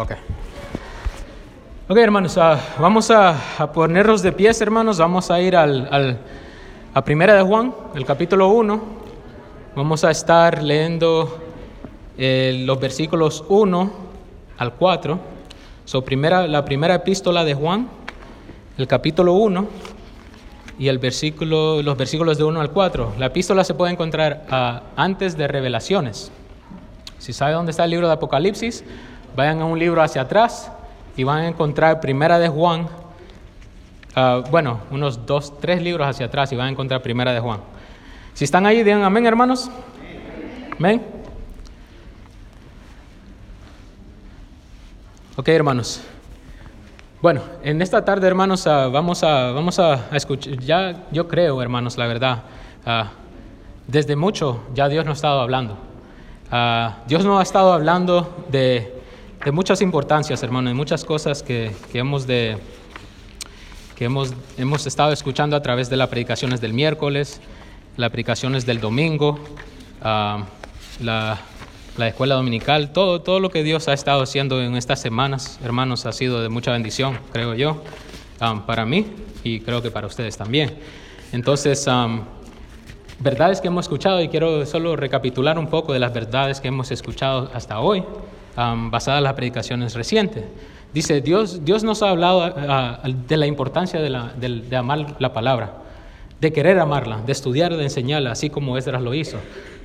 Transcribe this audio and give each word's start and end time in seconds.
Ok. 0.00 0.12
Hermanos, 1.88 2.38
ah, 2.38 2.60
vamos 2.78 3.10
a, 3.10 3.34
ponernos 3.74 4.22
de 4.22 4.30
pies, 4.30 4.60
hermanos. 4.60 4.98
Vamos 4.98 5.28
a 5.32 5.40
ir 5.40 5.56
al, 5.56 5.88
al- 5.90 7.02
Primera 7.04 7.34
de 7.34 7.42
Juan, 7.42 7.74
el 7.96 8.04
capítulo 8.04 8.46
1. 8.48 8.80
Vamos 9.74 10.04
a 10.04 10.12
estar 10.12 10.62
leyendo 10.62 11.38
eh, 12.16 12.62
los 12.64 12.78
versículos 12.78 13.44
1 13.48 13.92
al 14.58 14.74
4. 14.74 15.18
So, 15.84 16.04
primera, 16.04 16.46
la 16.46 16.64
primera 16.64 16.94
epístola 16.94 17.44
de 17.44 17.54
Juan, 17.54 17.88
el 18.76 18.86
capítulo 18.86 19.32
1 19.32 19.66
y 20.78 20.86
el 20.86 20.98
versículo, 20.98 21.82
los 21.82 21.96
versículos 21.96 22.38
de 22.38 22.44
1 22.44 22.60
al 22.60 22.70
4. 22.70 23.14
La 23.18 23.26
epístola 23.26 23.64
se 23.64 23.74
puede 23.74 23.92
encontrar 23.92 24.46
ah, 24.48 24.82
antes 24.94 25.36
de 25.36 25.48
Revelaciones. 25.48 26.30
Si 27.18 27.32
sabe 27.32 27.54
dónde 27.54 27.72
está 27.72 27.84
el 27.84 27.90
libro 27.90 28.06
de 28.06 28.12
Apocalipsis, 28.12 28.84
vayan 29.36 29.60
a 29.60 29.64
un 29.64 29.78
libro 29.78 30.02
hacia 30.02 30.22
atrás 30.22 30.70
y 31.16 31.24
van 31.24 31.38
a 31.38 31.48
encontrar 31.48 32.00
Primera 32.00 32.38
de 32.38 32.48
Juan. 32.48 32.88
ah, 34.14 34.42
bueno, 34.50 34.80
unos 34.90 35.26
dos, 35.26 35.58
tres 35.60 35.82
libros 35.82 36.06
hacia 36.06 36.26
atrás 36.26 36.52
y 36.52 36.56
van 36.56 36.68
a 36.68 36.70
encontrar 36.70 37.02
Primera 37.02 37.32
de 37.32 37.40
Juan. 37.40 37.60
Si 38.34 38.44
están 38.44 38.66
ahí, 38.66 38.84
digan 38.84 39.02
amén, 39.02 39.26
hermanos. 39.26 39.70
Amén. 40.78 41.02
Ok, 45.36 45.48
hermanos. 45.48 46.00
Bueno, 47.20 47.42
en 47.64 47.82
esta 47.82 48.04
tarde, 48.04 48.28
hermanos, 48.28 48.66
ah, 48.68 48.86
vamos 48.86 49.24
a, 49.24 49.50
vamos 49.50 49.80
a, 49.80 50.06
escuchar, 50.16 50.56
ya 50.60 51.06
yo 51.10 51.26
creo, 51.26 51.60
hermanos, 51.60 51.98
la 51.98 52.06
verdad, 52.06 52.42
ah, 52.86 53.10
desde 53.88 54.14
mucho 54.14 54.62
ya 54.74 54.88
Dios 54.88 55.04
nos 55.04 55.12
ha 55.12 55.18
estado 55.18 55.40
hablando. 55.40 55.76
Dios 57.06 57.24
nos 57.24 57.40
ha 57.40 57.42
estado 57.42 57.72
hablando 57.72 58.46
de, 58.50 58.97
de 59.48 59.52
muchas 59.52 59.80
importancias, 59.80 60.42
hermanos, 60.42 60.72
de 60.72 60.74
muchas 60.74 61.06
cosas 61.06 61.42
que, 61.42 61.72
que 61.90 62.00
hemos 62.00 62.26
de, 62.26 62.58
que 63.96 64.04
hemos, 64.04 64.34
hemos 64.58 64.86
estado 64.86 65.10
escuchando 65.10 65.56
a 65.56 65.62
través 65.62 65.88
de 65.88 65.96
las 65.96 66.10
predicaciones 66.10 66.60
del 66.60 66.74
miércoles, 66.74 67.40
las 67.96 68.10
predicaciones 68.10 68.66
del 68.66 68.78
domingo, 68.78 69.40
ah, 70.02 70.44
la, 71.00 71.40
la 71.96 72.08
escuela 72.08 72.34
dominical, 72.34 72.92
todo, 72.92 73.22
todo 73.22 73.40
lo 73.40 73.48
que 73.48 73.62
Dios 73.62 73.88
ha 73.88 73.94
estado 73.94 74.20
haciendo 74.20 74.60
en 74.60 74.76
estas 74.76 75.00
semanas, 75.00 75.58
hermanos, 75.64 76.04
ha 76.04 76.12
sido 76.12 76.42
de 76.42 76.50
mucha 76.50 76.72
bendición, 76.72 77.18
creo 77.32 77.54
yo, 77.54 77.82
ah, 78.40 78.64
para 78.66 78.84
mí 78.84 79.06
y 79.44 79.60
creo 79.60 79.80
que 79.80 79.90
para 79.90 80.08
ustedes 80.08 80.36
también. 80.36 80.76
Entonces, 81.32 81.86
ah, 81.88 82.20
verdades 83.18 83.62
que 83.62 83.68
hemos 83.68 83.86
escuchado 83.86 84.20
y 84.20 84.28
quiero 84.28 84.66
solo 84.66 84.94
recapitular 84.94 85.58
un 85.58 85.68
poco 85.68 85.94
de 85.94 86.00
las 86.00 86.12
verdades 86.12 86.60
que 86.60 86.68
hemos 86.68 86.90
escuchado 86.90 87.50
hasta 87.54 87.80
hoy, 87.80 88.04
um, 88.58 88.90
en 88.92 89.22
las 89.24 89.32
predicaciones 89.34 89.94
recientes. 89.94 90.44
Dice, 90.92 91.20
Dios, 91.20 91.64
Dios 91.64 91.84
nos 91.84 92.02
ha 92.02 92.10
hablado 92.10 92.42
ah, 92.42 93.00
de 93.04 93.36
la 93.36 93.46
importancia 93.46 94.00
de, 94.00 94.10
la- 94.10 94.32
del- 94.40 94.68
de 94.70 94.76
amar 94.76 95.16
la 95.18 95.32
palabra, 95.32 95.74
de 96.40 96.52
querer 96.52 96.78
amarla, 96.78 97.20
de 97.26 97.32
estudiar, 97.32 97.76
de 97.76 97.82
enseñarla, 97.84 98.32
así 98.32 98.48
como 98.50 98.76
Esdras 98.78 99.02
lo 99.02 99.12
hizo. 99.14 99.36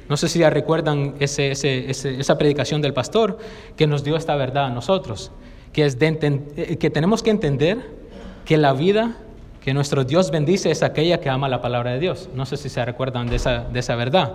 No 0.09 0.17
sé 0.17 0.27
si 0.29 0.39
ya 0.39 0.49
recuerdan 0.49 1.15
ese- 1.19 1.51
ese- 1.51 1.89
ese- 1.89 2.19
esa 2.19 2.37
predicación 2.37 2.81
del 2.81 2.93
pastor 2.93 3.37
que 3.75 3.85
nos 3.87 4.03
dio 4.03 4.15
esta 4.15 4.35
verdad 4.35 4.65
a 4.65 4.69
nosotros, 4.69 5.31
que, 5.73 5.85
es 5.85 5.99
de 5.99 6.41
eh, 6.55 6.77
que 6.77 6.89
tenemos 6.89 7.21
que 7.23 7.31
entender 7.31 7.79
que 8.45 8.57
la 8.57 8.73
vida 8.73 9.17
que 9.61 9.73
nuestro 9.73 10.03
Dios 10.03 10.29
bendice 10.29 10.71
es 10.71 10.83
aquella 10.83 11.21
que 11.21 11.29
ama 11.29 11.47
la 11.47 11.61
palabra 11.61 11.91
de 11.93 11.99
Dios. 11.99 12.27
No 12.35 12.45
sé 12.45 12.57
si 12.57 12.67
se 12.67 12.83
recuerdan 12.83 13.27
de 13.27 13.37
esa, 13.37 13.59
de 13.63 13.79
esa 13.79 13.95
verdad. 13.95 14.33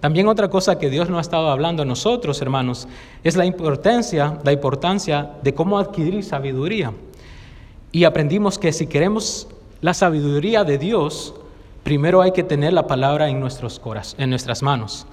También 0.00 0.28
otra 0.28 0.48
cosa 0.48 0.78
que 0.78 0.88
Dios 0.88 1.08
nos 1.10 1.18
ha 1.18 1.20
estado 1.20 1.50
hablando 1.50 1.82
a 1.82 1.86
nosotros, 1.86 2.40
hermanos, 2.40 2.88
es 3.22 3.36
la 3.36 3.44
importancia, 3.44 4.38
la 4.44 4.52
importancia 4.52 5.32
de 5.42 5.52
cómo 5.54 5.78
adquirir 5.78 6.24
sabiduría. 6.24 6.92
Y 7.92 8.04
aprendimos 8.04 8.58
que 8.58 8.72
si 8.72 8.86
queremos 8.86 9.48
la 9.82 9.92
sabiduría 9.94 10.64
de 10.64 10.78
Dios, 10.78 11.34
primero 11.82 12.22
hay 12.22 12.32
que 12.32 12.42
tener 12.42 12.72
la 12.72 12.86
palabra 12.86 13.28
en, 13.28 13.40
nuestros 13.40 13.80
en 14.16 14.30
nuestras 14.30 14.62
manos. 14.62 15.06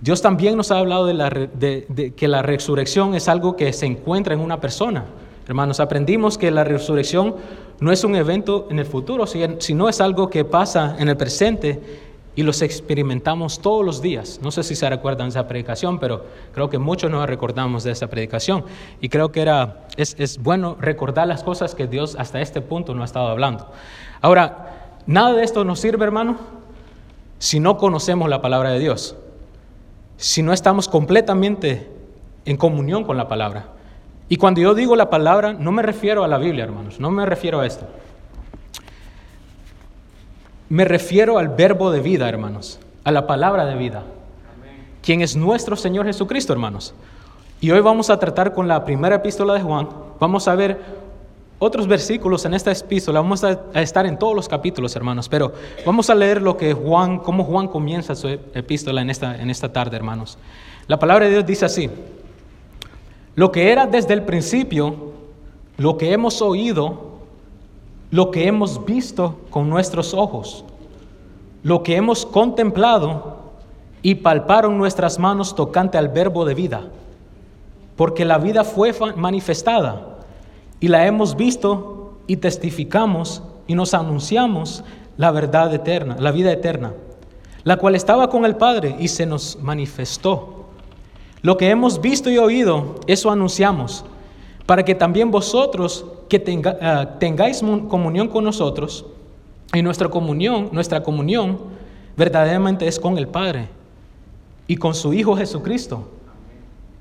Dios 0.00 0.20
también 0.20 0.56
nos 0.56 0.72
ha 0.72 0.78
hablado 0.78 1.06
de, 1.06 1.86
de- 1.88 2.12
que 2.14 2.26
la 2.26 2.42
resurrección 2.42 3.14
es 3.14 3.28
algo 3.28 3.54
que 3.56 3.72
se 3.72 3.86
encuentra 3.86 4.34
en 4.34 4.40
una 4.40 4.60
persona. 4.60 5.04
Hermanos, 5.46 5.78
aprendimos 5.78 6.38
que 6.38 6.50
la 6.50 6.64
resurrección 6.64 7.36
no 7.78 7.92
es 7.92 8.02
un 8.02 8.16
evento 8.16 8.66
en 8.70 8.80
el 8.80 8.86
futuro, 8.86 9.26
si- 9.28 9.44
sino 9.58 9.88
es 9.88 10.00
algo 10.00 10.28
que 10.28 10.44
pasa 10.44 10.96
en 10.98 11.08
el 11.08 11.16
presente 11.16 11.80
y 12.34 12.42
los 12.42 12.62
experimentamos 12.62 13.60
todos 13.60 13.84
los 13.84 14.00
días. 14.02 14.40
No 14.42 14.50
sé 14.50 14.62
si 14.62 14.74
se 14.74 14.88
recuerdan 14.88 15.28
esa 15.28 15.46
predicación, 15.48 15.98
pero 15.98 16.24
creo 16.54 16.70
que 16.70 16.78
muchos 16.78 17.10
nos 17.10 17.26
recordamos 17.26 17.84
de 17.84 17.92
esa 17.92 18.08
predicación. 18.08 18.64
Y 19.00 19.08
creo 19.08 19.32
que 19.32 19.42
era, 19.42 19.86
es, 19.96 20.16
es 20.18 20.38
bueno 20.42 20.76
recordar 20.80 21.28
las 21.28 21.44
cosas 21.44 21.74
que 21.74 21.86
Dios 21.86 22.16
hasta 22.18 22.40
este 22.40 22.60
punto 22.60 22.94
nos 22.94 23.02
ha 23.02 23.04
estado 23.06 23.28
hablando. 23.28 23.70
Ahora, 24.20 24.96
nada 25.06 25.34
de 25.34 25.44
esto 25.44 25.64
nos 25.64 25.80
sirve, 25.80 26.04
hermano, 26.04 26.38
si 27.38 27.60
no 27.60 27.76
conocemos 27.76 28.28
la 28.28 28.40
palabra 28.40 28.70
de 28.70 28.78
Dios 28.78 29.16
si 30.22 30.40
no 30.40 30.52
estamos 30.52 30.86
completamente 30.86 31.90
en 32.44 32.56
comunión 32.56 33.02
con 33.02 33.16
la 33.16 33.26
palabra. 33.26 33.66
Y 34.28 34.36
cuando 34.36 34.60
yo 34.60 34.72
digo 34.72 34.94
la 34.94 35.10
palabra, 35.10 35.52
no 35.52 35.72
me 35.72 35.82
refiero 35.82 36.22
a 36.22 36.28
la 36.28 36.38
Biblia, 36.38 36.62
hermanos, 36.62 37.00
no 37.00 37.10
me 37.10 37.26
refiero 37.26 37.58
a 37.58 37.66
esto. 37.66 37.86
Me 40.72 40.86
refiero 40.86 41.36
al 41.36 41.50
verbo 41.50 41.90
de 41.90 42.00
vida, 42.00 42.26
hermanos, 42.26 42.80
a 43.04 43.12
la 43.12 43.26
palabra 43.26 43.66
de 43.66 43.74
vida, 43.74 44.04
quien 45.02 45.20
es 45.20 45.36
nuestro 45.36 45.76
Señor 45.76 46.06
Jesucristo, 46.06 46.54
hermanos. 46.54 46.94
Y 47.60 47.70
hoy 47.72 47.80
vamos 47.80 48.08
a 48.08 48.18
tratar 48.18 48.54
con 48.54 48.68
la 48.68 48.82
primera 48.82 49.16
epístola 49.16 49.52
de 49.52 49.60
Juan, 49.60 49.86
vamos 50.18 50.48
a 50.48 50.54
ver 50.54 50.80
otros 51.58 51.86
versículos 51.86 52.46
en 52.46 52.54
esta 52.54 52.72
epístola, 52.72 53.20
vamos 53.20 53.44
a, 53.44 53.60
estar 53.74 54.06
en 54.06 54.18
todos 54.18 54.34
los 54.34 54.48
capítulos, 54.48 54.96
hermanos, 54.96 55.28
pero 55.28 55.52
vamos 55.84 56.08
a 56.08 56.14
leer 56.14 56.40
lo 56.40 56.56
que 56.56 56.72
Juan, 56.72 57.18
cómo 57.18 57.44
Juan 57.44 57.68
comienza 57.68 58.14
su 58.14 58.28
epístola 58.28 59.02
en 59.02 59.10
esta, 59.10 59.42
en 59.42 59.50
esta 59.50 59.70
tarde, 59.74 59.94
hermanos. 59.94 60.38
La 60.86 60.98
palabra 60.98 61.26
de 61.26 61.32
Dios 61.32 61.44
dice 61.44 61.66
así, 61.66 61.90
lo 63.34 63.52
que 63.52 63.70
era 63.72 63.84
desde 63.84 64.14
el 64.14 64.22
principio, 64.22 65.12
lo 65.76 65.98
que 65.98 66.14
hemos 66.14 66.40
oído, 66.40 67.11
lo 68.12 68.30
que 68.30 68.46
hemos 68.46 68.84
visto 68.84 69.40
con 69.48 69.70
nuestros 69.70 70.12
ojos, 70.12 70.66
lo 71.62 71.82
que 71.82 71.96
hemos 71.96 72.26
contemplado 72.26 73.38
y 74.02 74.16
palparon 74.16 74.76
nuestras 74.76 75.18
manos 75.18 75.56
tocante 75.56 75.96
al 75.96 76.08
verbo 76.08 76.44
de 76.44 76.54
vida, 76.54 76.82
porque 77.96 78.26
la 78.26 78.36
vida 78.36 78.64
fue 78.64 78.92
manifestada 79.16 80.18
y 80.78 80.88
la 80.88 81.06
hemos 81.06 81.36
visto 81.36 82.18
y 82.26 82.36
testificamos 82.36 83.42
y 83.66 83.74
nos 83.74 83.94
anunciamos 83.94 84.84
la 85.16 85.30
verdad 85.30 85.72
eterna, 85.72 86.16
la 86.18 86.32
vida 86.32 86.52
eterna, 86.52 86.92
la 87.64 87.78
cual 87.78 87.94
estaba 87.94 88.28
con 88.28 88.44
el 88.44 88.56
Padre 88.56 88.94
y 88.98 89.08
se 89.08 89.24
nos 89.24 89.58
manifestó. 89.62 90.66
Lo 91.40 91.56
que 91.56 91.70
hemos 91.70 92.02
visto 92.02 92.30
y 92.30 92.36
oído, 92.36 92.96
eso 93.06 93.30
anunciamos, 93.30 94.04
para 94.66 94.84
que 94.84 94.94
también 94.94 95.30
vosotros 95.30 96.04
que 96.28 96.38
tenga- 96.38 96.76
ah, 96.80 97.18
tengáis 97.18 97.62
mu- 97.62 97.88
comunión 97.88 98.28
con 98.28 98.44
nosotros, 98.44 99.04
y 99.74 99.82
nuestra 99.82 100.08
comunión, 100.08 100.68
nuestra 100.72 101.02
comunión 101.02 101.58
verdaderamente 102.16 102.86
es 102.86 103.00
con 103.00 103.16
el 103.18 103.26
Padre 103.26 103.68
y 104.66 104.76
con 104.76 104.94
su 104.94 105.14
Hijo 105.14 105.36
Jesucristo. 105.36 106.08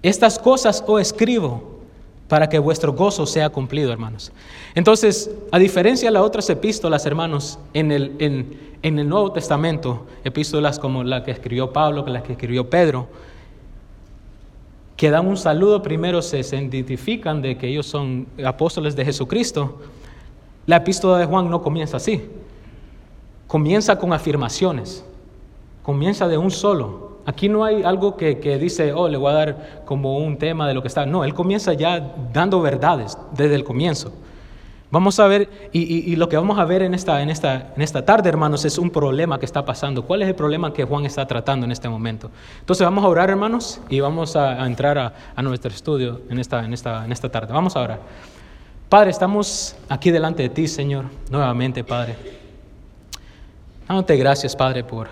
Estas 0.02 0.40
cosas 0.40 0.84
os 0.88 1.02
escribo 1.02 1.80
para 2.28 2.48
que 2.48 2.58
vuestro 2.60 2.94
gozo 2.94 3.26
sea 3.26 3.50
cumplido, 3.50 3.92
hermanos. 3.92 4.32
Entonces, 4.74 5.30
a 5.52 5.60
diferencia 5.60 6.08
de 6.08 6.14
las 6.14 6.24
otras 6.24 6.50
epístolas, 6.50 7.06
hermanos, 7.06 7.60
en 7.74 7.92
el, 7.92 8.16
en, 8.20 8.58
en 8.82 9.00
el 9.00 9.08
Nuevo 9.10 9.34
Testamento, 9.34 10.06
epístolas 10.24 10.80
como 10.80 11.04
la 11.04 11.24
que 11.26 11.32
escribió 11.32 11.74
Pablo, 11.74 12.06
la 12.08 12.24
que 12.24 12.32
escribió 12.32 12.70
Pedro, 12.70 13.08
que 15.02 15.10
dan 15.10 15.26
un 15.26 15.36
saludo 15.36 15.82
primero, 15.82 16.22
se, 16.22 16.44
se 16.44 16.58
identifican 16.58 17.42
de 17.42 17.58
que 17.58 17.68
ellos 17.68 17.88
son 17.88 18.28
apóstoles 18.46 18.96
de 18.96 19.04
Jesucristo. 19.04 19.80
La 20.68 20.76
epístola 20.76 21.18
de 21.18 21.26
Juan 21.26 21.50
no 21.50 21.64
comienza 21.64 21.98
así. 21.98 22.30
Comienza 23.48 23.98
con 23.98 24.14
afirmaciones. 24.14 25.04
Comienza 25.82 26.28
de 26.28 26.38
un 26.38 26.52
solo. 26.52 27.18
Aquí 27.26 27.50
no 27.50 27.66
hay 27.66 27.82
algo 27.82 28.16
que, 28.16 28.38
que 28.38 28.60
dice, 28.60 28.94
oh, 28.94 29.08
le 29.08 29.18
voy 29.18 29.32
a 29.32 29.34
dar 29.34 29.82
como 29.86 30.20
un 30.20 30.38
tema 30.38 30.68
de 30.68 30.76
lo 30.76 30.84
que 30.84 30.88
está. 30.88 31.08
No, 31.08 31.24
él 31.24 31.34
comienza 31.34 31.74
ya 31.74 32.14
dando 32.32 32.62
verdades 32.62 33.18
desde 33.36 33.56
el 33.56 33.64
comienzo. 33.64 34.14
Vamos 34.92 35.18
a 35.22 35.28
ver, 35.28 35.50
y, 35.72 36.18
lo 36.18 36.28
que 36.28 36.36
vamos 36.36 36.60
a 36.60 36.66
ver 36.66 36.82
en 36.82 36.94
esta, 36.94 37.22
en, 37.22 37.30
esta, 37.30 37.72
en 37.74 37.82
esta 37.82 38.04
tarde, 38.04 38.28
hermanos, 38.28 38.66
es 38.66 38.78
un 38.78 38.90
problema 38.90 39.40
que 39.40 39.46
está 39.46 39.64
pasando. 39.64 40.06
¿Cuál 40.06 40.22
es 40.22 40.28
el 40.28 40.36
problema 40.36 40.74
que 40.74 40.84
Juan 40.84 41.06
está 41.06 41.26
tratando 41.26 41.66
en 41.66 41.72
este 41.72 41.88
momento? 41.88 42.30
Entonces 42.60 42.84
vamos 42.84 43.06
a 43.06 43.08
orar, 43.08 43.30
hermanos, 43.30 43.80
y 43.88 44.02
vamos 44.02 44.36
a, 44.36 44.66
entrar 44.68 44.98
a, 44.98 45.14
a 45.34 45.42
nuestro 45.42 45.72
estudio 45.72 46.20
en 46.30 46.40
esta, 46.40 46.66
en, 46.66 46.74
esta, 46.74 47.06
en 47.06 47.12
esta 47.14 47.30
tarde. 47.30 47.54
Vamos 47.54 47.78
a 47.78 47.82
orar. 47.82 48.00
Padre, 48.90 49.12
estamos 49.12 49.78
aquí 49.88 50.12
delante 50.12 50.44
de 50.44 50.50
ti, 50.50 50.68
Señor, 50.68 51.06
nuevamente, 51.30 51.86
Padre. 51.86 52.18
Dándote 53.88 54.18
gracias, 54.18 54.58
Padre, 54.58 54.84
por, 54.84 55.08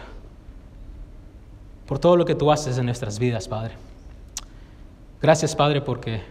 por 1.86 2.00
todo 2.00 2.18
lo 2.18 2.26
que 2.26 2.36
tú 2.36 2.52
haces 2.52 2.78
en 2.78 2.86
nuestras 2.86 3.18
vidas, 3.18 3.48
Padre. 3.48 3.76
Gracias, 5.22 5.56
Padre, 5.56 5.80
porque 5.80 6.22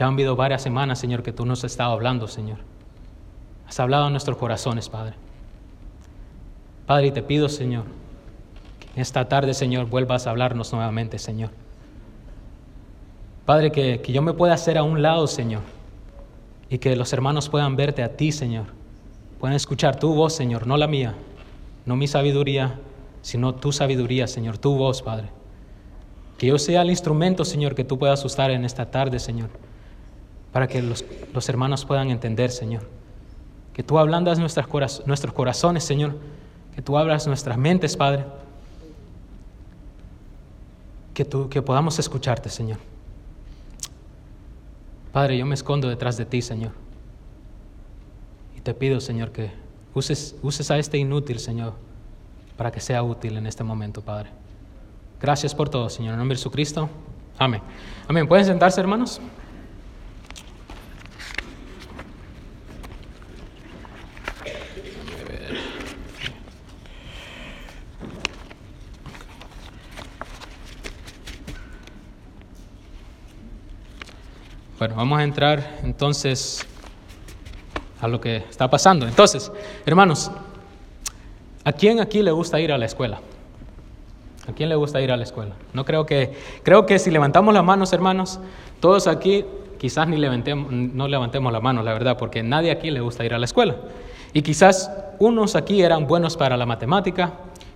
Ya 0.00 0.06
han 0.06 0.14
habido 0.14 0.34
varias 0.34 0.62
semanas, 0.62 0.98
Señor, 0.98 1.22
que 1.22 1.30
tú 1.30 1.44
nos 1.44 1.58
has 1.58 1.72
estado 1.72 1.92
hablando, 1.92 2.26
Señor. 2.26 2.56
Has 3.68 3.78
hablado 3.80 4.06
a 4.06 4.10
nuestros 4.10 4.38
corazones, 4.38 4.88
Padre. 4.88 5.12
Padre, 6.86 7.08
y 7.08 7.10
te 7.10 7.22
pido, 7.22 7.50
Señor, 7.50 7.84
que 8.94 8.98
esta 9.02 9.28
tarde, 9.28 9.52
Señor, 9.52 9.90
vuelvas 9.90 10.26
a 10.26 10.30
hablarnos 10.30 10.72
nuevamente, 10.72 11.18
Señor. 11.18 11.50
Padre, 13.44 13.72
que, 13.72 14.00
que 14.00 14.10
yo 14.10 14.22
me 14.22 14.32
pueda 14.32 14.54
hacer 14.54 14.78
a 14.78 14.84
un 14.84 15.02
lado, 15.02 15.26
Señor, 15.26 15.60
y 16.70 16.78
que 16.78 16.96
los 16.96 17.12
hermanos 17.12 17.50
puedan 17.50 17.76
verte 17.76 18.02
a 18.02 18.16
ti, 18.16 18.32
Señor. 18.32 18.68
Puedan 19.38 19.54
escuchar 19.54 19.96
tu 19.96 20.14
voz, 20.14 20.32
Señor, 20.32 20.66
no 20.66 20.78
la 20.78 20.86
mía, 20.86 21.14
no 21.84 21.94
mi 21.94 22.08
sabiduría, 22.08 22.80
sino 23.20 23.54
tu 23.54 23.70
sabiduría, 23.70 24.26
Señor, 24.28 24.56
tu 24.56 24.76
voz, 24.76 25.02
Padre. 25.02 25.28
Que 26.38 26.46
yo 26.46 26.58
sea 26.58 26.80
el 26.80 26.88
instrumento, 26.88 27.44
Señor, 27.44 27.74
que 27.74 27.84
tú 27.84 27.98
puedas 27.98 28.24
usar 28.24 28.50
en 28.50 28.64
esta 28.64 28.90
tarde, 28.90 29.18
Señor, 29.18 29.50
para 30.52 30.66
que 30.66 30.82
los, 30.82 31.04
los 31.32 31.48
hermanos 31.48 31.84
puedan 31.84 32.10
entender, 32.10 32.50
Señor. 32.50 32.82
Que 33.72 33.82
tú 33.82 33.98
ablandas 33.98 34.38
nuestras, 34.38 34.66
nuestros 35.06 35.32
corazones, 35.32 35.84
Señor. 35.84 36.16
Que 36.74 36.82
tú 36.82 36.98
abras 36.98 37.26
nuestras 37.26 37.56
mentes, 37.56 37.96
Padre. 37.96 38.24
Que, 41.14 41.24
tú, 41.24 41.48
que 41.48 41.62
podamos 41.62 41.98
escucharte, 41.98 42.48
Señor. 42.48 42.78
Padre, 45.12 45.38
yo 45.38 45.46
me 45.46 45.54
escondo 45.54 45.88
detrás 45.88 46.16
de 46.16 46.24
ti, 46.24 46.42
Señor. 46.42 46.72
Y 48.56 48.60
te 48.60 48.74
pido, 48.74 49.00
Señor, 49.00 49.32
que 49.32 49.50
uses, 49.94 50.36
uses 50.42 50.70
a 50.70 50.78
este 50.78 50.98
inútil, 50.98 51.38
Señor, 51.38 51.74
para 52.56 52.70
que 52.70 52.80
sea 52.80 53.02
útil 53.02 53.36
en 53.36 53.46
este 53.46 53.64
momento, 53.64 54.02
Padre. 54.02 54.30
Gracias 55.20 55.54
por 55.54 55.68
todo, 55.68 55.90
Señor. 55.90 56.14
En 56.14 56.18
nombre 56.18 56.34
de 56.34 56.38
Jesucristo. 56.38 56.88
Amén. 57.38 57.62
Amén. 58.08 58.26
¿Pueden 58.26 58.44
sentarse, 58.44 58.80
hermanos? 58.80 59.20
Bueno, 74.80 74.94
vamos 74.94 75.18
a 75.18 75.24
entrar 75.24 75.76
entonces 75.84 76.66
a 78.00 78.08
lo 78.08 78.18
que 78.18 78.36
está 78.36 78.70
pasando. 78.70 79.06
Entonces, 79.06 79.52
hermanos, 79.84 80.30
¿a 81.64 81.72
quién 81.72 82.00
aquí 82.00 82.22
le 82.22 82.30
gusta 82.30 82.58
ir 82.60 82.72
a 82.72 82.78
la 82.78 82.86
escuela? 82.86 83.20
¿A 84.48 84.52
quién 84.54 84.70
le 84.70 84.76
gusta 84.76 85.02
ir 85.02 85.12
a 85.12 85.18
la 85.18 85.24
escuela? 85.24 85.54
No 85.74 85.84
creo 85.84 86.06
que, 86.06 86.32
creo 86.62 86.86
que 86.86 86.98
si 86.98 87.10
levantamos 87.10 87.52
las 87.52 87.62
manos, 87.62 87.92
hermanos, 87.92 88.40
todos 88.80 89.06
aquí 89.06 89.44
quizás 89.78 90.08
ni 90.08 90.16
levantemos, 90.16 90.72
no 90.72 91.08
levantemos 91.08 91.52
la 91.52 91.60
mano, 91.60 91.82
la 91.82 91.92
verdad, 91.92 92.16
porque 92.16 92.42
nadie 92.42 92.70
aquí 92.70 92.90
le 92.90 93.02
gusta 93.02 93.22
ir 93.22 93.34
a 93.34 93.38
la 93.38 93.44
escuela. 93.44 93.76
Y 94.32 94.40
quizás 94.40 94.90
unos 95.18 95.56
aquí 95.56 95.82
eran 95.82 96.06
buenos 96.06 96.38
para 96.38 96.56
la 96.56 96.64
matemática, 96.64 97.34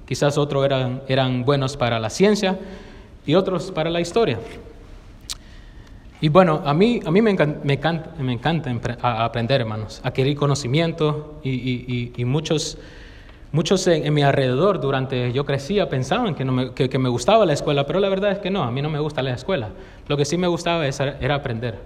quizás 0.09 0.39
otros 0.39 0.65
eran, 0.65 1.03
eran 1.07 1.45
buenos 1.45 1.77
para 1.77 1.99
la 1.99 2.09
ciencia 2.09 2.59
y 3.27 3.35
otros 3.35 3.73
para 3.73 3.91
la 3.91 4.01
historia. 4.01 4.39
Y 6.25 6.31
bueno, 6.31 6.63
a 6.65 6.73
mí, 6.73 7.01
a 7.05 7.11
mí 7.11 7.21
me, 7.21 7.33
encanta, 7.33 7.61
me 7.65 7.75
encanta, 7.75 8.11
me 8.19 8.33
encanta 8.33 8.73
aprender, 9.03 9.61
hermanos, 9.61 10.01
adquirir 10.03 10.39
conocimiento 10.39 11.39
y, 11.45 11.51
y, 11.51 12.13
y 12.17 12.25
muchos, 12.25 12.79
muchos 13.53 13.87
en, 13.89 14.15
mi 14.15 14.23
alrededor 14.23 14.81
durante 14.81 15.35
yo 15.35 15.45
crecía 15.45 15.91
pensaban 15.91 16.35
que, 16.35 16.47
no 16.47 16.53
me, 16.53 16.73
que, 16.73 16.99
me 16.99 17.11
gustaba 17.11 17.45
la 17.45 17.53
escuela, 17.53 17.87
pero 17.87 18.01
la 18.01 18.09
verdad 18.09 18.33
es 18.33 18.39
que 18.39 18.49
no, 18.49 18.63
a 18.63 18.71
mí 18.71 18.81
no 18.81 18.89
me 18.89 19.01
gusta 19.01 19.23
la 19.23 19.35
escuela. 19.35 19.73
Lo 20.09 20.17
que 20.17 20.25
sí 20.25 20.39
me 20.39 20.47
gustaba 20.47 20.87
era 20.87 21.35
aprender, 21.35 21.79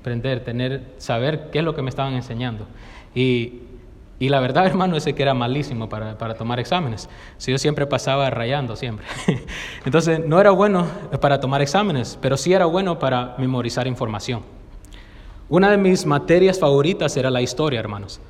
aprender, 0.00 0.44
tener, 0.44 0.82
saber 0.98 1.48
qué 1.50 1.58
es 1.58 1.64
lo 1.64 1.74
que 1.74 1.82
me 1.82 1.90
estaban 1.90 2.14
enseñando. 2.14 2.68
Y, 3.16 3.62
y 4.22 4.28
la 4.28 4.38
verdad, 4.38 4.66
hermano, 4.68 4.96
es 4.96 5.04
que 5.04 5.20
era 5.20 5.34
malísimo 5.34 5.88
para, 5.88 6.16
para 6.16 6.34
tomar 6.34 6.60
exámenes. 6.60 7.08
Si 7.38 7.50
yo 7.50 7.58
siempre 7.58 7.88
pasaba 7.88 8.30
rayando, 8.30 8.76
siempre. 8.76 9.04
Entonces, 9.84 10.20
no 10.24 10.40
era 10.40 10.52
bueno 10.52 10.86
para 11.20 11.40
tomar 11.40 11.60
exámenes, 11.60 12.16
pero 12.22 12.36
sí 12.36 12.52
era 12.52 12.66
bueno 12.66 13.00
para 13.00 13.34
memorizar 13.38 13.88
información. 13.88 14.42
Una 15.48 15.72
de 15.72 15.76
mis 15.76 16.06
materias 16.06 16.60
favoritas 16.60 17.16
era 17.16 17.32
la 17.32 17.42
historia, 17.42 17.80
hermanos. 17.80 18.20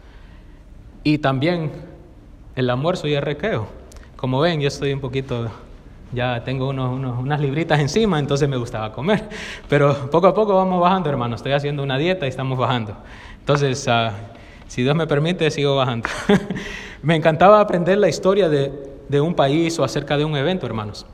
Y 1.05 1.19
también 1.19 1.71
el 2.57 2.71
almuerzo 2.71 3.07
y 3.07 3.13
el 3.13 3.21
recreo. 3.21 3.67
Como 4.17 4.41
ven, 4.41 4.63
yo 4.63 4.69
estoy 4.69 4.95
un 4.95 5.01
poquito, 5.01 5.51
ya 6.11 6.43
tengo 6.43 6.71
unos, 6.71 7.19
unas 7.19 7.39
libritas 7.39 7.79
encima, 7.79 8.19
entonces 8.19 8.49
me 8.49 8.57
gustaba 8.57 8.95
comer. 8.95 9.29
Pero 9.69 10.11
poco 10.11 10.27
a 10.27 10.33
poco 10.33 10.55
vamos 10.55 10.81
bajando, 10.81 11.11
hermanos. 11.11 11.41
Estoy 11.41 11.53
haciendo 11.53 11.83
una 11.83 11.99
dieta 11.99 12.25
y 12.25 12.31
estamos 12.31 12.57
bajando. 12.57 12.97
Entonces, 13.41 13.87
uh, 13.87 14.11
si 14.73 14.83
Dios 14.83 14.97
me 14.97 15.07
permite, 15.07 15.51
sigo 15.51 15.77
bajando. 15.77 16.09
me 17.03 17.15
encantaba 17.15 17.61
aprender 17.61 17.99
la 17.99 18.09
historia 18.09 18.49
de, 18.49 18.73
de 19.07 19.21
un 19.21 19.35
país 19.35 19.79
o 19.79 19.85
acerca 19.85 20.17
de 20.17 20.25
un 20.25 20.35
evento, 20.35 20.65
hermanos. 20.65 21.05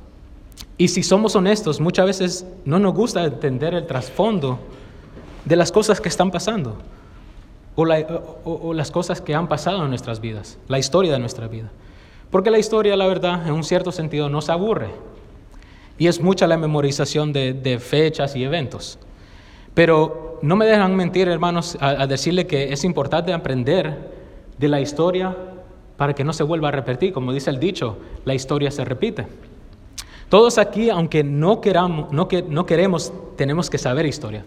Y 0.77 0.87
si 0.87 1.03
somos 1.03 1.35
honestos, 1.35 1.81
muchas 1.81 2.07
veces 2.07 2.47
no 2.65 2.79
nos 2.79 2.95
gusta 2.95 3.25
entender 3.25 3.75
el 3.75 3.85
trasfondo 3.85 4.61
de 5.45 5.57
las 5.57 5.73
cosas 5.73 6.01
que 6.01 6.09
están 6.09 6.31
pasando 6.31 6.77
o, 7.75 7.85
la, 7.85 7.99
o, 8.45 8.69
o, 8.69 8.75
las 8.75 8.93
cosas 8.93 9.21
que 9.21 9.35
han 9.35 9.49
pasado 9.49 9.83
en 9.83 9.89
nuestras 9.89 10.21
vidas, 10.21 10.57
la 10.69 10.79
historia 10.79 11.11
de 11.11 11.19
nuestra 11.19 11.49
vida. 11.49 11.73
Porque 12.31 12.53
la 12.53 12.61
historia, 12.61 12.97
la 12.97 13.09
verdad, 13.09 13.45
en 13.45 13.55
un 13.55 13.65
cierto 13.65 13.91
sentido 13.91 14.29
nos 14.29 14.51
aburre. 14.51 14.91
Y 15.99 16.07
es 16.07 16.21
mucha 16.21 16.47
la 16.47 16.59
memorización 16.59 17.33
de, 17.33 17.55
de 17.55 17.81
fechas 17.81 18.37
y 18.37 18.45
eventos. 18.45 19.01
Pero 19.75 20.28
no 20.43 20.57
me 20.57 20.67
dejan 20.67 20.95
mentir, 20.97 21.29
hermanos, 21.29 21.77
a, 21.81 22.07
decirle 22.07 22.47
que 22.47 22.73
es 22.73 22.85
importante 22.85 23.33
aprender 23.33 24.11
de 24.59 24.69
la 24.69 24.81
historia 24.81 25.37
para 25.97 26.15
que 26.15 26.25
no 26.25 26.33
se 26.33 26.43
vuelva 26.43 26.69
a 26.69 26.73
repetir. 26.73 27.13
Como 27.13 27.33
dice 27.33 27.51
el 27.51 27.59
dicho, 27.59 27.99
la 28.25 28.35
historia 28.35 28.71
se 28.71 28.85
repite. 28.85 29.27
Todos 30.29 30.59
aquí, 30.59 30.91
aunque 30.91 31.25
no, 31.25 31.61
queramos, 31.61 32.13
no, 32.13 32.29
que, 32.29 32.43
no 32.43 32.67
queremos, 32.67 33.13
tenemos 33.37 33.71
que 33.71 33.79
saber 33.79 34.07
historia. 34.07 34.45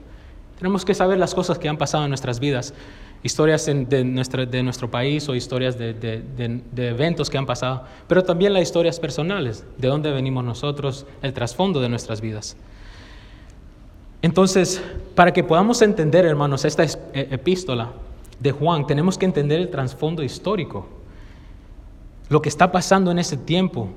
Tenemos 0.57 0.85
que 0.85 0.93
saber 0.93 1.17
las 1.17 1.33
cosas 1.33 1.57
que 1.57 1.67
han 1.67 1.77
pasado 1.77 2.03
en 2.03 2.09
nuestras 2.11 2.39
vidas, 2.39 2.75
historias 3.23 3.65
de, 3.65 4.03
nuestra, 4.03 4.45
de, 4.45 4.61
nuestro 4.61 4.91
país 4.91 5.27
o 5.27 5.33
historias 5.33 5.77
de, 5.77 5.94
de, 5.94 6.21
de, 6.71 6.87
eventos 6.87 7.31
que 7.31 7.37
han 7.39 7.47
pasado, 7.47 7.83
pero 8.07 8.23
también 8.23 8.53
las 8.53 8.61
historias 8.61 8.99
personales, 8.99 9.65
de 9.77 9.87
dónde 9.87 10.11
venimos 10.11 10.44
nosotros, 10.44 11.07
el 11.23 11.33
trasfondo 11.33 11.81
de 11.81 11.89
nuestras 11.89 12.21
vidas. 12.21 12.57
Entonces, 14.21 14.81
para 15.15 15.33
que 15.33 15.44
podamos 15.44 15.81
entender, 15.81 16.25
hermanos, 16.25 16.66
esta 16.66 16.83
epístola 17.13 17.92
de 18.40 18.51
Juan, 18.51 18.85
tenemos 18.87 19.18
que 19.18 19.25
entender 19.25 19.59
el 19.59 19.69
trasfondo 19.69 20.23
histórico, 20.23 20.87
lo 22.30 22.42
que 22.42 22.49
está 22.49 22.71
pasando 22.71 23.11
en 23.11 23.19
ese 23.19 23.35
tiempo 23.37 23.90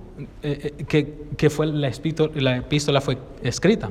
eh, 0.42 0.84
que, 0.88 1.26
que, 1.36 1.50
fue 1.50 1.66
la 1.66 1.88
epístola, 1.88 2.32
la 2.34 2.56
epístola, 2.56 3.00
fue 3.00 3.16
escrita. 3.42 3.90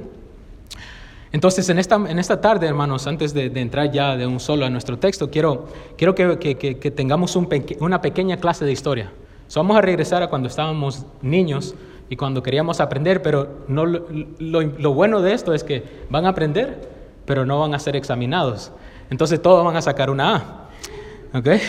Entonces, 1.32 1.68
en 1.70 1.80
esta, 1.80 1.96
en 1.96 2.20
esta 2.20 2.42
tarde, 2.42 2.68
hermanos, 2.68 3.08
antes 3.08 3.34
de, 3.34 3.46
entrar 3.56 3.92
ya 3.92 4.16
de 4.16 4.28
un 4.28 4.40
solo 4.40 4.66
a 4.66 4.70
nuestro 4.70 5.00
texto, 5.00 5.32
quiero, 5.32 5.68
quiero 5.98 6.14
que, 6.14 6.38
que, 6.38 6.92
tengamos 6.92 7.36
una 7.36 8.02
pequeña 8.02 8.38
clase 8.38 8.66
de 8.66 8.72
historia. 8.72 9.12
Vamos 9.56 9.78
a 9.78 9.82
regresar 9.82 10.22
a 10.24 10.28
cuando 10.28 10.48
estábamos 10.48 11.06
niños 11.22 11.74
y 12.10 12.16
cuando 12.16 12.44
queríamos 12.44 12.80
aprender, 12.80 13.22
pero 13.22 13.66
no, 13.68 13.86
lo, 13.86 14.06
lo, 14.40 14.94
bueno 14.94 15.22
de 15.22 15.34
esto 15.34 15.54
es 15.54 15.64
que 15.64 15.84
van 16.10 16.26
a 16.26 16.30
aprender, 16.30 16.90
pero 17.26 17.46
no 17.46 17.60
van 17.60 17.74
a 17.74 17.80
ser 17.80 17.96
examinados. 17.96 18.72
Entonces 19.10 19.42
todos 19.42 19.64
van 19.66 19.76
a 19.76 19.82
sacar 19.82 20.10
una 20.10 20.36
A. 20.36 21.38
¿Okay? 21.40 21.60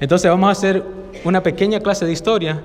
Entonces 0.00 0.30
vamos 0.30 0.48
a 0.48 0.52
hacer 0.52 0.84
una 1.24 1.42
pequeña 1.42 1.80
clase 1.80 2.04
de 2.04 2.12
historia 2.12 2.62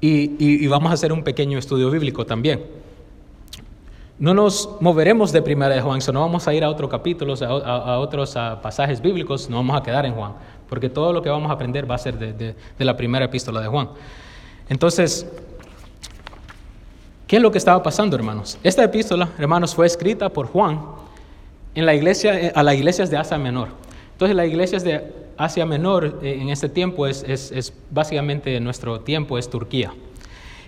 y, 0.00 0.34
y, 0.38 0.66
vamos 0.66 0.90
a 0.90 0.94
hacer 0.94 1.12
un 1.12 1.22
pequeño 1.22 1.58
estudio 1.58 1.90
bíblico 1.90 2.26
también. 2.26 2.64
No 4.18 4.34
nos 4.34 4.76
moveremos 4.80 5.32
de 5.32 5.42
primera 5.42 5.74
de 5.74 5.80
Juan, 5.80 6.00
no 6.12 6.20
vamos 6.20 6.48
a 6.48 6.54
ir 6.54 6.64
a 6.64 6.70
otros 6.70 6.90
capítulos, 6.90 7.42
a, 7.42 7.46
a, 7.46 7.98
otros 7.98 8.34
pasajes 8.62 9.00
bíblicos, 9.00 9.48
no 9.48 9.56
vamos 9.56 9.80
a 9.80 9.82
quedar 9.82 10.06
en 10.06 10.14
Juan, 10.14 10.34
porque 10.68 10.88
todo 10.88 11.12
lo 11.12 11.22
que 11.22 11.28
vamos 11.28 11.50
a 11.50 11.54
aprender 11.54 11.88
va 11.88 11.96
a 11.96 11.98
ser 11.98 12.18
de, 12.18 12.32
de, 12.32 12.56
de 12.78 12.84
la 12.84 12.96
primera 12.96 13.26
epístola 13.26 13.60
de 13.60 13.68
Juan. 13.68 13.90
Entonces, 14.68 15.26
¿Qué 17.32 17.36
es 17.36 17.42
lo 17.42 17.50
que 17.50 17.56
estaba 17.56 17.82
pasando, 17.82 18.14
hermanos? 18.14 18.58
Esta 18.62 18.84
epístola, 18.84 19.30
hermanos, 19.38 19.74
fue 19.74 19.86
escrita 19.86 20.28
por 20.28 20.48
Juan 20.48 20.82
en 21.74 21.86
la 21.86 21.94
iglesia, 21.94 22.38
eh, 22.38 22.52
a 22.54 22.62
las 22.62 22.74
iglesias 22.74 23.08
de 23.08 23.16
Asia 23.16 23.38
Menor. 23.38 23.68
Entonces, 24.12 24.36
las 24.36 24.46
iglesias 24.46 24.84
de 24.84 25.10
Asia 25.38 25.64
Menor 25.64 26.18
eh, 26.22 26.36
en 26.42 26.50
este 26.50 26.68
tiempo 26.68 27.06
es, 27.06 27.24
es, 27.26 27.50
es 27.50 27.72
básicamente 27.90 28.60
nuestro 28.60 29.00
tiempo 29.00 29.38
es 29.38 29.48
Turquía. 29.48 29.94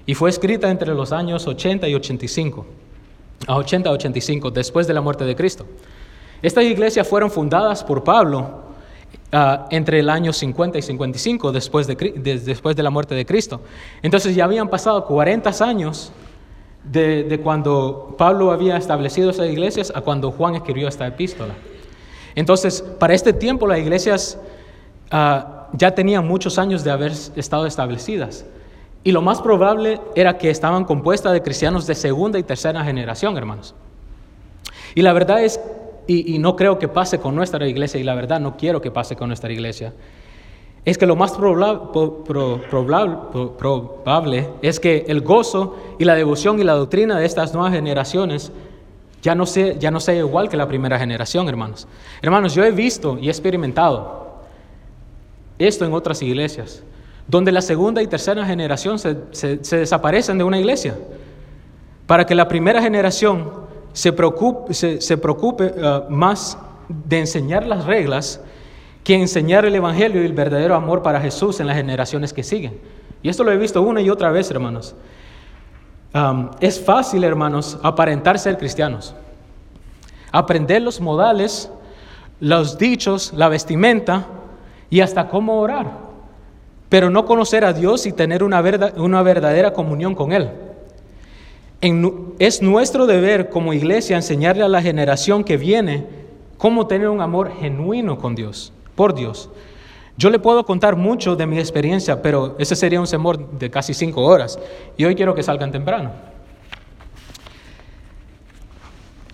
Y 0.06 0.14
fue 0.14 0.30
escrita 0.30 0.70
entre 0.70 0.94
los 0.94 1.12
años 1.12 1.46
80 1.46 1.86
y 1.86 1.94
85, 1.96 2.64
a 3.46 3.56
80 3.56 3.90
a 3.90 3.92
85, 3.92 4.50
después 4.50 4.86
de 4.86 4.94
la 4.94 5.02
muerte 5.02 5.26
de 5.26 5.36
Cristo. 5.36 5.66
Estas 6.40 6.64
iglesias 6.64 7.06
fueron 7.06 7.30
fundadas 7.30 7.84
por 7.84 8.02
Pablo 8.02 8.62
uh, 9.34 9.66
entre 9.68 10.00
el 10.00 10.08
año 10.08 10.32
50 10.32 10.78
y 10.78 10.80
55, 10.80 11.52
después 11.52 11.86
de, 11.86 11.94
de, 11.94 12.38
después 12.38 12.74
de 12.74 12.82
la 12.82 12.88
muerte 12.88 13.14
de 13.14 13.26
Cristo. 13.26 13.60
Entonces 14.00 14.34
ya 14.34 14.46
habían 14.46 14.70
pasado 14.70 15.04
40 15.04 15.50
años 15.62 16.10
de, 16.84 17.24
de, 17.24 17.40
cuando 17.40 18.14
Pablo 18.18 18.52
había 18.52 18.76
establecido 18.76 19.30
esas 19.30 19.48
iglesias 19.48 19.92
a 19.94 20.00
cuando 20.02 20.30
Juan 20.30 20.54
escribió 20.54 20.88
esta 20.88 21.06
epístola. 21.06 21.54
Entonces, 22.34 22.82
para 22.82 23.14
este 23.14 23.32
tiempo 23.32 23.66
las 23.66 23.78
iglesias 23.78 24.38
ah, 25.10 25.68
ya 25.72 25.94
tenían 25.94 26.26
muchos 26.26 26.58
años 26.58 26.84
de 26.84 26.90
haber 26.90 27.12
estado 27.36 27.66
establecidas. 27.66 28.44
Y 29.02 29.12
lo 29.12 29.20
más 29.20 29.42
probable 29.42 30.00
era 30.14 30.38
que 30.38 30.50
estaban 30.50 30.84
compuestas 30.84 31.32
de 31.32 31.42
cristianos 31.42 31.86
de 31.86 31.94
segunda 31.94 32.38
y 32.38 32.42
tercera 32.42 32.82
generación, 32.84 33.36
hermanos. 33.36 33.74
Y 34.94 35.02
la 35.02 35.12
verdad 35.12 35.42
es, 35.42 35.60
y, 36.06 36.38
no 36.38 36.56
creo 36.56 36.78
que 36.78 36.88
pase 36.88 37.18
con 37.18 37.34
nuestra 37.34 37.66
iglesia, 37.68 38.00
y 38.00 38.04
la 38.04 38.14
verdad 38.14 38.40
no 38.40 38.56
quiero 38.56 38.80
que 38.80 38.90
pase 38.90 39.14
con 39.14 39.28
nuestra 39.28 39.52
iglesia, 39.52 39.92
es 40.84 40.98
que 40.98 41.06
lo 41.06 41.16
más 41.16 41.32
probable, 43.48 44.50
es 44.60 44.78
que 44.80 45.04
el 45.08 45.22
gozo 45.22 45.76
y 45.98 46.04
la 46.04 46.14
devoción 46.14 46.60
y 46.60 46.64
la 46.64 46.74
doctrina 46.74 47.18
de 47.18 47.24
estas 47.24 47.54
nuevas 47.54 47.72
generaciones 47.72 48.52
ya 49.22 49.34
no, 49.34 49.46
sea, 49.46 50.14
igual 50.14 50.50
que 50.50 50.56
la 50.58 50.68
primera 50.68 50.98
generación, 50.98 51.48
hermanos. 51.48 51.88
Hermanos, 52.20 52.54
yo 52.54 52.62
he 52.62 52.70
visto 52.70 53.16
y 53.18 53.28
he 53.28 53.30
experimentado 53.30 54.42
esto 55.58 55.86
en 55.86 55.94
otras 55.94 56.20
iglesias, 56.20 56.82
donde 57.26 57.50
la 57.50 57.62
segunda 57.62 58.02
y 58.02 58.06
tercera 58.06 58.44
generación 58.44 58.98
se, 58.98 59.14
desaparecen 59.56 60.36
de 60.36 60.44
una 60.44 60.58
iglesia, 60.58 60.98
para 62.06 62.26
que 62.26 62.34
la 62.34 62.46
primera 62.46 62.82
generación 62.82 63.50
se 63.94 64.12
preocupe, 64.12 64.74
uh, 64.74 66.10
más 66.10 66.58
de 66.88 67.20
enseñar 67.20 67.66
las 67.66 67.86
reglas 67.86 68.42
que 69.04 69.14
enseñar 69.14 69.66
el 69.66 69.74
Evangelio 69.74 70.22
y 70.22 70.24
el 70.24 70.32
verdadero 70.32 70.74
amor 70.74 71.02
para 71.02 71.20
Jesús 71.20 71.60
en 71.60 71.66
las 71.66 71.76
generaciones 71.76 72.32
que 72.32 72.42
siguen. 72.42 72.80
Y 73.22 73.28
esto 73.28 73.44
lo 73.44 73.52
he 73.52 73.56
visto 73.58 73.82
una 73.82 74.00
y 74.00 74.08
otra 74.08 74.30
vez, 74.30 74.50
hermanos. 74.50 74.96
es 76.60 76.80
fácil, 76.82 77.22
hermanos, 77.22 77.78
aparentar 77.82 78.38
ser 78.38 78.56
cristianos. 78.56 79.14
Aprender 80.32 80.80
los 80.80 81.00
modales, 81.00 81.70
los 82.40 82.78
dichos, 82.78 83.32
la 83.34 83.48
vestimenta 83.48 84.26
y 84.88 85.00
hasta 85.00 85.28
cómo 85.28 85.60
orar. 85.60 85.98
Pero 86.88 87.10
no 87.10 87.26
conocer 87.26 87.64
a 87.64 87.74
Dios 87.74 88.06
y 88.06 88.12
tener 88.12 88.42
una, 88.42 88.62
una 88.96 89.22
verdadera 89.22 89.74
comunión 89.74 90.14
con 90.14 90.32
Él. 90.32 90.50
es 92.38 92.62
nuestro 92.62 93.06
deber 93.06 93.50
como 93.50 93.74
iglesia 93.74 94.16
enseñarle 94.16 94.64
a 94.64 94.68
la 94.68 94.80
generación 94.80 95.44
que 95.44 95.58
viene 95.58 96.06
cómo 96.56 96.86
tener 96.86 97.08
un 97.10 97.20
amor 97.20 97.52
genuino 97.52 98.16
con 98.16 98.34
Dios 98.34 98.72
por 98.94 99.14
Dios. 99.14 99.50
Yo 100.16 100.30
le 100.30 100.38
puedo 100.38 100.64
contar 100.64 100.96
mucho 100.96 101.34
de 101.34 101.46
mi 101.46 101.58
experiencia, 101.58 102.22
pero 102.22 102.54
ese 102.58 102.76
sería 102.76 103.00
un 103.00 103.06
sermón 103.06 103.58
de 103.58 103.70
casi 103.70 103.94
cinco 103.94 104.22
horas. 104.22 104.58
Y 104.96 105.04
hoy 105.04 105.16
quiero 105.16 105.34
que 105.34 105.42
salgan 105.42 105.72
temprano. 105.72 106.12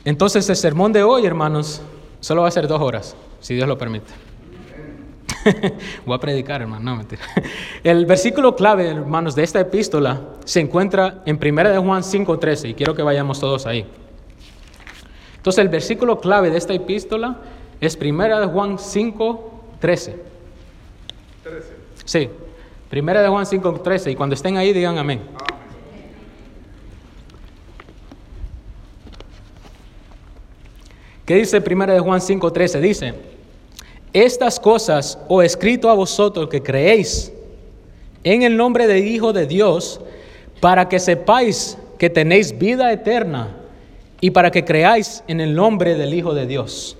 Entonces 0.05 0.49
el 0.49 0.57
sermón 0.57 0.93
de 0.93 1.03
hoy, 1.03 1.27
hermanos, 1.27 1.83
solo 2.21 2.43
va 2.43 2.49
a 2.49 2.51
ser 2.51 2.67
dos 2.67 2.81
horas, 2.81 3.15
si 3.41 3.55
Dios 3.55 3.69
lo 3.69 3.77
permite. 3.77 4.11
Voy 6.07 6.17
a 6.17 6.19
predicar, 6.19 6.63
hermano, 6.63 6.83
no 6.83 6.97
mentira. 6.97 7.23
El 7.85 8.07
versículo 8.07 8.57
clave, 8.57 8.89
hermanos, 8.89 9.35
de 9.35 9.43
esta 9.43 9.61
epístola 9.61 10.21
se 10.45 10.61
encuentra 10.61 11.23
en 11.27 11.37
1 11.37 11.71
de 11.71 11.79
Juan 11.79 12.03
5:13 12.03 12.71
y 12.71 12.75
quiero 12.75 12.95
que 12.95 13.03
vayamos 13.03 13.41
todos 13.41 13.67
ahí. 13.67 13.87
Entonces 15.37 15.63
el 15.63 15.69
versículo 15.69 16.21
clave 16.21 16.51
de 16.51 16.59
esta 16.59 16.75
epístola 16.75 17.39
es 17.81 17.97
Primera 17.97 18.39
de 18.41 18.47
Juan 18.47 18.79
5, 18.79 19.51
13. 19.81 20.17
13. 21.43 21.69
Sí, 22.05 22.29
Primera 22.89 23.23
de 23.23 23.29
Juan 23.29 23.47
5, 23.47 23.81
13. 23.81 24.11
Y 24.11 24.15
cuando 24.17 24.35
estén 24.35 24.57
ahí 24.57 24.73
digan 24.73 24.99
amén. 24.99 25.23
¿Qué 31.25 31.37
dice 31.37 31.61
Primera 31.61 31.95
de 31.95 32.01
Juan 32.01 32.21
5, 32.21 32.53
13? 32.53 32.81
Dice, 32.81 33.15
estas 34.13 34.59
cosas 34.59 35.19
os 35.29 35.43
he 35.43 35.47
escrito 35.47 35.89
a 35.89 35.95
vosotros 35.95 36.49
que 36.49 36.63
creéis 36.63 37.33
en 38.25 38.43
el 38.43 38.57
nombre 38.57 38.87
del 38.87 39.07
Hijo 39.07 39.33
de 39.33 39.47
Dios, 39.47 40.01
para 40.61 40.89
que 40.89 40.99
sepáis 40.99 41.79
que 41.99 42.11
tenéis 42.11 42.59
vida 42.59 42.93
eterna 42.93 43.57
y 44.21 44.31
para 44.31 44.51
que 44.51 44.65
creáis 44.65 45.23
en 45.29 45.41
el 45.41 45.55
nombre 45.55 45.95
del 45.95 46.13
Hijo 46.13 46.35
de 46.35 46.47
Dios. 46.47 46.97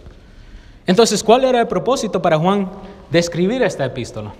Entonces, 0.91 1.23
¿cuál 1.23 1.45
era 1.45 1.61
el 1.61 1.69
propósito 1.69 2.21
para 2.21 2.37
Juan 2.37 2.69
de 3.13 3.21
escribir 3.21 3.63
esta 3.63 3.85
epístola? 3.85 4.33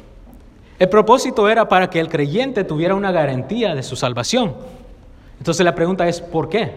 El 0.81 0.89
propósito 0.89 1.49
era 1.49 1.69
para 1.69 1.89
que 1.89 2.01
el 2.01 2.09
creyente 2.09 2.65
tuviera 2.65 2.97
una 2.97 3.13
garantía 3.13 3.73
de 3.77 3.85
su 3.85 3.95
salvación. 3.95 4.57
Entonces 5.39 5.65
la 5.65 5.77
pregunta 5.77 6.09
es, 6.09 6.21
¿por 6.21 6.49
qué? 6.49 6.73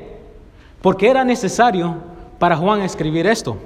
¿Por 0.80 0.96
qué 0.96 1.10
era 1.10 1.24
necesario 1.24 1.96
para 2.38 2.56
Juan 2.56 2.84
escribir 2.84 3.26
esto? 3.26 3.58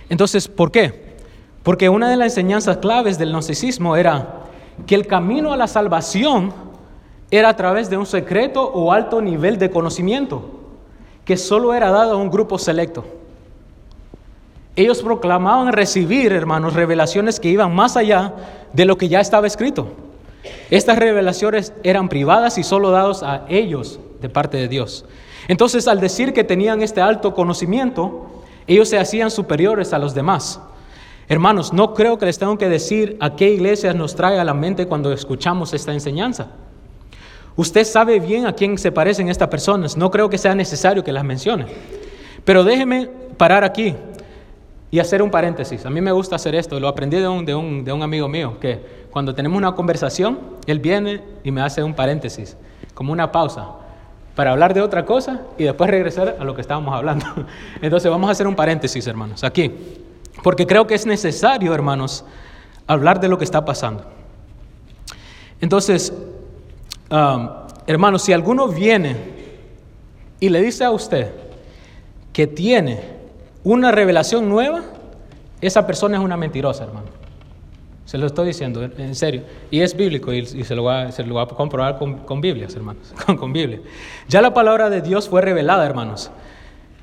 Entonces, 0.09 0.47
¿por 0.47 0.71
qué? 0.71 1.17
Porque 1.65 1.89
una 1.89 2.09
de 2.09 2.17
las 2.17 2.29
enseñanzas 2.29 2.77
claves 2.77 3.19
del 3.19 3.33
gnosticismo 3.33 3.97
era 3.97 4.45
que 4.87 4.95
el 4.95 5.09
camino 5.09 5.53
a 5.53 5.57
la 5.57 5.67
salvación 5.67 6.55
era 7.33 7.49
a 7.49 7.57
través 7.57 7.91
de 7.91 7.97
un 7.97 8.07
secreto 8.07 8.63
o 8.63 8.93
alto 8.93 9.21
nivel 9.21 9.59
de 9.59 9.69
conocimiento 9.69 10.61
que 11.25 11.37
solo 11.37 11.75
era 11.75 11.91
dado 11.91 12.13
a 12.13 12.17
un 12.17 12.31
grupo 12.31 12.57
selecto. 12.57 13.18
Ellos 14.79 15.03
proclamaban 15.03 15.73
recibir, 15.73 16.33
hermanos, 16.33 16.75
revelaciones 16.75 17.41
que 17.41 17.49
iban 17.49 17.75
más 17.75 17.97
allá 17.97 18.33
de 18.73 18.85
lo 18.85 18.97
que 18.97 19.09
ya 19.09 19.19
estaba 19.19 19.49
escrito. 19.49 19.89
Estas 20.71 21.01
revelaciones 21.01 21.73
eran 21.83 22.09
privadas 22.09 22.59
y 22.59 22.63
solo 22.63 22.93
dados 22.93 23.25
a 23.25 23.45
ellos 23.49 23.99
de 24.21 24.29
parte 24.29 24.57
de 24.57 24.69
Dios. 24.69 25.05
Entonces, 25.49 25.89
al 25.89 25.99
decir 25.99 26.33
que 26.33 26.45
tenían 26.45 26.81
este 26.81 27.01
alto 27.01 27.35
conocimiento, 27.35 28.45
ellos 28.69 28.89
se 28.89 29.01
hacían 29.01 29.33
superiores 29.33 29.93
a 29.93 29.99
los 29.99 30.15
demás. 30.15 30.61
Hermanos, 31.29 31.73
no 31.73 31.93
creo 31.93 32.17
que 32.17 32.27
les 32.27 32.39
tengo 32.39 32.57
que 32.57 32.69
decir 32.69 33.17
a 33.19 33.35
qué 33.35 33.51
iglesias 33.51 33.97
nos 33.97 34.15
trae 34.15 34.39
a 34.39 34.45
la 34.45 34.55
mente 34.55 34.87
cuando 34.87 35.13
escuchamos 35.13 35.75
esta 35.75 35.93
enseñanza. 35.93 36.53
Usted 37.57 37.83
sabe 37.83 38.21
bien 38.21 38.47
a 38.47 38.53
quién 38.53 38.79
se 38.79 38.93
parecen 38.93 39.29
estas 39.29 39.49
personas, 39.49 39.97
no 39.97 40.13
creo 40.13 40.31
que 40.31 40.39
sea 40.39 40.55
necesario 40.55 41.03
que 41.03 41.11
las 41.11 41.25
mencione. 41.25 41.67
Pero 42.45 42.63
déjeme 42.63 43.11
parar 43.37 43.65
aquí 43.65 43.97
y 44.91 44.99
hacer 44.99 45.23
un 45.23 45.31
paréntesis. 45.31 45.85
A 45.85 45.91
mí 45.91 46.01
me 46.01 46.13
gusta 46.13 46.37
hacer 46.37 46.55
esto, 46.55 46.81
lo 46.81 46.89
aprendí 46.89 47.19
de 47.19 47.29
un, 47.29 47.45
de 47.45 47.55
un, 47.55 47.85
de 47.85 47.93
un 47.93 48.03
amigo 48.03 48.29
mío, 48.29 48.59
que 48.61 49.07
cuando 49.11 49.35
tenemos 49.35 49.59
una 49.59 49.75
conversación, 49.75 50.39
él 50.67 50.79
viene 50.79 51.23
y 51.45 51.51
me 51.51 51.61
hace 51.61 51.83
un 51.83 51.95
paréntesis, 51.95 52.57
como 52.95 53.13
una 53.13 53.31
pausa, 53.31 53.69
para 54.35 54.53
hablar 54.53 54.73
de 54.73 54.81
otra 54.81 55.05
cosa 55.05 55.43
y 55.59 55.65
después 55.65 55.91
regresar 55.91 56.37
a 56.39 56.45
lo 56.45 56.55
que 56.55 56.61
estábamos 56.61 56.95
hablando. 56.95 57.27
Entonces 57.83 58.11
vamos 58.11 58.29
a 58.29 58.33
hacer 58.33 58.47
un 58.47 58.55
paréntesis, 58.55 59.07
hermanos, 59.07 59.45
aquí, 59.45 59.73
porque 60.43 60.67
creo 60.67 60.87
que 60.87 60.95
es 60.95 61.07
necesario, 61.07 61.75
hermanos, 61.75 62.25
hablar 62.87 63.21
de 63.21 63.29
lo 63.29 63.37
que 63.37 63.45
está 63.45 63.65
pasando. 63.65 64.05
Entonces, 65.61 66.13
hermanos, 67.87 68.23
si 68.23 68.33
alguno 68.33 68.69
viene 68.69 69.17
y 70.41 70.49
le 70.49 70.63
dice 70.63 70.85
a 70.85 70.93
usted 70.93 71.33
que 72.33 72.47
tiene 72.47 73.18
una 73.73 73.93
revelación 73.93 74.49
nueva, 74.49 74.83
esa 75.61 75.87
persona 75.87 76.17
es 76.17 76.25
una 76.25 76.37
mentirosa, 76.37 76.85
hermano. 76.85 77.09
Se 78.07 78.17
lo 78.17 78.27
estoy 78.27 78.47
diciendo, 78.47 78.83
en 78.83 79.15
serio. 79.15 79.43
Y 79.71 79.81
es 79.83 79.95
bíblico 79.95 80.33
y, 80.33 80.47
se, 80.47 80.75
lo 80.75 80.85
va, 80.85 81.03
a 81.03 81.47
comprobar 81.49 81.99
con, 81.99 82.21
con 82.21 82.41
Biblias, 82.41 82.75
hermanos. 82.75 83.13
Con. 83.27 83.53
Ya 84.29 84.41
la 84.41 84.55
palabra 84.55 84.89
de 84.89 85.03
Dios 85.03 85.29
fue 85.29 85.43
revelada, 85.43 85.85
hermanos. 85.85 86.31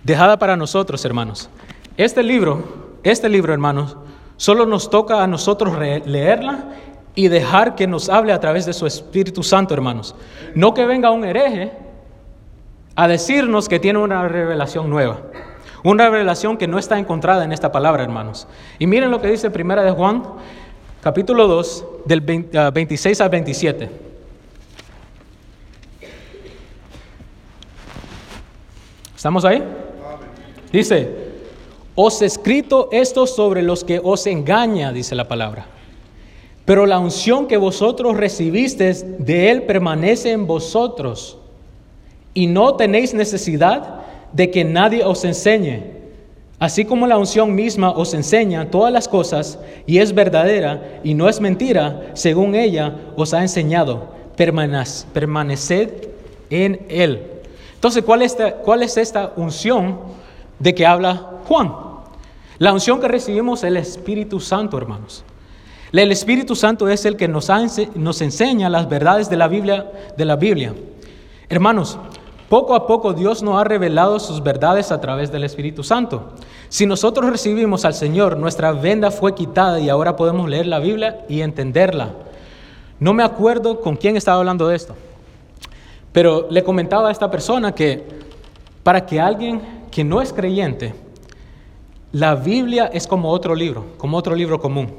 Dejada 0.03 0.39
para 0.39 0.57
nosotros, 0.57 1.05
hermanos. 1.05 1.51
Este 1.97 2.23
libro, 2.23 2.63
este 3.03 3.29
libro, 3.29 3.53
hermanos, 3.53 3.95
solo 4.35 4.65
nos 4.65 4.89
toca 4.89 5.21
a 5.21 5.27
nosotros 5.27 5.77
leerla 5.77 6.65
y 7.13 7.27
dejar 7.27 7.75
que 7.75 7.85
nos 7.85 8.09
hable 8.09 8.33
a 8.33 8.39
través 8.39 8.65
de 8.65 8.73
su 8.73 8.87
Espíritu 8.87 9.43
Santo, 9.43 9.75
hermanos. 9.75 10.15
No 10.55 10.73
que 10.73 10.87
venga 10.87 11.11
un 11.11 11.25
hereje 11.25 11.73
a 12.95 13.07
decirnos 13.07 13.69
que 13.69 13.79
tiene 13.79 13.99
una 13.99 14.27
revelación 14.27 14.89
nueva. 14.89 15.21
Una 15.85 16.09
revelación 16.09 16.57
que 16.57 16.67
no 16.67 16.79
está 16.79 16.97
encontrada 16.97 17.43
en 17.43 17.51
esta 17.51 17.71
palabra, 17.71 18.01
hermanos. 18.01 18.47
Y 18.79 18.87
miren 18.87 19.11
lo 19.11 19.21
que 19.21 19.27
dice 19.27 19.51
Primera 19.51 19.83
de 19.83 19.91
Juan, 19.91 20.23
capítulo 20.99 21.47
2, 21.47 21.85
del 22.05 22.21
26 22.21 23.21
al 23.21 23.29
27. 23.29 23.89
¿Estamos 29.15 29.45
ahí? 29.45 29.63
Dice, 30.71 31.07
os 31.93 32.19
he 32.23 32.25
escrito 32.25 32.89
esto 32.91 33.27
sobre 33.27 33.61
los 33.61 33.83
que 33.83 34.01
os 34.03 34.25
engaña, 34.25 34.91
dice 34.91 35.13
la 35.13 35.27
palabra. 35.27 35.67
Pero 36.65 36.87
la 36.87 36.97
unción 36.97 37.45
que 37.45 37.57
vosotros 37.57 38.17
recibisteis 38.17 39.05
de 39.23 39.51
Él 39.51 39.61
permanece 39.61 40.31
en 40.31 40.47
vosotros 40.47 41.37
y 42.33 42.47
no 42.47 42.73
tenéis 42.75 43.13
necesidad 43.13 44.04
de 44.35 44.51
que 44.51 44.63
nadie 44.63 45.03
os 45.03 45.23
enseñe. 45.23 45.95
Así 46.59 46.85
como 46.85 47.07
la 47.07 47.17
unción 47.17 47.55
misma 47.55 47.91
os 47.91 48.13
enseña 48.13 48.69
todas 48.69 48.91
las 48.91 49.07
cosas 49.07 49.59
y 49.85 49.99
es 49.99 50.13
verdadera 50.13 50.99
y 51.03 51.13
no 51.13 51.29
es 51.29 51.39
mentira, 51.39 52.11
según 52.13 52.55
ella 52.55 52.95
os 53.15 53.33
ha 53.33 53.41
enseñado, 53.41 54.09
permaneced 54.35 55.89
en 56.49 56.85
Él. 56.89 57.21
Entonces, 57.73 58.03
¿cuál 58.03 58.21
es, 58.21 58.31
esta, 58.31 58.55
¿cuál 58.55 58.83
es 58.83 58.97
esta 58.97 59.33
unción 59.35 59.99
de 60.59 60.73
que 60.73 60.85
habla 60.85 61.41
Juan? 61.45 61.73
La 62.57 62.73
unción 62.73 62.99
que 62.99 63.07
recibimos 63.07 63.59
es 63.59 63.65
el 63.65 63.77
Espíritu 63.77 64.39
Santo, 64.39 64.77
hermanos. 64.77 65.23
El 65.91 66.11
Espíritu 66.11 66.55
Santo 66.55 66.89
es 66.89 67.05
el 67.05 67.15
que 67.15 67.27
nos, 67.27 67.49
nos 67.95 68.21
enseña 68.21 68.69
las 68.69 68.89
verdades 68.89 69.29
de 69.29 69.37
la 69.37 69.47
Biblia, 69.47 69.91
de 70.17 70.25
la 70.25 70.35
Biblia. 70.35 70.73
Hermanos, 71.47 71.99
poco 72.49 72.75
a 72.75 72.87
poco 72.87 73.13
Dios 73.13 73.41
nos 73.43 73.59
ha 73.59 73.63
revelado 73.63 74.19
sus 74.19 74.43
verdades 74.43 74.91
a 74.91 75.01
través 75.01 75.31
del 75.31 75.43
Espíritu 75.43 75.83
Santo. 75.83 76.33
Si 76.69 76.85
nosotros 76.85 77.29
recibimos 77.29 77.85
al 77.85 77.93
Señor, 77.93 78.37
nuestra 78.37 78.71
venda 78.71 79.11
fue 79.11 79.35
quitada 79.35 79.79
y 79.79 79.89
ahora 79.89 80.15
podemos 80.15 80.49
leer 80.49 80.67
la 80.67 80.79
Biblia 80.79 81.25
y 81.27 81.41
entenderla. 81.41 82.09
No 82.99 83.13
me 83.13 83.23
acuerdo 83.23 83.81
con 83.81 83.95
quién 83.95 84.17
estaba 84.17 84.39
hablando 84.39 84.67
de 84.67 84.75
esto, 84.75 84.95
pero 86.11 86.47
le 86.49 86.63
comentaba 86.63 87.09
a 87.09 87.11
esta 87.11 87.29
persona 87.29 87.73
que 87.73 88.05
para 88.83 89.05
que 89.05 89.19
alguien 89.19 89.61
que 89.91 90.03
no 90.03 90.21
es 90.21 90.31
creyente 90.31 90.93
la 92.15 92.35
Biblia 92.35 92.89
es 92.93 93.07
como 93.07 93.29
otro 93.29 93.55
libro, 93.55 93.87
como 93.97 94.15
otro 94.15 94.35
libro 94.35 94.57
común. 94.57 94.95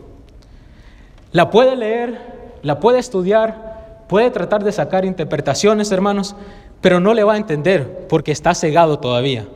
La 1.32 1.48
puede 1.48 1.74
leer, 1.74 2.20
la 2.60 2.78
puede 2.78 2.98
estudiar, 2.98 4.04
puede 4.06 4.30
tratar 4.30 4.62
de 4.62 4.70
sacar 4.70 5.06
interpretaciones, 5.06 5.90
hermanos, 5.92 6.36
pero 6.80 7.00
no 7.00 7.14
le 7.14 7.24
va 7.24 7.34
a 7.34 7.38
entender 7.38 8.06
porque 8.08 8.32
está 8.32 8.54
cegado 8.54 8.98
todavía. 8.98 9.46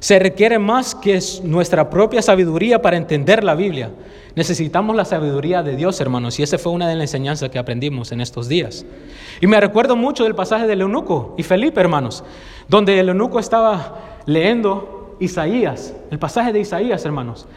Se 0.00 0.18
requiere 0.18 0.58
más 0.58 0.94
que 0.94 1.18
nuestra 1.42 1.90
propia 1.90 2.22
sabiduría 2.22 2.80
para 2.80 2.96
entender 2.96 3.42
la 3.42 3.56
Biblia. 3.56 3.90
Necesitamos 4.36 4.94
la 4.94 5.04
sabiduría 5.04 5.64
de 5.64 5.74
Dios, 5.74 6.00
hermanos, 6.00 6.38
y 6.38 6.44
esa 6.44 6.58
fue 6.58 6.70
una 6.70 6.88
de 6.88 6.94
las 6.94 7.02
enseñanzas 7.02 7.50
que 7.50 7.58
aprendimos 7.58 8.12
en 8.12 8.20
estos 8.20 8.48
días. 8.48 8.86
Y 9.40 9.48
me 9.48 9.60
recuerdo 9.60 9.96
mucho 9.96 10.22
del 10.22 10.36
pasaje 10.36 10.68
del 10.68 10.82
eunuco 10.82 11.34
y 11.36 11.42
Felipe, 11.42 11.80
hermanos, 11.80 12.22
donde 12.68 13.00
el 13.00 13.08
eunuco 13.08 13.40
estaba 13.40 14.20
leyendo 14.26 15.16
Isaías, 15.18 15.94
el 16.12 16.20
pasaje 16.20 16.52
de 16.52 16.60
Isaías, 16.60 17.04
hermanos. 17.04 17.48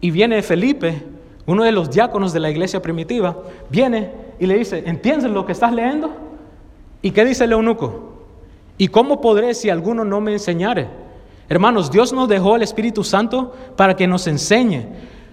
Y 0.00 0.10
viene 0.10 0.42
Felipe, 0.42 1.04
uno 1.46 1.62
de 1.62 1.70
los 1.70 1.90
diáconos 1.90 2.32
de 2.32 2.40
la 2.40 2.50
iglesia 2.50 2.82
primitiva, 2.82 3.36
viene 3.70 4.10
y 4.40 4.46
le 4.46 4.58
dice, 4.58 4.82
¿entiendes 4.86 5.30
lo 5.30 5.46
que 5.46 5.52
estás 5.52 5.72
leyendo? 5.72 6.10
¿Y 7.02 7.12
qué 7.12 7.24
dice 7.24 7.44
el 7.44 7.52
eunuco? 7.52 8.13
¿Y 8.76 8.88
cómo 8.88 9.20
podré 9.20 9.54
si 9.54 9.70
alguno 9.70 10.04
no 10.04 10.20
me 10.20 10.32
enseñare? 10.32 10.88
Hermanos, 11.48 11.90
Dios 11.90 12.12
nos 12.12 12.28
dejó 12.28 12.56
el 12.56 12.62
Espíritu 12.62 13.04
Santo 13.04 13.54
para 13.76 13.94
que 13.96 14.06
nos 14.06 14.26
enseñe, 14.26 14.86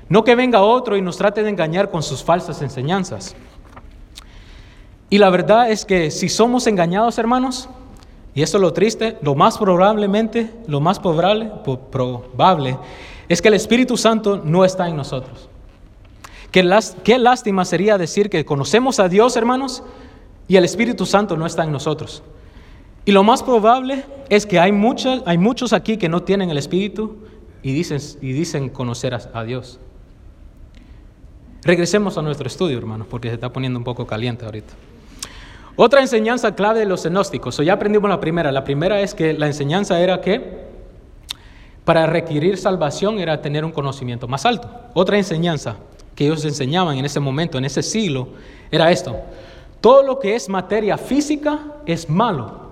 no 0.09 0.23
que 0.23 0.35
venga 0.35 0.61
otro 0.61 0.97
y 0.97 1.01
nos 1.01 1.17
trate 1.17 1.41
de 1.41 1.49
engañar 1.49 1.89
con 1.89 2.03
sus 2.03 2.23
falsas 2.23 2.61
enseñanzas. 2.61 3.35
Y 5.09 5.17
la 5.17 5.29
verdad 5.29 5.71
es 5.71 5.85
que 5.85 6.11
si 6.11 6.29
somos 6.29 6.67
engañados, 6.67 7.17
hermanos, 7.17 7.69
y 8.33 8.41
esto 8.41 8.57
es 8.57 8.61
lo 8.61 8.73
triste, 8.73 9.17
lo 9.21 9.35
más 9.35 9.57
probablemente, 9.57 10.51
lo 10.67 10.79
más 10.79 10.99
probable, 10.99 11.51
probable 11.91 12.77
es 13.27 13.41
que 13.41 13.47
el 13.47 13.53
Espíritu 13.53 13.97
Santo 13.97 14.41
no 14.43 14.65
está 14.65 14.87
en 14.87 14.95
nosotros. 14.95 15.49
Qué, 16.51 16.69
qué 17.03 17.17
lástima 17.17 17.63
sería 17.63 17.97
decir 17.97 18.29
que 18.29 18.43
conocemos 18.43 18.99
a 18.99 19.07
Dios, 19.07 19.37
hermanos, 19.37 19.83
y 20.49 20.57
el 20.57 20.65
Espíritu 20.65 21.05
Santo 21.05 21.37
no 21.37 21.45
está 21.45 21.63
en 21.63 21.71
nosotros. 21.71 22.23
Y 23.05 23.11
lo 23.11 23.23
más 23.23 23.41
probable 23.41 24.05
es 24.29 24.45
que 24.45 24.59
hay, 24.59 24.71
muchos, 24.71 25.73
aquí 25.73 25.97
que 25.97 26.07
no 26.07 26.21
tienen 26.23 26.49
el 26.49 26.57
Espíritu 26.57 27.17
y 27.63 27.73
dicen, 27.73 27.99
y 28.21 28.31
dicen 28.33 28.69
conocer 28.69 29.13
a, 29.15 29.43
Dios. 29.43 29.79
Regresemos 31.63 32.17
a 32.17 32.21
nuestro 32.21 32.47
estudio, 32.47 32.77
hermanos, 32.77 33.07
porque 33.09 33.29
se 33.29 33.35
está 33.35 33.51
poniendo 33.51 33.79
un 33.79 33.83
poco 33.83 34.05
caliente 34.05 34.45
ahorita. 34.45 34.73
Otra 35.75 36.01
enseñanza 36.01 36.53
clave 36.53 36.79
de 36.79 36.85
los 36.85 37.03
gnósticos, 37.05 37.59
o 37.59 37.63
ya 37.63 37.73
aprendimos 37.73 38.09
la 38.09 38.19
primera, 38.19 38.51
la 38.51 38.63
primera 38.63 39.01
es 39.01 39.15
que 39.15 39.33
la 39.33 39.47
enseñanza 39.47 39.99
era 39.99 40.21
que 40.21 40.69
para 41.85 42.05
requerir 42.05 42.57
salvación 42.57 43.19
era 43.19 43.41
tener 43.41 43.65
un 43.65 43.71
conocimiento 43.71 44.27
más 44.27 44.45
alto. 44.45 44.69
Otra 44.93 45.17
enseñanza 45.17 45.77
que 46.13 46.25
ellos 46.25 46.45
enseñaban 46.45 46.97
en 46.97 47.05
ese 47.05 47.19
momento, 47.19 47.57
en 47.57 47.65
ese 47.65 47.81
siglo, 47.81 48.27
era 48.69 48.91
esto. 48.91 49.19
Todo 49.79 50.03
lo 50.03 50.19
que 50.19 50.35
es 50.35 50.49
materia 50.49 50.97
física 50.97 51.59
es 51.87 52.07
malo 52.07 52.70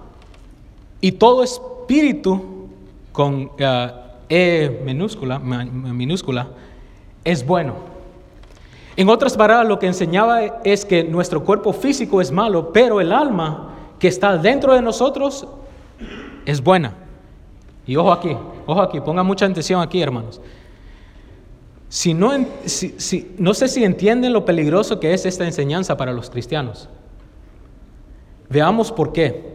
y 1.02 1.14
todo 1.14 1.44
espíritu 1.44 2.68
con 3.12 3.52
eh, 3.58 3.92
E 4.30 4.82
minúscula, 4.86 5.40
minúscula 5.40 6.48
es 7.24 7.44
bueno. 7.46 7.74
En 8.96 9.10
otras 9.10 9.36
palabras, 9.36 9.68
lo 9.68 9.80
que 9.80 9.88
enseñaba 9.88 10.44
es 10.64 10.86
que 10.86 11.04
nuestro 11.04 11.44
cuerpo 11.44 11.74
físico 11.74 12.22
es 12.22 12.32
malo, 12.32 12.72
pero 12.72 13.02
el 13.02 13.12
alma 13.12 13.74
que 13.98 14.08
está 14.08 14.38
dentro 14.38 14.76
de 14.76 14.84
nosotros 14.84 15.48
es 16.46 16.62
buena. 16.62 16.94
Y 17.88 17.96
ojo 17.96 18.12
aquí, 18.12 18.38
ojo 18.68 18.82
aquí, 18.82 19.00
pongan 19.00 19.26
mucha 19.26 19.48
atención 19.48 19.82
aquí, 19.82 20.00
hermanos. 20.00 20.40
Si 21.88 22.14
no, 22.14 22.32
si, 22.66 23.34
no 23.40 23.56
sé 23.56 23.68
si 23.68 23.84
entienden 23.84 24.32
lo 24.32 24.46
peligroso 24.46 25.00
que 25.00 25.14
es 25.14 25.26
esta 25.26 25.44
enseñanza 25.46 25.98
para 25.98 26.14
los 26.14 26.30
cristianos. 26.30 26.88
Veamos 28.48 28.92
por 28.92 29.12
qué. 29.12 29.49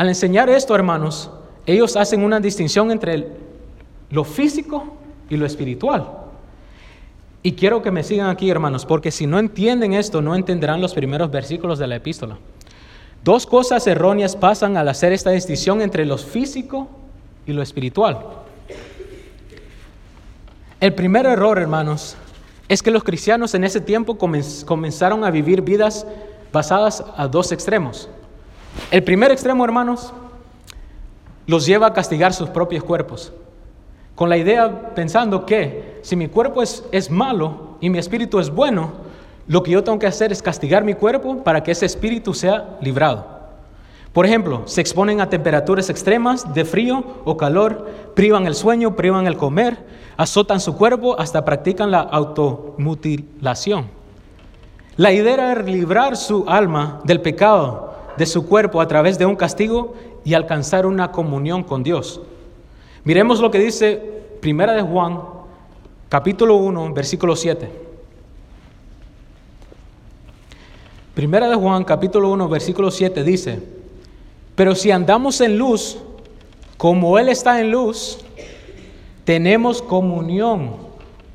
Al 0.00 0.08
enseñar 0.08 0.48
esto, 0.48 0.74
hermanos, 0.74 1.30
ellos 1.66 1.94
hacen 1.94 2.24
una 2.24 2.40
distinción 2.40 2.90
entre 2.90 3.26
lo 4.08 4.24
físico 4.24 4.96
y 5.28 5.36
lo 5.36 5.44
espiritual. 5.44 6.08
Y 7.42 7.52
quiero 7.52 7.82
que 7.82 7.90
me 7.90 8.02
sigan 8.02 8.30
aquí, 8.30 8.48
hermanos, 8.48 8.86
porque 8.86 9.10
si 9.10 9.26
no 9.26 9.38
entienden 9.38 9.92
esto, 9.92 10.22
no 10.22 10.34
entenderán 10.34 10.80
los 10.80 10.94
primeros 10.94 11.30
versículos 11.30 11.78
de 11.78 11.86
la 11.86 11.96
epístola. 11.96 12.38
Dos 13.22 13.44
cosas 13.44 13.86
erróneas 13.86 14.36
pasan 14.36 14.78
al 14.78 14.88
hacer 14.88 15.12
esta 15.12 15.32
distinción 15.32 15.82
entre 15.82 16.06
lo 16.06 16.16
físico 16.16 16.88
y 17.46 17.52
lo 17.52 17.60
espiritual. 17.60 18.24
El 20.80 20.94
primer 20.94 21.26
error, 21.26 21.58
hermanos, 21.58 22.16
es 22.70 22.82
que 22.82 22.90
los 22.90 23.04
cristianos 23.04 23.52
en 23.52 23.64
ese 23.64 23.82
tiempo 23.82 24.16
comenzaron 24.16 25.24
a 25.24 25.30
vivir 25.30 25.60
vidas 25.60 26.06
basadas 26.54 27.04
a 27.18 27.28
dos 27.28 27.52
extremos. 27.52 28.08
El 28.90 29.02
primer 29.04 29.30
extremo, 29.30 29.64
hermanos, 29.64 30.12
los 31.46 31.66
lleva 31.66 31.88
a 31.88 31.92
castigar 31.92 32.32
sus 32.32 32.48
propios 32.48 32.84
cuerpos 32.84 33.32
con 34.20 34.28
la 34.28 34.36
idea 34.36 34.92
pensando 34.94 35.46
que 35.46 35.98
si 36.02 36.14
mi 36.14 36.28
cuerpo 36.28 36.60
es, 36.60 36.84
es 36.92 37.10
malo 37.10 37.78
y 37.80 37.88
mi 37.88 37.96
espíritu 37.96 38.38
es 38.38 38.50
bueno, 38.50 38.92
lo 39.48 39.62
que 39.62 39.70
yo 39.70 39.82
tengo 39.82 39.98
que 39.98 40.06
hacer 40.06 40.30
es 40.30 40.42
castigar 40.42 40.84
mi 40.84 40.92
cuerpo 40.92 41.42
para 41.42 41.62
que 41.62 41.70
ese 41.70 41.86
espíritu 41.86 42.34
sea 42.34 42.76
librado. 42.82 43.24
Por 44.12 44.26
ejemplo, 44.26 44.64
se 44.66 44.82
exponen 44.82 45.22
a 45.22 45.30
temperaturas 45.30 45.88
extremas 45.88 46.52
de 46.52 46.66
frío 46.66 47.02
o 47.24 47.38
calor, 47.38 47.88
privan 48.14 48.46
el 48.46 48.54
sueño, 48.54 48.94
privan 48.94 49.26
el 49.26 49.38
comer, 49.38 49.78
azotan 50.18 50.60
su 50.60 50.76
cuerpo, 50.76 51.18
hasta 51.18 51.42
practican 51.46 51.90
la 51.90 52.00
automutilación. 52.00 53.86
La 54.96 55.12
idea 55.12 55.32
era 55.32 55.62
librar 55.62 56.18
su 56.18 56.44
alma 56.46 57.00
del 57.04 57.22
pecado 57.22 57.89
de 58.20 58.26
su 58.26 58.44
cuerpo 58.44 58.82
a 58.82 58.86
través 58.86 59.18
de 59.18 59.24
un 59.24 59.34
castigo 59.34 59.94
y 60.26 60.34
alcanzar 60.34 60.84
una 60.84 61.10
comunión 61.10 61.64
con 61.64 61.82
Dios. 61.82 62.20
Miremos 63.02 63.40
lo 63.40 63.50
que 63.50 63.58
dice 63.58 63.96
Primera 64.42 64.74
de 64.74 64.82
Juan, 64.82 65.20
capítulo 66.10 66.56
1, 66.56 66.92
versículo 66.92 67.34
7. 67.34 67.70
Primera 71.14 71.48
de 71.48 71.54
Juan, 71.54 71.82
capítulo 71.84 72.30
1, 72.32 72.46
versículo 72.50 72.90
7 72.90 73.24
dice, 73.24 73.58
pero 74.54 74.74
si 74.74 74.90
andamos 74.90 75.40
en 75.40 75.56
luz, 75.56 75.96
como 76.76 77.18
Él 77.18 77.30
está 77.30 77.58
en 77.58 77.70
luz, 77.70 78.18
tenemos 79.24 79.80
comunión 79.80 80.72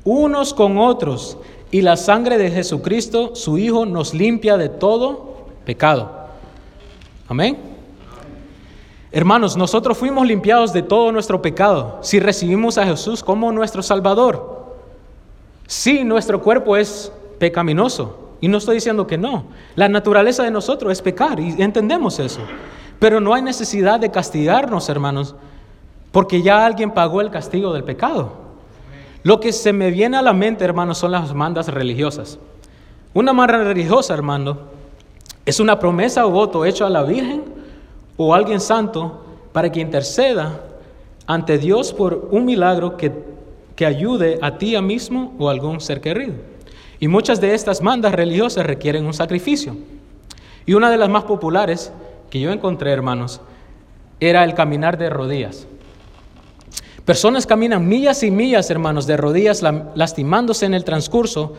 unos 0.04 0.54
con 0.54 0.78
otros, 0.78 1.36
y 1.72 1.80
la 1.80 1.96
sangre 1.96 2.38
de 2.38 2.52
Jesucristo, 2.52 3.34
su 3.34 3.58
Hijo, 3.58 3.86
nos 3.86 4.14
limpia 4.14 4.56
de 4.56 4.68
todo 4.68 5.46
pecado. 5.64 6.25
Amén. 7.28 7.58
Hermanos, 9.12 9.56
nosotros 9.56 9.96
fuimos 9.96 10.26
limpiados 10.26 10.72
de 10.72 10.82
todo 10.82 11.10
nuestro 11.12 11.40
pecado 11.40 11.98
si 12.02 12.20
recibimos 12.20 12.76
a 12.78 12.84
Jesús 12.84 13.22
como 13.22 13.50
nuestro 13.52 13.82
Salvador. 13.82 14.74
Sí, 15.66 16.04
nuestro 16.04 16.40
cuerpo 16.40 16.76
es 16.76 17.12
pecaminoso, 17.38 18.26
y 18.40 18.48
no 18.48 18.58
estoy 18.58 18.76
diciendo 18.76 19.06
que 19.06 19.18
no. 19.18 19.44
La 19.74 19.88
naturaleza 19.88 20.42
de 20.42 20.50
nosotros 20.50 20.92
es 20.92 21.02
pecar 21.02 21.40
y 21.40 21.60
entendemos 21.62 22.18
eso. 22.18 22.40
Pero 22.98 23.20
no 23.20 23.34
hay 23.34 23.42
necesidad 23.42 24.00
de 24.00 24.10
castigarnos, 24.10 24.88
hermanos, 24.88 25.34
porque 26.12 26.42
ya 26.42 26.64
alguien 26.64 26.92
pagó 26.92 27.20
el 27.20 27.30
castigo 27.30 27.72
del 27.72 27.84
pecado. 27.84 28.32
Lo 29.22 29.40
que 29.40 29.52
se 29.52 29.72
me 29.72 29.90
viene 29.90 30.16
a 30.16 30.22
la 30.22 30.32
mente, 30.32 30.64
hermanos, 30.64 30.98
son 30.98 31.12
las 31.12 31.34
mandas 31.34 31.68
religiosas. 31.68 32.38
Una 33.12 33.32
manda 33.32 33.58
religiosa, 33.58 34.14
hermano, 34.14 34.58
es 35.46 35.60
una 35.60 35.78
promesa 35.78 36.26
o 36.26 36.30
voto 36.30 36.64
hecho 36.64 36.84
a 36.84 36.90
la 36.90 37.04
Virgen 37.04 37.44
o 38.16 38.34
a 38.34 38.36
alguien 38.36 38.60
santo 38.60 39.24
para 39.52 39.70
que 39.70 39.80
interceda 39.80 40.60
ante 41.26 41.56
Dios 41.56 41.92
por 41.92 42.28
un 42.32 42.44
milagro 42.44 42.96
que, 42.96 43.12
que 43.76 43.86
ayude 43.86 44.38
a 44.42 44.58
ti 44.58 44.78
mismo 44.82 45.34
o 45.38 45.48
a 45.48 45.52
algún 45.52 45.80
ser 45.80 46.00
querido. 46.00 46.34
Y 46.98 47.06
muchas 47.06 47.40
de 47.40 47.54
estas 47.54 47.80
mandas 47.80 48.12
religiosas 48.12 48.66
requieren 48.66 49.06
un 49.06 49.14
sacrificio. 49.14 49.76
Y 50.66 50.74
una 50.74 50.90
de 50.90 50.96
las 50.96 51.08
más 51.08 51.24
populares 51.24 51.92
que 52.28 52.40
yo 52.40 52.50
encontré, 52.50 52.90
hermanos, 52.90 53.40
era 54.18 54.42
el 54.42 54.54
caminar 54.54 54.98
de 54.98 55.10
rodillas. 55.10 55.68
Personas 57.04 57.46
caminan 57.46 57.86
millas 57.86 58.24
y 58.24 58.32
millas, 58.32 58.68
hermanos, 58.68 59.06
de 59.06 59.16
rodillas, 59.16 59.62
lastimándose 59.62 60.66
en 60.66 60.74
el 60.74 60.82
transcurso, 60.82 61.54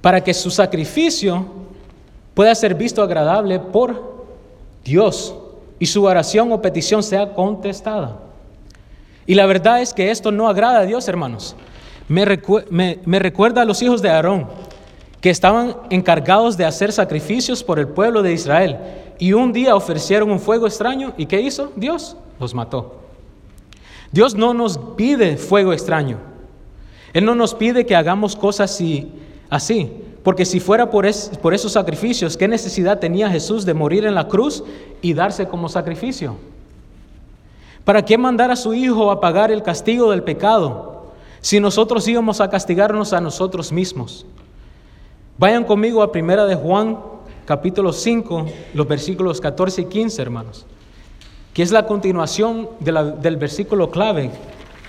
para 0.00 0.22
que 0.22 0.32
su 0.32 0.50
sacrificio 0.50 1.46
pueda 2.34 2.54
ser 2.54 2.74
visto 2.74 3.02
agradable 3.02 3.58
por 3.58 4.24
Dios 4.84 5.34
y 5.78 5.86
su 5.86 6.04
oración 6.04 6.52
o 6.52 6.62
petición 6.62 7.02
sea 7.02 7.34
contestada. 7.34 8.18
Y 9.26 9.34
la 9.34 9.46
verdad 9.46 9.80
es 9.80 9.94
que 9.94 10.10
esto 10.10 10.32
no 10.32 10.48
agrada 10.48 10.80
a 10.80 10.84
Dios, 10.84 11.06
hermanos 11.08 11.56
me, 12.10 13.18
recuerda 13.20 13.62
a 13.62 13.64
los 13.64 13.80
hijos 13.82 14.02
de 14.02 14.10
Aarón, 14.10 14.48
que 15.20 15.30
estaban 15.30 15.76
encargados 15.90 16.56
de 16.56 16.64
hacer 16.64 16.92
sacrificios 16.92 17.62
por 17.62 17.78
el 17.78 17.86
pueblo 17.88 18.22
de 18.22 18.32
Israel. 18.32 18.78
Y 19.18 19.32
un 19.32 19.52
día 19.52 19.76
ofrecieron 19.76 20.30
un 20.30 20.40
fuego 20.40 20.66
extraño. 20.66 21.12
¿Y 21.16 21.26
qué 21.26 21.40
hizo? 21.40 21.72
Dios 21.76 22.16
los 22.40 22.54
mató. 22.54 23.00
Dios 24.10 24.34
no 24.34 24.54
nos 24.54 24.78
pide 24.96 25.36
fuego 25.36 25.72
extraño. 25.72 26.18
Él 27.12 27.24
no 27.24 27.34
nos 27.34 27.54
pide 27.54 27.86
que 27.86 27.94
hagamos 27.94 28.34
cosas 28.34 28.80
así 29.50 29.92
porque 30.22 30.44
si 30.44 30.60
fuera 30.60 30.90
por, 30.90 31.06
esos 31.06 31.72
sacrificios, 31.72 32.36
¿qué 32.36 32.46
necesidad 32.46 32.98
tenía 32.98 33.30
Jesús 33.30 33.64
de 33.64 33.74
morir 33.74 34.04
en 34.04 34.14
la 34.14 34.28
cruz 34.28 34.62
y 35.00 35.14
darse 35.14 35.48
como 35.48 35.68
sacrificio? 35.68 36.36
¿Para 37.84 38.04
qué 38.04 38.18
mandar 38.18 38.50
a 38.50 38.56
su 38.56 38.74
Hijo 38.74 39.10
a 39.10 39.20
pagar 39.20 39.50
el 39.50 39.62
castigo 39.62 40.10
del 40.10 40.22
pecado? 40.22 40.90
si 41.40 41.58
nosotros 41.58 42.06
íbamos 42.06 42.40
a 42.40 42.50
castigarnos 42.50 43.12
a 43.12 43.20
nosotros 43.20 43.72
mismos. 43.72 44.26
Vayan 45.38 45.64
conmigo 45.64 46.02
a 46.02 46.12
Primera 46.12 46.44
de 46.44 46.54
Juan, 46.54 46.98
capítulo 47.46 47.92
5, 47.92 48.46
los 48.74 48.86
versículos 48.86 49.40
14 49.40 49.82
y 49.82 49.84
15, 49.86 50.22
hermanos, 50.22 50.66
que 51.54 51.62
es 51.62 51.72
la 51.72 51.86
continuación 51.86 52.68
del 52.80 53.36
versículo 53.36 53.90
clave 53.90 54.30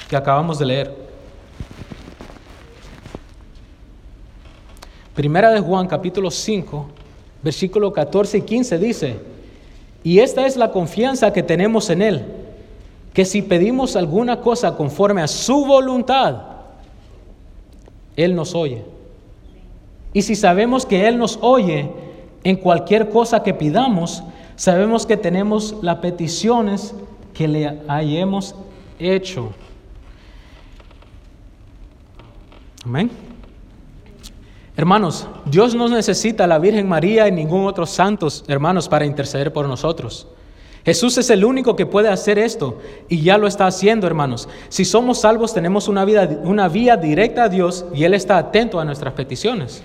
que 0.10 0.18
acabamos 0.18 0.60
de 0.60 0.66
leer. 0.66 1.11
Primera 5.16 5.52
de 5.52 5.60
Juan, 5.60 5.88
capítulo 5.88 6.32
5, 6.32 6.88
versículo 7.44 7.92
14 7.92 8.38
y 8.38 8.42
15 8.42 8.78
dice, 8.78 9.20
y 10.04 10.20
esta 10.20 10.46
es 10.46 10.58
la 10.58 10.72
confianza 10.72 11.34
que 11.34 11.44
tenemos 11.44 11.90
en 11.90 12.02
Él 12.02 12.26
que 13.14 13.26
si 13.26 13.42
pedimos 13.42 13.96
alguna 13.96 14.40
cosa 14.40 14.76
conforme 14.76 15.22
a 15.22 15.28
su 15.28 15.66
voluntad, 15.66 16.38
Él 18.16 18.36
nos 18.36 18.56
oye. 18.56 18.84
Y 20.14 20.22
si 20.22 20.36
sabemos 20.36 20.86
que 20.86 21.08
Él 21.08 21.18
nos 21.18 21.38
oye 21.42 21.90
en 22.44 22.56
cualquier 22.56 23.10
cosa 23.10 23.44
que 23.44 23.54
pidamos, 23.54 24.24
sabemos 24.56 25.06
que 25.06 25.18
tenemos 25.18 25.76
las 25.82 25.98
peticiones 25.98 26.94
que 27.34 27.48
le 27.48 27.80
hayamos 27.88 28.56
hecho. 29.00 29.52
Amén. 32.86 33.31
Hermanos, 34.82 35.28
Dios 35.46 35.76
no 35.76 35.88
necesita 35.90 36.46
a 36.46 36.48
la 36.48 36.58
Virgen 36.58 36.90
María 36.90 37.28
y 37.28 37.32
ningún 37.32 37.68
otro 37.68 37.86
santos, 37.86 38.44
hermanos, 38.48 38.90
para 38.90 39.06
interceder 39.06 39.54
por 39.54 39.68
nosotros. 39.68 40.26
Jesús 40.84 41.20
es 41.20 41.30
el 41.30 41.46
único 41.46 41.76
que 41.76 41.86
puede 41.86 42.10
hacer 42.10 42.40
esto 42.40 42.80
y 43.08 43.22
ya 43.22 43.38
lo 43.38 43.46
está 43.46 43.68
haciendo, 43.68 44.08
hermanos. 44.08 44.50
Si 44.70 44.84
somos 44.84 45.22
salvos, 45.22 45.54
tenemos 45.54 45.88
una, 45.88 46.04
vida, 46.04 46.28
una 46.46 46.68
vía 46.68 46.98
directa 46.98 47.44
a 47.44 47.50
Dios 47.50 47.86
y 47.94 48.06
Él 48.06 48.16
está 48.16 48.40
atento 48.40 48.80
a 48.80 48.84
nuestras 48.84 49.14
peticiones. 49.14 49.84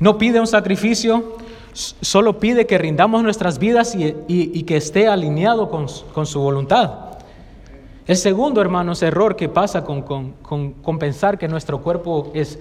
No 0.00 0.18
pide 0.18 0.40
un 0.40 0.48
sacrificio, 0.48 1.36
solo 1.72 2.40
pide 2.40 2.66
que 2.66 2.78
rindamos 2.78 3.22
nuestras 3.22 3.60
vidas 3.60 3.94
y, 3.94 4.62
que 4.64 4.76
esté 4.76 5.06
alineado 5.06 5.70
con, 5.70 6.26
su 6.26 6.40
voluntad. 6.40 6.94
El 8.08 8.16
segundo, 8.16 8.60
hermanos, 8.60 9.04
error 9.04 9.36
que 9.36 9.48
pasa 9.48 9.84
con, 9.84 10.98
pensar 10.98 11.38
que 11.38 11.46
nuestro 11.46 11.80
cuerpo 11.80 12.32
es, 12.34 12.58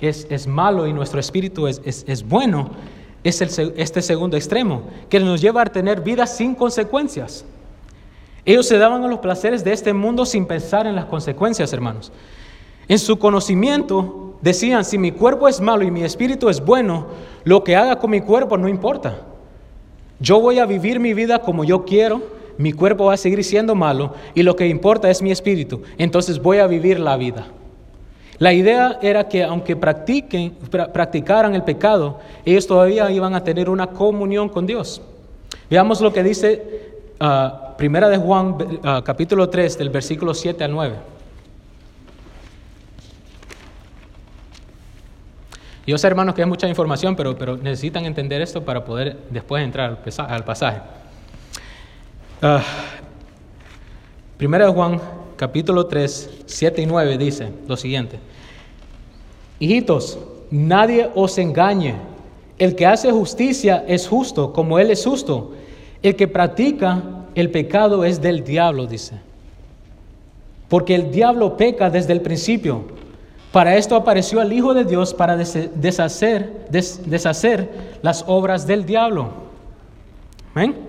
es, 0.00 0.46
malo 0.46 0.86
y 0.86 0.92
nuestro 0.92 1.20
espíritu 1.20 1.66
es, 1.66 1.80
es 1.84 2.26
bueno 2.26 2.70
es 3.24 3.40
este 3.42 4.02
segundo 4.02 4.36
extremo, 4.36 4.82
que 5.08 5.20
nos 5.20 5.40
lleva 5.40 5.62
a 5.62 5.66
tener 5.66 6.00
vidas 6.00 6.36
sin 6.36 6.54
consecuencias. 6.54 7.44
Ellos 8.44 8.66
se 8.66 8.78
daban 8.78 9.04
a 9.04 9.08
los 9.08 9.18
placeres 9.18 9.64
de 9.64 9.72
este 9.72 9.92
mundo 9.92 10.24
sin 10.24 10.46
pensar 10.46 10.86
en 10.86 10.94
las 10.94 11.06
consecuencias, 11.06 11.72
hermanos. 11.72 12.12
En 12.86 12.98
su 12.98 13.18
conocimiento 13.18 14.36
decían, 14.40 14.84
si 14.84 14.96
mi 14.96 15.12
cuerpo 15.12 15.48
es 15.48 15.60
malo 15.60 15.84
y 15.84 15.90
mi 15.90 16.02
espíritu 16.02 16.48
es 16.48 16.64
bueno, 16.64 17.08
lo 17.44 17.64
que 17.64 17.76
haga 17.76 17.98
con 17.98 18.10
mi 18.10 18.20
cuerpo 18.20 18.56
no 18.56 18.68
importa. 18.68 19.26
Yo 20.20 20.40
voy 20.40 20.58
a 20.58 20.66
vivir 20.66 20.98
mi 20.98 21.12
vida 21.12 21.40
como 21.40 21.64
yo 21.64 21.84
quiero, 21.84 22.22
mi 22.56 22.72
cuerpo 22.72 23.06
va 23.06 23.14
a 23.14 23.18
seguir 23.18 23.44
siendo 23.44 23.74
malo 23.74 24.14
y 24.34 24.42
lo 24.42 24.56
que 24.56 24.66
importa 24.66 25.10
es 25.10 25.20
mi 25.20 25.30
espíritu. 25.30 25.82
Entonces 25.98 26.40
voy 26.40 26.58
a 26.58 26.66
vivir 26.66 26.98
la 26.98 27.16
vida. 27.16 27.46
La 28.38 28.52
idea 28.52 28.98
era 29.02 29.28
que 29.28 29.42
aunque 29.42 29.74
practicaran 29.74 31.54
el 31.54 31.64
pecado, 31.64 32.20
ellos 32.44 32.66
todavía 32.66 33.10
iban 33.10 33.34
a 33.34 33.42
tener 33.42 33.68
una 33.68 33.88
comunión 33.88 34.48
con 34.48 34.64
Dios. 34.66 35.02
Veamos 35.68 36.00
lo 36.00 36.12
que 36.12 36.22
dice 36.22 36.92
uh, 37.20 37.76
Primera 37.76 38.08
de 38.08 38.16
Juan, 38.16 38.50
uh, 38.50 39.02
capítulo 39.02 39.48
3, 39.48 39.78
del 39.78 39.90
versículo 39.90 40.34
7 40.34 40.62
al 40.62 40.70
9. 40.70 40.94
Yo 45.86 45.98
sé, 45.98 46.06
hermanos, 46.06 46.34
que 46.34 46.42
hay 46.42 46.48
mucha 46.48 46.68
información, 46.68 47.16
pero, 47.16 47.36
pero 47.36 47.56
necesitan 47.56 48.04
entender 48.04 48.40
esto 48.40 48.62
para 48.62 48.84
poder 48.84 49.16
después 49.30 49.64
entrar 49.64 49.98
al 50.28 50.44
pasaje. 50.44 50.80
Uh, 52.40 52.58
primera 54.36 54.66
de 54.66 54.72
Juan, 54.72 55.00
capítulo 55.38 55.86
3, 55.86 56.42
7 56.46 56.82
y 56.82 56.86
9 56.86 57.16
dice 57.16 57.48
lo 57.66 57.76
siguiente. 57.76 58.18
Hijitos, 59.60 60.18
nadie 60.50 61.08
os 61.14 61.38
engañe. 61.38 61.94
El 62.58 62.74
que 62.74 62.84
hace 62.84 63.12
justicia 63.12 63.84
es 63.86 64.08
justo, 64.08 64.52
como 64.52 64.78
Él 64.80 64.90
es 64.90 65.04
justo. 65.04 65.52
El 66.02 66.16
que 66.16 66.26
practica 66.26 67.02
el 67.36 67.50
pecado 67.50 68.04
es 68.04 68.20
del 68.20 68.42
diablo, 68.42 68.86
dice. 68.86 69.20
Porque 70.68 70.96
el 70.96 71.12
diablo 71.12 71.56
peca 71.56 71.88
desde 71.88 72.12
el 72.12 72.20
principio. 72.20 72.82
Para 73.52 73.76
esto 73.76 73.94
apareció 73.94 74.42
el 74.42 74.52
Hijo 74.52 74.74
de 74.74 74.84
Dios 74.84 75.14
para 75.14 75.36
deshacer, 75.36 76.66
deshacer 76.68 77.70
las 78.02 78.24
obras 78.26 78.66
del 78.66 78.84
diablo. 78.84 79.30
¿Amén? 80.54 80.87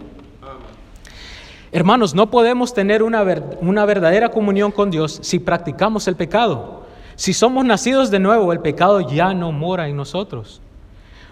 Hermanos, 1.72 2.16
no 2.16 2.32
podemos 2.32 2.74
tener 2.74 3.04
una, 3.04 3.24
una 3.62 3.86
verdadera 3.86 4.30
comunión 4.30 4.72
con 4.72 4.90
Dios 4.90 5.20
si 5.22 5.40
practicamos 5.40 6.08
el 6.08 6.16
pecado. 6.16 6.84
Si 7.16 7.34
somos 7.34 7.66
nacidos 7.66 8.10
de 8.10 8.20
nuevo, 8.20 8.52
el 8.54 8.60
pecado 8.60 9.02
ya 9.02 9.34
no 9.34 9.52
mora 9.52 9.88
en 9.88 9.96
nosotros. 9.96 10.62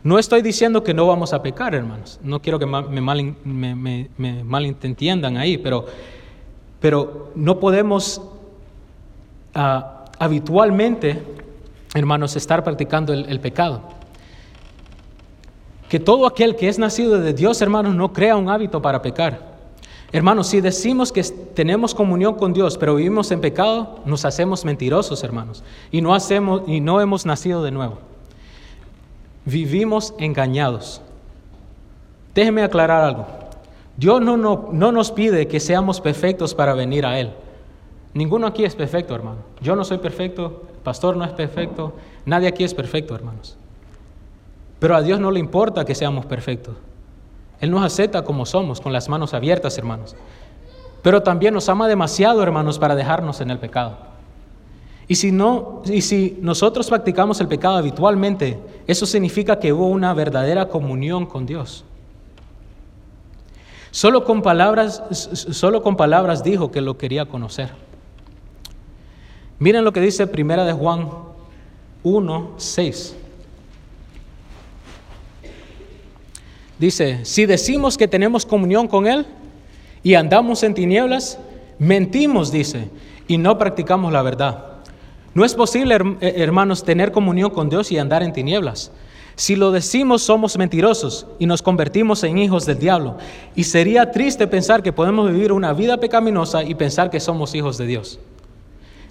No 0.03 0.19
estoy 0.19 0.41
diciendo 0.41 0.83
que 0.83 0.93
no 0.93 1.07
vamos 1.07 1.33
a 1.33 1.41
pecar, 1.41 1.73
hermanos. 1.73 2.19
No 2.21 2.39
quiero 2.39 2.59
que 2.59 2.65
me, 2.65 3.01
mal, 3.01 3.35
malentiendan 4.45 5.37
ahí, 5.37 5.57
pero, 5.57 5.85
pero 6.79 7.31
no 7.35 7.59
podemos 7.59 8.21
ah, 9.55 10.05
habitualmente, 10.19 11.23
hermanos, 11.95 12.35
estar 12.35 12.63
practicando 12.63 13.11
el 13.11 13.39
pecado. 13.39 13.81
Que 15.89 15.99
todo 15.99 16.27
aquel 16.27 16.55
que 16.55 16.67
es 16.67 16.77
nacido 16.77 17.17
de 17.19 17.33
Dios, 17.33 17.61
hermanos, 17.61 17.95
no 17.95 18.13
crea 18.13 18.35
un 18.35 18.49
hábito 18.49 18.81
para 18.81 19.01
pecar. 19.01 19.56
Hermanos, 20.11 20.47
si 20.47 20.61
decimos 20.61 21.11
que 21.11 21.21
tenemos 21.23 21.93
comunión 21.93 22.35
con 22.35 22.53
Dios, 22.53 22.77
pero 22.77 22.95
vivimos 22.95 23.29
en 23.31 23.41
pecado, 23.41 23.99
nos 24.05 24.23
hacemos 24.23 24.63
mentirosos, 24.63 25.23
hermanos, 25.23 25.63
y 25.91 26.01
no 26.01 26.15
hacemos 26.15 26.61
y 26.65 26.79
no 26.79 27.01
hemos 27.01 27.25
nacido 27.25 27.61
de 27.63 27.71
nuevo. 27.71 27.99
vivimos 29.45 30.13
engañados. 30.17 31.01
Déjeme 32.33 32.63
aclarar 32.63 33.03
algo. 33.03 33.27
Dios 33.95 34.21
no, 34.21 34.37
no, 34.37 34.69
no 34.71 34.91
nos 34.91 35.11
pide 35.11 35.47
que 35.47 35.59
seamos 35.59 35.99
perfectos 36.01 36.53
para 36.53 36.73
venir 36.73 37.05
a 37.05 37.19
Él. 37.19 37.31
Ninguno 38.13 38.47
aquí 38.47 38.63
es 38.63 38.75
perfecto, 38.75 39.15
hermano. 39.15 39.39
Yo 39.61 39.75
no 39.75 39.83
soy 39.83 39.97
perfecto, 39.97 40.63
el 40.75 40.79
pastor 40.83 41.17
no 41.17 41.25
es 41.25 41.31
perfecto, 41.31 41.93
nadie 42.25 42.47
aquí 42.47 42.63
es 42.63 42.73
perfecto, 42.73 43.15
hermanos. 43.15 43.57
Pero 44.79 44.95
a 44.95 45.01
Dios 45.01 45.19
no 45.19 45.31
le 45.31 45.39
importa 45.39 45.85
que 45.85 45.95
seamos 45.95 46.25
perfectos. 46.25 46.75
Él 47.59 47.71
nos 47.71 47.83
acepta 47.83 48.23
como 48.23 48.45
somos, 48.45 48.81
con 48.81 48.93
las 48.93 49.09
manos 49.09 49.33
abiertas, 49.33 49.77
hermanos. 49.77 50.15
Pero 51.01 51.23
también 51.23 51.53
nos 51.53 51.69
ama 51.69 51.87
demasiado, 51.87 52.43
hermanos, 52.43 52.79
para 52.79 52.95
dejarnos 52.95 53.41
en 53.41 53.49
el 53.49 53.59
pecado. 53.59 53.97
Y 55.07 55.15
si, 55.15 55.31
no, 55.31 55.81
y 55.85 56.01
si 56.01 56.37
nosotros 56.41 56.89
practicamos 56.89 57.39
el 57.39 57.47
pecado 57.47 57.77
habitualmente, 57.77 58.59
eso 58.87 59.05
significa 59.05 59.57
que 59.57 59.71
hubo 59.71 59.87
una 59.87 60.13
verdadera 60.13 60.67
comunión 60.67 61.25
con 61.25 61.45
Dios. 61.45 61.85
Solo 63.91 64.25
con 64.25 64.41
palabras, 64.41 65.01
solo 65.11 65.81
con 65.81 65.95
palabras 65.95 66.43
dijo 66.43 66.71
que 66.71 66.81
lo 66.81 66.97
quería 66.97 67.25
conocer. 67.25 67.71
Miren 69.59 69.85
lo 69.85 69.93
que 69.93 70.01
dice 70.01 70.27
Primera 70.27 70.65
de 70.65 70.73
Juan 70.73 71.09
1, 72.03 72.51
6. 72.57 73.15
Dice, 76.79 77.25
si 77.25 77.45
decimos 77.45 77.97
que 77.97 78.07
tenemos 78.07 78.45
comunión 78.45 78.87
con 78.87 79.07
Él 79.07 79.25
y 80.03 80.13
andamos 80.13 80.63
en 80.63 80.73
tinieblas, 80.73 81.39
mentimos, 81.79 82.51
dice, 82.51 82.89
y 83.27 83.37
no 83.37 83.57
practicamos 83.57 84.13
la 84.13 84.21
verdad. 84.21 84.65
No 85.33 85.43
es 85.43 85.55
posible, 85.55 85.95
eh, 86.21 86.33
hermanos, 86.37 86.83
tener 86.83 87.11
comunión 87.11 87.49
con 87.51 87.69
Dios 87.69 87.91
y 87.91 87.97
andar 87.97 88.23
en 88.23 88.33
tinieblas. 88.33 88.91
Si 89.35 89.55
lo 89.55 89.71
decimos, 89.71 90.23
somos 90.23 90.57
mentirosos 90.57 91.27
y 91.37 91.45
nos 91.45 91.61
convertimos 91.61 92.23
en 92.23 92.39
hijos 92.39 92.65
del 92.65 92.79
diablo. 92.79 93.17
Y 93.55 93.65
sería 93.65 94.11
triste 94.11 94.47
pensar 94.47 94.81
que 94.81 94.91
podemos 94.91 95.31
vivir 95.31 95.51
una 95.51 95.73
vida 95.73 95.97
pecaminosa 95.97 96.63
y 96.63 96.73
pensar 96.73 97.11
que 97.11 97.19
somos 97.19 97.53
hijos 97.53 97.77
de 97.77 97.85
Dios. 97.85 98.19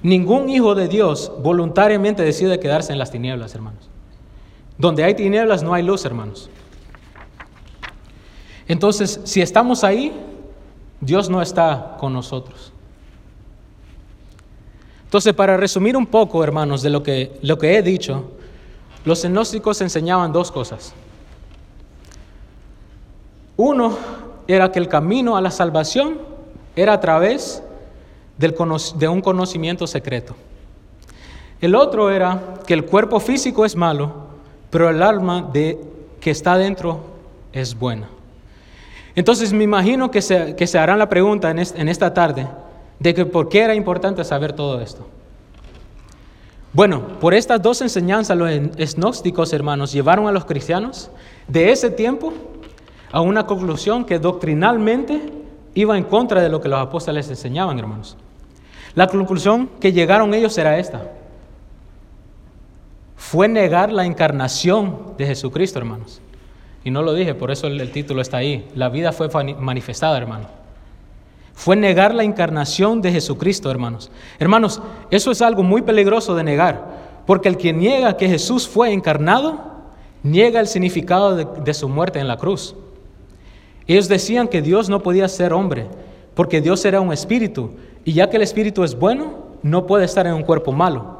Ningún 0.02 0.48
hijo 0.48 0.74
de 0.74 0.88
Dios 0.88 1.32
voluntariamente 1.42 2.24
decide 2.24 2.58
quedarse 2.58 2.92
en 2.92 2.98
las 2.98 3.12
tinieblas, 3.12 3.54
hermanos. 3.54 3.88
Donde 4.78 5.04
hay 5.04 5.14
tinieblas 5.14 5.62
no 5.62 5.74
hay 5.74 5.84
luz, 5.84 6.04
hermanos. 6.04 6.50
Entonces, 8.68 9.20
si 9.24 9.40
estamos 9.40 9.84
ahí, 9.84 10.12
Dios 11.00 11.30
no 11.30 11.40
está 11.40 11.96
con 11.98 12.12
nosotros. 12.12 12.72
Entonces, 15.04 15.34
para 15.34 15.56
resumir 15.56 15.96
un 15.96 16.06
poco, 16.06 16.42
hermanos, 16.42 16.82
de 16.82 16.90
lo 16.90 17.02
que, 17.02 17.38
lo 17.42 17.58
que 17.58 17.76
he 17.76 17.82
dicho, 17.82 18.32
los 19.04 19.24
gnósticos 19.24 19.80
enseñaban 19.80 20.32
dos 20.32 20.50
cosas. 20.50 20.92
Uno 23.56 23.96
era 24.48 24.72
que 24.72 24.78
el 24.78 24.88
camino 24.88 25.36
a 25.36 25.40
la 25.40 25.50
salvación 25.50 26.18
era 26.74 26.92
a 26.92 27.00
través 27.00 27.62
de 28.36 29.08
un 29.08 29.20
conocimiento 29.22 29.86
secreto. 29.86 30.34
El 31.60 31.74
otro 31.74 32.10
era 32.10 32.54
que 32.66 32.74
el 32.74 32.84
cuerpo 32.84 33.18
físico 33.20 33.64
es 33.64 33.76
malo, 33.76 34.12
pero 34.70 34.90
el 34.90 35.02
alma 35.02 35.48
de, 35.52 35.80
que 36.20 36.30
está 36.30 36.58
dentro 36.58 37.00
es 37.52 37.78
buena. 37.78 38.08
Entonces 39.16 39.50
me 39.54 39.64
imagino 39.64 40.10
que 40.10 40.20
se, 40.20 40.54
que 40.54 40.66
se 40.66 40.78
harán 40.78 40.98
la 40.98 41.08
pregunta 41.08 41.50
en, 41.50 41.88
esta 41.88 42.12
tarde 42.12 42.46
de 43.00 43.14
que 43.14 43.24
por 43.24 43.48
qué 43.48 43.62
era 43.62 43.74
importante 43.74 44.22
saber 44.24 44.52
todo 44.52 44.78
esto. 44.80 45.06
Bueno, 46.74 47.18
por 47.18 47.32
estas 47.32 47.62
dos 47.62 47.80
enseñanzas 47.80 48.36
los 48.36 48.50
gnósticos 48.94 49.54
hermanos 49.54 49.90
llevaron 49.90 50.28
a 50.28 50.32
los 50.32 50.44
cristianos 50.44 51.10
de 51.48 51.72
ese 51.72 51.90
tiempo 51.90 52.34
a 53.10 53.22
una 53.22 53.46
conclusión 53.46 54.04
que 54.04 54.18
doctrinalmente 54.18 55.32
iba 55.72 55.96
en 55.96 56.04
contra 56.04 56.42
de 56.42 56.50
lo 56.50 56.60
que 56.60 56.68
los 56.68 56.78
apóstoles 56.78 57.30
enseñaban, 57.30 57.78
hermanos. 57.78 58.18
La 58.94 59.06
conclusión 59.06 59.70
que 59.80 59.92
llegaron 59.92 60.34
ellos 60.34 60.58
era 60.58 60.78
esta. 60.78 61.10
Fue 63.16 63.48
negar 63.48 63.90
la 63.90 64.04
encarnación 64.04 65.14
de 65.16 65.26
Jesucristo, 65.26 65.78
hermanos. 65.78 66.20
Y 66.86 66.92
no 66.92 67.02
lo 67.02 67.14
dije, 67.14 67.34
por 67.34 67.50
eso 67.50 67.66
el, 67.66 67.90
título 67.90 68.22
está 68.22 68.36
ahí. 68.36 68.68
La 68.76 68.88
vida 68.88 69.10
fue 69.10 69.28
manifestada, 69.58 70.16
hermano. 70.16 70.46
Fue 71.52 71.74
negar 71.74 72.14
la 72.14 72.22
encarnación 72.22 73.02
de 73.02 73.10
Jesucristo, 73.10 73.72
hermanos. 73.72 74.12
Hermanos, 74.38 74.80
eso 75.10 75.32
es 75.32 75.42
algo 75.42 75.64
muy 75.64 75.82
peligroso 75.82 76.36
de 76.36 76.44
negar, 76.44 76.86
porque 77.26 77.48
el 77.48 77.56
que 77.56 77.72
niega 77.72 78.16
que 78.16 78.28
Jesús 78.28 78.68
fue 78.68 78.92
encarnado, 78.92 79.58
niega 80.22 80.60
el 80.60 80.68
significado 80.68 81.34
de, 81.34 81.48
de 81.64 81.74
su 81.74 81.88
muerte 81.88 82.20
en 82.20 82.28
la 82.28 82.36
cruz. 82.36 82.76
Ellos 83.88 84.06
decían 84.06 84.46
que 84.46 84.62
Dios 84.62 84.88
no 84.88 85.02
podía 85.02 85.26
ser 85.26 85.52
hombre, 85.52 85.88
porque 86.36 86.60
Dios 86.60 86.84
era 86.84 87.00
un 87.00 87.12
espíritu, 87.12 87.72
y 88.04 88.12
ya 88.12 88.30
que 88.30 88.36
el 88.36 88.42
espíritu 88.42 88.84
es 88.84 88.96
bueno, 88.96 89.38
no 89.64 89.86
puede 89.86 90.04
estar 90.04 90.24
en 90.28 90.34
un 90.34 90.44
cuerpo 90.44 90.70
malo. 90.70 91.15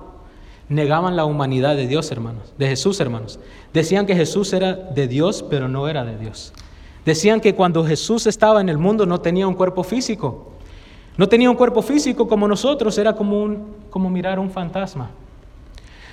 Negaban 0.69 1.15
la 1.15 1.25
humanidad 1.25 1.77
de 1.77 1.87
Dios, 1.87 2.11
hermanos, 2.11 2.53
de 2.59 2.67
Jesús, 2.69 2.99
hermanos. 2.99 3.39
Decían 3.73 4.07
que 4.07 4.17
Jesús 4.17 4.53
era 4.53 4.75
de 4.75 5.07
Dios, 5.07 5.45
pero 5.49 5.69
no 5.69 5.89
era 5.89 6.05
de 6.05 6.19
Dios. 6.19 6.53
Decían 7.05 7.41
que 7.41 7.55
cuando 7.55 7.85
Jesús 7.85 8.27
estaba 8.27 8.61
en 8.61 8.69
el 8.69 8.79
mundo 8.79 9.07
no 9.07 9.21
tenía 9.21 9.47
un 9.47 9.55
cuerpo 9.55 9.85
físico. 9.85 10.53
No 11.17 11.29
tenía 11.29 11.49
un 11.49 11.57
cuerpo 11.57 11.83
físico 11.83 12.27
como 12.27 12.49
nosotros, 12.49 12.99
era 12.99 13.15
como, 13.15 13.43
un, 13.43 13.75
como 13.91 14.11
mirar 14.11 14.41
un 14.41 14.51
fantasma. 14.51 15.11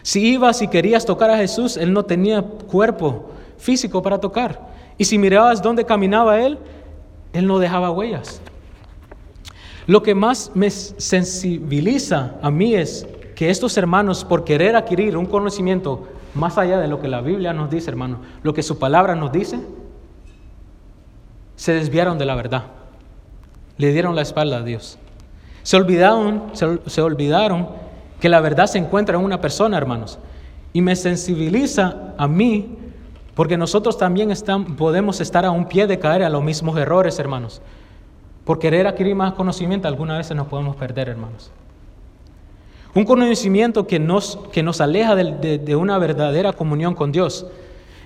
Si 0.03 0.33
ibas 0.33 0.61
y 0.61 0.67
querías 0.67 1.05
tocar 1.05 1.31
a 1.31 1.37
Jesús, 1.37 1.75
Él 1.75 1.91
no 1.91 2.03
tenía 2.03 2.43
cuerpo 2.43 3.31
físico 3.57 4.01
para 4.03 4.19
tocar. 4.19 4.73
Y 4.97 5.05
si 5.05 5.17
mirabas 5.17 5.61
dónde 5.61 5.83
caminaba 5.83 6.39
Él, 6.39 6.59
Él 7.33 7.47
no 7.47 7.57
dejaba 7.57 7.89
huellas. 7.89 8.39
Lo 9.87 10.03
que 10.03 10.13
más 10.13 10.51
me 10.53 10.69
sensibiliza 10.69 12.35
a 12.41 12.51
mí 12.51 12.75
es 12.75 13.07
estos 13.49 13.77
hermanos, 13.77 14.25
por 14.25 14.43
querer 14.43 14.75
adquirir 14.75 15.17
un 15.17 15.25
conocimiento 15.25 16.07
más 16.35 16.57
allá 16.57 16.79
de 16.79 16.87
lo 16.87 16.99
que 16.99 17.07
la 17.07 17.21
Biblia 17.21 17.53
nos 17.53 17.69
dice, 17.69 17.89
hermano, 17.89 18.19
lo 18.43 18.53
que 18.53 18.63
su 18.63 18.79
palabra 18.79 19.15
nos 19.15 19.31
dice, 19.31 19.59
se 21.55 21.73
desviaron 21.73 22.17
de 22.17 22.25
la 22.25 22.35
verdad. 22.35 22.63
Le 23.77 23.91
dieron 23.91 24.15
la 24.15 24.21
espalda 24.21 24.57
a 24.57 24.63
Dios. 24.63 24.97
Se 25.63 25.77
olvidaron, 25.77 26.51
se, 26.53 27.01
olvidaron 27.01 27.69
que 28.19 28.29
la 28.29 28.41
verdad 28.41 28.67
se 28.67 28.77
encuentra 28.77 29.17
en 29.17 29.23
una 29.23 29.41
persona, 29.41 29.77
hermanos. 29.77 30.19
Y 30.73 30.81
me 30.81 30.95
sensibiliza 30.95 32.13
a 32.17 32.27
mí 32.27 32.77
porque 33.35 33.57
nosotros 33.57 33.97
también 33.97 34.31
podemos 34.77 35.21
estar 35.21 35.45
a 35.45 35.51
un 35.51 35.67
pie 35.67 35.87
de 35.87 35.99
caer 35.99 36.23
a 36.23 36.29
los 36.29 36.43
mismos 36.43 36.77
errores, 36.77 37.17
hermanos. 37.19 37.61
Por 38.45 38.59
querer 38.59 38.87
adquirir 38.87 39.15
más 39.15 39.33
conocimiento, 39.33 39.87
algunas 39.87 40.17
veces 40.17 40.35
nos 40.35 40.47
podemos 40.47 40.75
perder, 40.75 41.09
hermanos. 41.09 41.51
Un 42.95 43.05
conocimiento 43.05 43.87
que 43.87 43.99
nos, 43.99 44.37
que 44.51 44.61
nos 44.61 44.79
aleja 44.79 45.15
de, 45.15 45.57
de, 45.57 45.75
una 45.75 45.97
verdadera 45.97 46.53
comunión 46.53 46.93
con 46.93 47.11
Dios. 47.11 47.45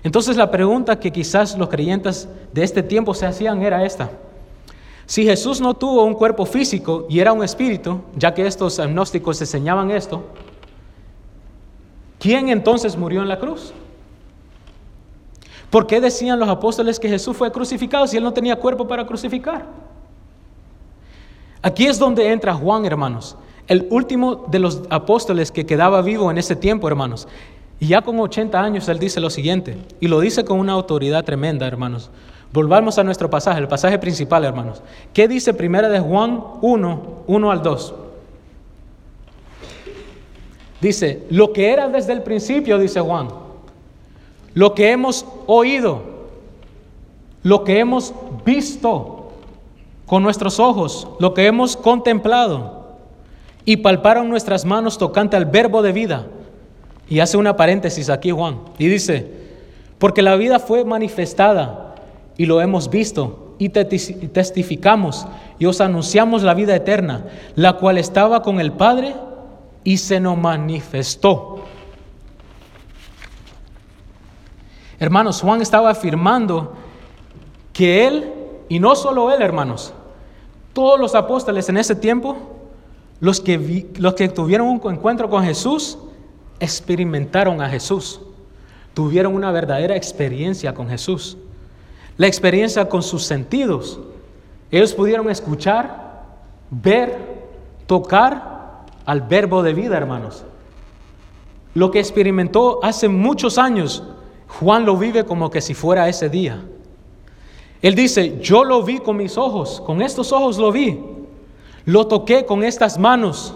Entonces 0.03 0.37
la 0.37 0.49
pregunta 0.49 0.99
que 0.99 1.11
quizás 1.11 1.57
los 1.57 1.67
creyentes 1.67 2.29
de 2.53 2.63
este 2.63 2.83
tiempo 2.83 3.13
se 3.13 3.25
hacían 3.25 3.61
era 3.61 3.83
esta. 3.83 4.11
Si 5.05 5.23
Jesús 5.23 5.59
no 5.59 5.73
tuvo 5.73 6.03
un 6.03 6.13
cuerpo 6.13 6.45
físico 6.45 7.05
y 7.09 7.19
era 7.19 7.33
un 7.33 7.43
espíritu, 7.43 8.01
ya 8.15 8.33
que 8.33 8.45
estos 8.45 8.79
agnósticos 8.79 9.39
enseñaban 9.41 9.91
esto, 9.91 10.23
¿quién 12.19 12.49
entonces 12.49 12.97
murió 12.97 13.21
en 13.21 13.27
la 13.27 13.39
cruz? 13.39 13.73
¿Por 15.69 15.85
qué 15.85 15.99
decían 15.99 16.39
los 16.39 16.47
apóstoles 16.47 16.99
que 16.99 17.09
Jesús 17.09 17.35
fue 17.35 17.51
crucificado 17.51 18.07
si 18.07 18.17
él 18.17 18.23
no 18.23 18.33
tenía 18.33 18.55
cuerpo 18.55 18.87
para 18.87 19.05
crucificar? 19.05 19.65
Aquí 21.61 21.85
es 21.85 21.99
donde 21.99 22.31
entra 22.31 22.53
Juan, 22.53 22.85
hermanos, 22.85 23.35
el 23.67 23.87
último 23.89 24.45
de 24.49 24.59
los 24.59 24.83
apóstoles 24.89 25.51
que 25.51 25.65
quedaba 25.65 26.01
vivo 26.01 26.31
en 26.31 26.37
ese 26.37 26.55
tiempo, 26.55 26.87
hermanos. 26.87 27.27
Y 27.79 27.87
ya 27.87 28.01
con 28.01 28.19
80 28.19 28.59
años 28.59 28.87
él 28.89 28.99
dice 28.99 29.19
lo 29.19 29.29
siguiente, 29.29 29.77
y 29.99 30.07
lo 30.07 30.19
dice 30.19 30.45
con 30.45 30.59
una 30.59 30.73
autoridad 30.73 31.23
tremenda, 31.25 31.67
hermanos. 31.67 32.09
Volvamos 32.53 32.97
a 32.97 33.03
nuestro 33.03 33.29
pasaje, 33.29 33.59
el 33.59 33.67
pasaje 33.67 33.99
principal, 33.99 34.45
hermanos. 34.45 34.81
¿Qué 35.13 35.27
dice 35.27 35.53
primera 35.53 35.89
de 35.89 35.99
Juan 35.99 36.43
1, 36.61 37.01
1 37.27 37.51
al 37.51 37.61
2? 37.61 37.93
Dice, 40.79 41.25
lo 41.29 41.53
que 41.53 41.71
era 41.71 41.89
desde 41.89 42.13
el 42.13 42.23
principio, 42.23 42.77
dice 42.77 42.99
Juan, 43.01 43.27
lo 44.53 44.73
que 44.73 44.91
hemos 44.91 45.25
oído, 45.45 46.03
lo 47.43 47.63
que 47.63 47.79
hemos 47.79 48.13
visto 48.45 49.17
con 50.07 50.23
nuestros 50.23 50.59
ojos 50.59 51.07
lo 51.19 51.35
que 51.35 51.45
hemos 51.45 51.77
contemplado 51.77 52.76
y 53.67 53.75
palparon 53.75 54.29
nuestras 54.29 54.63
manos 54.63 54.97
tocante 54.97 55.35
al 55.35 55.45
verbo 55.45 55.81
de 55.81 55.91
vida. 55.91 56.27
Y 57.09 57.19
hace 57.19 57.35
una 57.35 57.57
paréntesis 57.57 58.09
aquí 58.09 58.31
Juan 58.31 58.61
y 58.77 58.87
dice, 58.87 59.29
porque 59.97 60.21
la 60.21 60.37
vida 60.37 60.57
fue 60.59 60.85
manifestada 60.85 61.95
y 62.37 62.45
lo 62.45 62.61
hemos 62.61 62.89
visto 62.89 63.55
y 63.59 63.67
testificamos 63.67 65.27
y 65.59 65.65
os 65.65 65.81
anunciamos 65.81 66.43
la 66.43 66.53
vida 66.53 66.77
eterna, 66.77 67.25
la 67.55 67.73
cual 67.73 67.97
estaba 67.97 68.41
con 68.41 68.61
el 68.61 68.71
Padre 68.71 69.13
y 69.83 69.97
se 69.97 70.21
nos 70.21 70.37
manifestó. 70.37 71.65
Hermanos, 74.97 75.41
Juan 75.41 75.61
estaba 75.61 75.89
afirmando 75.89 76.71
que 77.73 78.07
él, 78.07 78.33
y 78.69 78.79
no 78.79 78.95
solo 78.95 79.29
él, 79.29 79.41
hermanos, 79.41 79.93
todos 80.71 80.97
los 80.97 81.15
apóstoles 81.15 81.67
en 81.67 81.75
ese 81.75 81.93
tiempo, 81.93 82.53
los 83.19 83.41
que, 83.41 83.87
los 83.97 84.13
que 84.13 84.29
tuvieron 84.29 84.67
un 84.67 84.81
encuentro 84.91 85.29
con 85.29 85.43
Jesús, 85.43 85.97
experimentaron 86.59 87.61
a 87.61 87.69
Jesús, 87.69 88.21
tuvieron 88.93 89.35
una 89.35 89.51
verdadera 89.51 89.95
experiencia 89.95 90.73
con 90.73 90.89
Jesús, 90.89 91.37
la 92.17 92.27
experiencia 92.27 92.89
con 92.89 93.03
sus 93.03 93.23
sentidos. 93.23 93.99
Ellos 94.71 94.93
pudieron 94.93 95.29
escuchar, 95.29 96.25
ver, 96.69 97.17
tocar 97.85 98.85
al 99.05 99.21
verbo 99.21 99.63
de 99.63 99.73
vida, 99.73 99.97
hermanos. 99.97 100.43
Lo 101.73 101.91
que 101.91 101.99
experimentó 101.99 102.79
hace 102.83 103.07
muchos 103.07 103.57
años, 103.57 104.03
Juan 104.59 104.85
lo 104.85 104.97
vive 104.97 105.25
como 105.25 105.49
que 105.49 105.61
si 105.61 105.73
fuera 105.73 106.09
ese 106.09 106.29
día. 106.29 106.63
Él 107.81 107.93
dice, 107.93 108.39
yo 108.41 108.63
lo 108.63 108.83
vi 108.83 108.97
con 108.97 109.17
mis 109.17 109.37
ojos, 109.37 109.81
con 109.85 110.01
estos 110.01 110.31
ojos 110.31 110.57
lo 110.57 110.71
vi, 110.71 110.99
lo 111.87 112.05
toqué 112.05 112.45
con 112.45 112.65
estas 112.65 112.99
manos, 112.99 113.55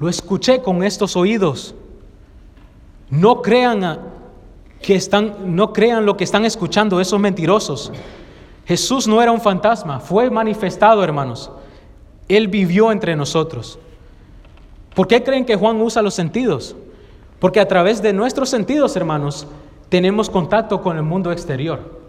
lo 0.00 0.08
escuché 0.08 0.60
con 0.60 0.82
estos 0.82 1.14
oídos. 1.14 1.72
No 3.10 3.42
crean 3.42 4.00
que 4.80 4.96
están, 4.96 5.54
no 5.54 5.72
crean 5.72 6.04
lo 6.04 6.16
que 6.16 6.24
están 6.24 6.44
escuchando 6.44 7.00
esos 7.00 7.20
mentirosos. 7.20 7.92
Jesús 8.66 9.06
no 9.06 9.22
era 9.22 9.30
un 9.30 9.40
fantasma, 9.40 10.00
fue 10.00 10.30
manifestado, 10.30 11.04
hermanos. 11.04 11.52
Él 12.26 12.48
vivió 12.48 12.90
entre 12.90 13.14
nosotros. 13.14 13.78
¿Por 14.92 15.06
qué 15.06 15.22
creen 15.22 15.44
que 15.44 15.54
Juan 15.54 15.80
usa 15.80 16.02
los 16.02 16.14
sentidos? 16.14 16.74
Porque 17.38 17.60
a 17.60 17.68
través 17.68 18.02
de 18.02 18.12
nuestros 18.12 18.48
sentidos, 18.48 18.96
hermanos, 18.96 19.46
tenemos 19.88 20.28
contacto 20.28 20.82
con 20.82 20.96
el 20.96 21.04
mundo 21.04 21.30
exterior. 21.30 22.00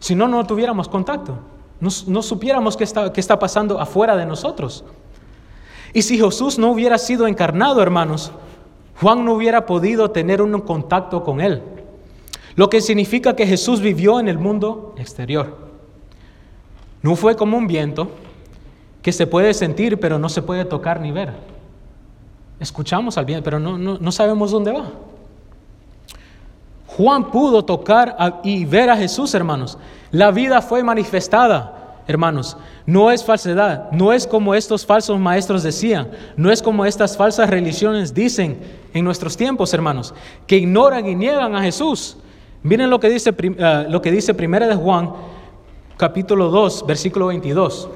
Si 0.00 0.16
no, 0.16 0.26
no 0.26 0.44
tuviéramos 0.44 0.88
contacto. 0.88 1.38
No, 1.82 2.22
supiéramos 2.22 2.76
qué 2.76 2.84
está, 2.84 3.12
qué 3.12 3.20
está 3.20 3.40
pasando 3.40 3.80
afuera 3.80 4.16
de 4.16 4.24
nosotros. 4.24 4.84
Y 5.92 6.02
si 6.02 6.16
Jesús 6.16 6.56
no 6.56 6.70
hubiera 6.70 6.96
sido 6.96 7.26
encarnado, 7.26 7.82
hermanos, 7.82 8.30
Juan 9.00 9.24
no 9.24 9.32
hubiera 9.34 9.66
podido 9.66 10.12
tener 10.12 10.40
un 10.40 10.60
contacto 10.60 11.24
con 11.24 11.40
él. 11.40 11.60
Lo 12.54 12.70
que 12.70 12.80
significa 12.80 13.34
que 13.34 13.48
Jesús 13.48 13.80
vivió 13.80 14.20
en 14.20 14.28
el 14.28 14.38
mundo 14.38 14.94
exterior. 14.96 15.58
No 17.02 17.16
fue 17.16 17.34
como 17.34 17.58
un 17.58 17.66
viento 17.66 18.12
que 19.02 19.10
se 19.10 19.26
puede 19.26 19.52
sentir, 19.52 19.98
pero 19.98 20.20
no 20.20 20.28
se 20.28 20.40
puede 20.40 20.64
tocar 20.64 21.00
ni 21.00 21.10
ver. 21.10 21.32
Escuchamos 22.60 23.18
al 23.18 23.24
viento, 23.24 23.42
pero 23.42 23.58
no, 23.58 23.76
no 23.76 24.12
sabemos 24.12 24.52
dónde 24.52 24.70
va. 24.70 24.88
Juan 26.96 27.30
pudo 27.30 27.64
tocar 27.64 28.40
y 28.44 28.64
ver 28.64 28.90
a 28.90 28.96
Jesús, 28.96 29.34
hermanos. 29.34 29.78
La 30.10 30.30
vida 30.30 30.60
fue 30.60 30.82
manifestada, 30.82 32.02
hermanos. 32.06 32.56
No 32.84 33.10
es 33.10 33.24
falsedad, 33.24 33.90
no 33.92 34.12
es 34.12 34.26
como 34.26 34.54
estos 34.54 34.84
falsos 34.84 35.18
maestros 35.18 35.62
decían, 35.62 36.10
no 36.36 36.50
es 36.50 36.60
como 36.60 36.84
estas 36.84 37.16
falsas 37.16 37.48
religiones 37.48 38.12
dicen 38.12 38.60
en 38.92 39.04
nuestros 39.04 39.36
tiempos, 39.36 39.72
hermanos, 39.72 40.14
que 40.46 40.56
ignoran 40.56 41.06
y 41.06 41.14
niegan 41.14 41.54
a 41.54 41.62
Jesús. 41.62 42.16
Miren 42.62 42.90
lo 42.90 43.00
que 43.00 43.08
dice, 43.08 43.30
uh, 43.30 43.90
lo 43.90 44.02
que 44.02 44.12
dice 44.12 44.34
Primera 44.34 44.66
de 44.66 44.76
Juan, 44.76 45.12
capítulo 45.96 46.50
2, 46.50 46.86
versículo 46.86 47.28
22. 47.28 47.88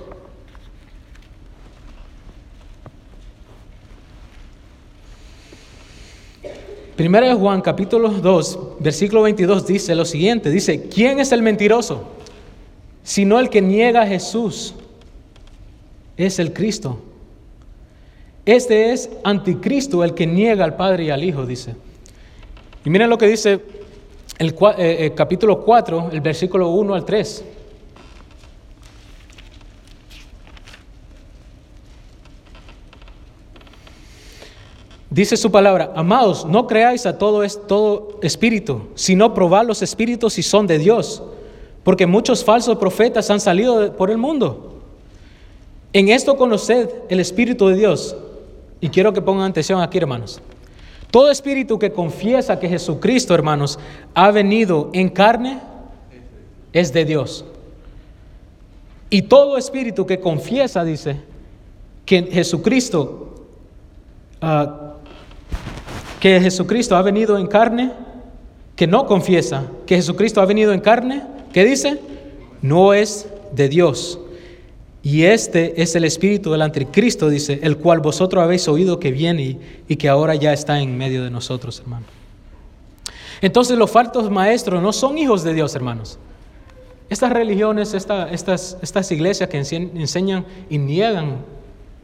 Primera 6.96 7.28
de 7.28 7.34
Juan 7.34 7.60
capítulo 7.60 8.08
2, 8.08 8.58
versículo 8.80 9.22
22 9.22 9.66
dice 9.66 9.94
lo 9.94 10.06
siguiente, 10.06 10.50
dice, 10.50 10.88
¿quién 10.88 11.20
es 11.20 11.30
el 11.30 11.42
mentiroso? 11.42 12.04
Sino 13.02 13.38
el 13.38 13.50
que 13.50 13.60
niega 13.60 14.02
a 14.02 14.06
Jesús. 14.06 14.74
Es 16.16 16.38
el 16.38 16.54
Cristo. 16.54 16.98
Este 18.46 18.92
es 18.92 19.10
anticristo 19.24 20.04
el 20.04 20.14
que 20.14 20.26
niega 20.26 20.64
al 20.64 20.76
Padre 20.76 21.04
y 21.04 21.10
al 21.10 21.22
Hijo, 21.22 21.44
dice. 21.44 21.74
Y 22.82 22.88
miren 22.88 23.10
lo 23.10 23.18
que 23.18 23.26
dice 23.26 23.60
el, 24.38 24.50
eh, 24.50 24.54
eh, 24.78 25.12
capítulo 25.14 25.60
4, 25.62 26.08
el 26.12 26.22
versículo 26.22 26.70
1 26.70 26.94
al 26.94 27.04
3. 27.04 27.44
Dice 35.16 35.38
su 35.38 35.50
palabra, 35.50 35.94
amados, 35.96 36.44
no 36.44 36.66
creáis 36.66 37.06
a 37.06 37.16
todo, 37.16 37.42
todo 37.66 38.18
espíritu, 38.20 38.88
sino 38.96 39.32
probad 39.32 39.66
los 39.66 39.80
espíritus 39.80 40.34
si 40.34 40.42
son 40.42 40.66
de 40.66 40.78
Dios, 40.78 41.22
porque 41.84 42.06
muchos 42.06 42.44
falsos 42.44 42.76
profetas 42.76 43.30
han 43.30 43.40
salido 43.40 43.96
por 43.96 44.10
el 44.10 44.18
mundo. 44.18 44.74
En 45.94 46.10
esto 46.10 46.36
conoced 46.36 46.90
el 47.08 47.18
Espíritu 47.20 47.68
de 47.68 47.76
Dios. 47.76 48.14
Y 48.82 48.90
quiero 48.90 49.14
que 49.14 49.22
pongan 49.22 49.50
atención 49.50 49.80
aquí, 49.80 49.96
hermanos. 49.96 50.42
Todo 51.10 51.30
espíritu 51.30 51.78
que 51.78 51.92
confiesa 51.92 52.60
que 52.60 52.68
Jesucristo, 52.68 53.34
hermanos, 53.34 53.78
ha 54.12 54.30
venido 54.30 54.90
en 54.92 55.08
carne, 55.08 55.60
es 56.74 56.92
de 56.92 57.06
Dios. 57.06 57.46
Y 59.08 59.22
todo 59.22 59.56
espíritu 59.56 60.04
que 60.04 60.20
confiesa, 60.20 60.84
dice, 60.84 61.22
que 62.04 62.24
Jesucristo 62.24 63.46
uh, 64.42 64.85
que 66.26 66.40
Jesucristo 66.40 66.96
ha 66.96 67.02
venido 67.02 67.38
en 67.38 67.46
carne, 67.46 67.92
que 68.74 68.88
no 68.88 69.06
confiesa 69.06 69.70
que 69.86 69.94
Jesucristo 69.94 70.40
ha 70.40 70.44
venido 70.44 70.72
en 70.72 70.80
carne, 70.80 71.22
¿qué 71.52 71.64
dice? 71.64 72.00
No 72.62 72.94
es 72.94 73.28
de 73.52 73.68
Dios. 73.68 74.18
Y 75.04 75.22
este 75.22 75.80
es 75.80 75.94
el 75.94 76.02
espíritu 76.02 76.50
del 76.50 76.62
anticristo, 76.62 77.28
dice, 77.28 77.60
el 77.62 77.76
cual 77.76 78.00
vosotros 78.00 78.42
habéis 78.42 78.66
oído 78.66 78.98
que 78.98 79.12
viene 79.12 79.60
y, 79.86 79.94
que 79.94 80.08
ahora 80.08 80.34
ya 80.34 80.52
está 80.52 80.80
en 80.80 80.98
medio 80.98 81.22
de 81.22 81.30
nosotros, 81.30 81.78
hermano. 81.78 82.06
Entonces 83.40 83.78
los 83.78 83.88
falsos 83.88 84.28
maestros 84.28 84.82
no 84.82 84.92
son 84.92 85.18
hijos 85.18 85.44
de 85.44 85.54
Dios, 85.54 85.76
hermanos. 85.76 86.18
Estas 87.08 87.30
religiones, 87.30 87.94
estas, 87.94 88.78
estas 88.82 89.12
iglesias 89.12 89.48
que 89.48 89.58
enseñan 89.58 90.44
y 90.68 90.78
niegan 90.78 91.36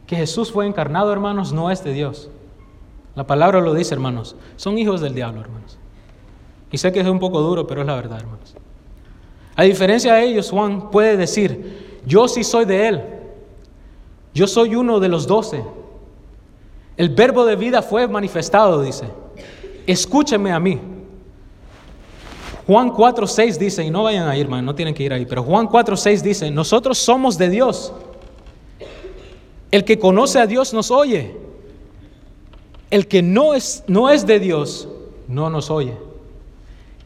que 0.07 0.15
Jesús 0.15 0.49
fue 0.49 0.65
encarnado, 0.65 1.11
hermanos, 1.11 1.51
no 1.51 1.69
es 1.69 1.83
de 1.83 1.91
Dios. 1.91 2.29
La 3.15 3.25
palabra 3.27 3.61
lo 3.61 3.73
dice, 3.73 3.93
hermanos. 3.93 4.35
Son 4.55 4.77
hijos 4.77 5.01
del 5.01 5.13
diablo, 5.13 5.41
hermanos. 5.41 5.77
Y 6.71 6.77
sé 6.77 6.91
que 6.91 7.01
es 7.01 7.07
un 7.07 7.19
poco 7.19 7.41
duro, 7.41 7.67
pero 7.67 7.81
es 7.81 7.87
la 7.87 7.95
verdad, 7.95 8.19
hermanos. 8.19 8.55
A 9.55 9.63
diferencia 9.63 10.15
de 10.15 10.25
ellos, 10.25 10.49
Juan 10.49 10.89
puede 10.89 11.15
decir, 11.15 12.01
yo 12.05 12.27
sí 12.27 12.43
soy 12.43 12.65
de 12.65 12.87
él. 12.87 13.03
Yo 14.33 14.47
soy 14.47 14.75
uno 14.75 14.99
de 14.99 15.09
los 15.09 15.27
doce. 15.27 15.63
El 16.97 17.09
verbo 17.09 17.45
de 17.45 17.55
vida 17.55 17.83
fue 17.83 18.07
manifestado, 18.07 18.81
dice. 18.81 19.05
Escúchenme 19.85 20.51
a 20.51 20.59
mí. 20.59 20.79
Juan 22.65 22.89
4.6 22.91 23.57
dice, 23.57 23.83
y 23.83 23.91
no 23.91 24.03
vayan 24.03 24.27
a 24.27 24.35
ir, 24.35 24.45
hermano, 24.45 24.63
no 24.63 24.75
tienen 24.75 24.95
que 24.95 25.03
ir 25.03 25.11
ahí, 25.11 25.25
pero 25.25 25.43
Juan 25.43 25.67
4.6 25.67 26.21
dice, 26.21 26.49
nosotros 26.49 26.97
somos 26.97 27.37
de 27.37 27.49
Dios. 27.49 27.93
El 29.69 29.83
que 29.83 29.99
conoce 29.99 30.39
a 30.39 30.47
Dios 30.47 30.73
nos 30.73 30.89
oye 30.89 31.42
el 32.93 33.07
que 33.07 33.23
no 33.23 33.55
es, 33.55 33.83
no 33.87 34.11
es 34.11 34.27
de 34.27 34.39
Dios 34.39 34.87
no 35.27 35.49
nos 35.49 35.71
oye. 35.71 35.97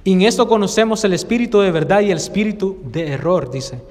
Y 0.04 0.12
en 0.12 0.24
esto 0.24 0.46
conocemos 0.46 1.02
el 1.06 1.14
espíritu 1.14 1.62
de 1.62 1.72
verdad 1.72 2.02
y 2.02 2.12
el 2.12 2.18
espíritu 2.18 2.78
de 2.84 3.08
error, 3.14 3.50
dice. 3.50 3.82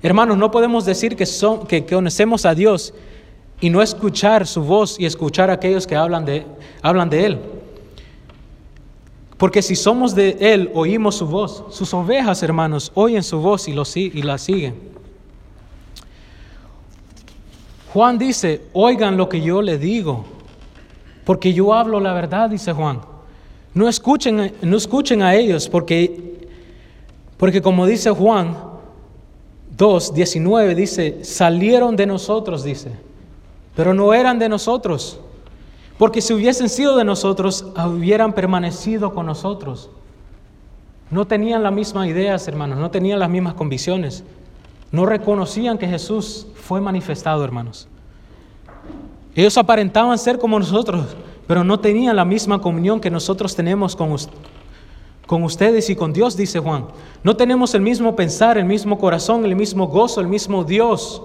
Hermanos, 0.00 0.38
no 0.38 0.52
podemos 0.52 0.84
decir 0.84 1.16
que, 1.16 1.26
son, 1.26 1.66
que 1.66 1.84
conocemos 1.84 2.46
a 2.46 2.54
Dios 2.54 2.94
y 3.60 3.68
no 3.68 3.82
escuchar 3.82 4.46
su 4.46 4.62
voz 4.62 5.00
y 5.00 5.06
escuchar 5.06 5.50
a 5.50 5.54
aquellos 5.54 5.88
que 5.88 5.96
hablan 5.96 6.24
de, 6.24 6.46
hablan 6.82 7.10
de 7.10 7.26
Él. 7.26 7.40
Porque 9.36 9.60
si 9.60 9.74
somos 9.74 10.14
de 10.14 10.36
Él, 10.38 10.70
oímos 10.72 11.16
su 11.16 11.26
voz. 11.26 11.64
Sus 11.70 11.92
ovejas, 11.92 12.44
hermanos, 12.44 12.92
oyen 12.94 13.24
su 13.24 13.40
voz 13.40 13.66
y, 13.66 13.72
lo, 13.72 13.82
y 13.96 14.22
la 14.22 14.38
siguen. 14.38 14.76
Juan 17.92 18.18
dice, 18.18 18.62
oigan 18.72 19.16
lo 19.16 19.28
que 19.28 19.40
yo 19.40 19.60
le 19.62 19.78
digo. 19.78 20.38
Porque 21.24 21.52
yo 21.52 21.74
hablo 21.74 22.00
la 22.00 22.12
verdad, 22.12 22.50
dice 22.50 22.72
Juan. 22.72 23.00
No 23.74 23.88
escuchen, 23.88 24.52
no 24.62 24.76
escuchen 24.76 25.22
a 25.22 25.34
ellos 25.34 25.68
porque, 25.68 26.48
porque 27.36 27.62
como 27.62 27.86
dice 27.86 28.10
Juan 28.10 28.56
2, 29.76 30.14
19, 30.14 30.74
dice, 30.74 31.24
salieron 31.24 31.96
de 31.96 32.06
nosotros, 32.06 32.64
dice, 32.64 32.92
pero 33.76 33.94
no 33.94 34.12
eran 34.12 34.38
de 34.38 34.48
nosotros. 34.48 35.20
Porque 35.96 36.20
si 36.20 36.32
hubiesen 36.32 36.68
sido 36.68 36.96
de 36.96 37.04
nosotros, 37.04 37.66
hubieran 37.86 38.32
permanecido 38.32 39.14
con 39.14 39.26
nosotros. 39.26 39.90
No 41.10 41.26
tenían 41.26 41.62
las 41.62 41.72
mismas 41.72 42.08
ideas, 42.08 42.46
hermanos, 42.48 42.78
no 42.78 42.90
tenían 42.90 43.18
las 43.18 43.28
mismas 43.28 43.54
convicciones. 43.54 44.24
No 44.92 45.06
reconocían 45.06 45.78
que 45.78 45.86
Jesús 45.86 46.46
fue 46.54 46.80
manifestado, 46.80 47.44
hermanos. 47.44 47.86
Ellos 49.34 49.56
aparentaban 49.56 50.18
ser 50.18 50.38
como 50.38 50.58
nosotros, 50.58 51.06
pero 51.46 51.64
no 51.64 51.80
tenían 51.80 52.16
la 52.16 52.24
misma 52.24 52.60
comunión 52.60 53.00
que 53.00 53.10
nosotros 53.10 53.54
tenemos 53.54 53.94
con, 53.94 54.16
con 55.26 55.42
ustedes 55.44 55.88
y 55.90 55.96
con 55.96 56.12
Dios, 56.12 56.36
dice 56.36 56.58
Juan. 56.58 56.86
No 57.22 57.36
tenemos 57.36 57.74
el 57.74 57.82
mismo 57.82 58.16
pensar, 58.16 58.58
el 58.58 58.64
mismo 58.64 58.98
corazón, 58.98 59.44
el 59.44 59.54
mismo 59.54 59.86
gozo, 59.86 60.20
el 60.20 60.26
mismo 60.26 60.64
Dios. 60.64 61.22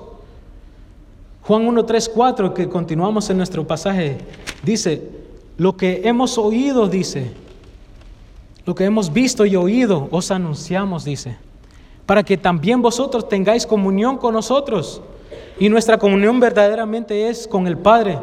Juan 1.41 1.67
1, 1.67 1.85
3, 1.85 2.09
4, 2.09 2.53
que 2.53 2.69
continuamos 2.69 3.29
en 3.29 3.37
nuestro 3.37 3.65
pasaje, 3.67 4.17
dice, 4.63 5.09
lo 5.57 5.77
que 5.77 6.01
hemos 6.03 6.37
oído, 6.37 6.87
dice, 6.87 7.31
lo 8.65 8.73
que 8.73 8.85
hemos 8.85 9.13
visto 9.13 9.45
y 9.45 9.55
oído, 9.55 10.07
os 10.11 10.31
anunciamos, 10.31 11.05
dice, 11.05 11.37
para 12.05 12.23
que 12.23 12.37
también 12.37 12.81
vosotros 12.81 13.29
tengáis 13.29 13.65
comunión 13.65 14.17
con 14.17 14.33
nosotros. 14.33 15.01
Y 15.59 15.69
nuestra 15.69 15.97
comunión 15.97 16.39
verdaderamente 16.39 17.29
es 17.29 17.47
con 17.47 17.67
el 17.67 17.77
Padre 17.77 18.19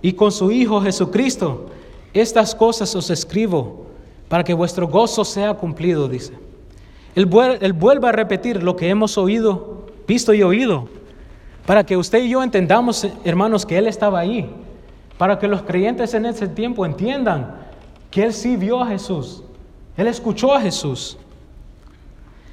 y 0.00 0.14
con 0.14 0.32
su 0.32 0.50
Hijo 0.50 0.80
Jesucristo. 0.80 1.66
Estas 2.14 2.54
cosas 2.54 2.94
os 2.94 3.10
escribo 3.10 3.86
para 4.28 4.44
que 4.44 4.54
vuestro 4.54 4.88
gozo 4.88 5.24
sea 5.24 5.54
cumplido, 5.54 6.08
dice. 6.08 6.32
Él, 7.14 7.26
vuelve 7.26 8.08
a 8.08 8.12
repetir 8.12 8.62
lo 8.62 8.76
que 8.76 8.88
hemos 8.88 9.18
oído, 9.18 9.86
visto 10.06 10.32
y 10.32 10.42
oído, 10.42 10.88
para 11.66 11.84
que 11.84 11.96
usted 11.96 12.22
y 12.22 12.30
yo 12.30 12.42
entendamos, 12.42 13.06
hermanos, 13.24 13.66
que 13.66 13.76
Él 13.76 13.86
estaba 13.86 14.20
ahí, 14.20 14.48
para 15.18 15.38
que 15.38 15.48
los 15.48 15.62
creyentes 15.62 16.14
en 16.14 16.26
ese 16.26 16.48
tiempo 16.48 16.86
entiendan 16.86 17.56
que 18.10 18.22
Él 18.22 18.32
sí 18.32 18.56
vio 18.56 18.80
a 18.80 18.86
Jesús, 18.86 19.42
Él 19.96 20.06
escuchó 20.06 20.54
a 20.54 20.60
Jesús. 20.60 21.18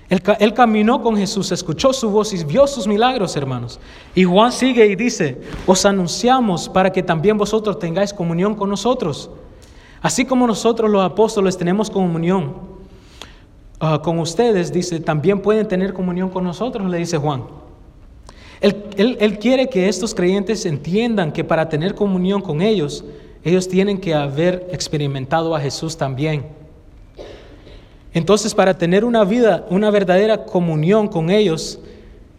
Él, 0.10 0.22
él, 0.40 0.54
caminó 0.54 1.02
con 1.02 1.18
Jesús, 1.18 1.52
escuchó 1.52 1.92
su 1.92 2.10
voz 2.10 2.34
y 2.34 2.44
vio 2.44 2.66
sus 2.66 2.88
milagros, 2.88 3.36
hermanos. 3.36 3.80
Y 4.16 4.24
Juan 4.24 4.52
sigue 4.52 4.86
y 4.86 4.96
dice, 4.96 5.42
os 5.66 5.86
anunciamos 5.86 6.70
para 6.70 6.92
que 6.92 7.04
también 7.04 7.38
vosotros 7.38 7.78
tengáis 7.78 8.14
comunión 8.14 8.56
con 8.56 8.70
nosotros. 8.70 9.30
Así 10.02 10.26
como 10.26 10.48
nosotros 10.48 10.90
los 10.90 11.04
apóstoles 11.04 11.58
tenemos 11.58 11.90
comunión 11.90 12.54
ah, 13.80 14.02
con 14.04 14.20
ustedes, 14.20 14.72
dice, 14.72 15.00
también 15.00 15.42
pueden 15.42 15.68
tener 15.68 15.94
comunión 15.94 16.30
con 16.30 16.44
nosotros, 16.44 16.90
le 16.90 16.98
dice 16.98 17.18
Juan. 17.18 17.44
Él, 18.60 19.38
quiere 19.40 19.70
que 19.70 19.88
estos 19.88 20.16
creyentes 20.16 20.66
entiendan 20.66 21.32
que 21.32 21.44
para 21.44 21.70
tener 21.70 21.94
comunión 21.94 22.42
con 22.42 22.62
ellos, 22.62 23.04
ellos 23.44 23.68
tienen 23.68 24.00
que 24.00 24.16
haber 24.16 24.68
experimentado 24.72 25.56
a 25.56 25.60
Jesús 25.60 25.96
también. 25.96 26.46
Entonces, 28.14 28.56
para 28.56 28.78
tener 28.78 29.06
una 29.06 29.24
vida, 29.24 29.66
una 29.70 29.92
verdadera 29.92 30.46
comunión 30.46 31.08
con 31.08 31.30
ellos, 31.30 31.80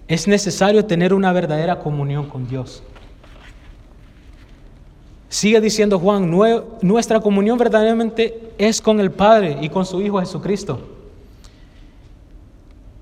es 0.08 0.26
necesario 0.26 0.84
tener 0.84 1.12
una 1.12 1.32
verdadera 1.32 1.78
comunión 1.78 2.28
con 2.28 2.48
Dios. 2.48 2.82
Sigue 5.28 5.60
diciendo 5.60 5.98
Juan, 5.98 6.30
nuestra 6.80 7.20
comunión 7.20 7.58
verdaderamente 7.58 8.52
es 8.56 8.80
con 8.80 8.98
el 8.98 9.10
Padre 9.10 9.58
y 9.60 9.68
con 9.68 9.84
su 9.84 10.00
Hijo 10.00 10.18
Jesucristo. 10.20 10.80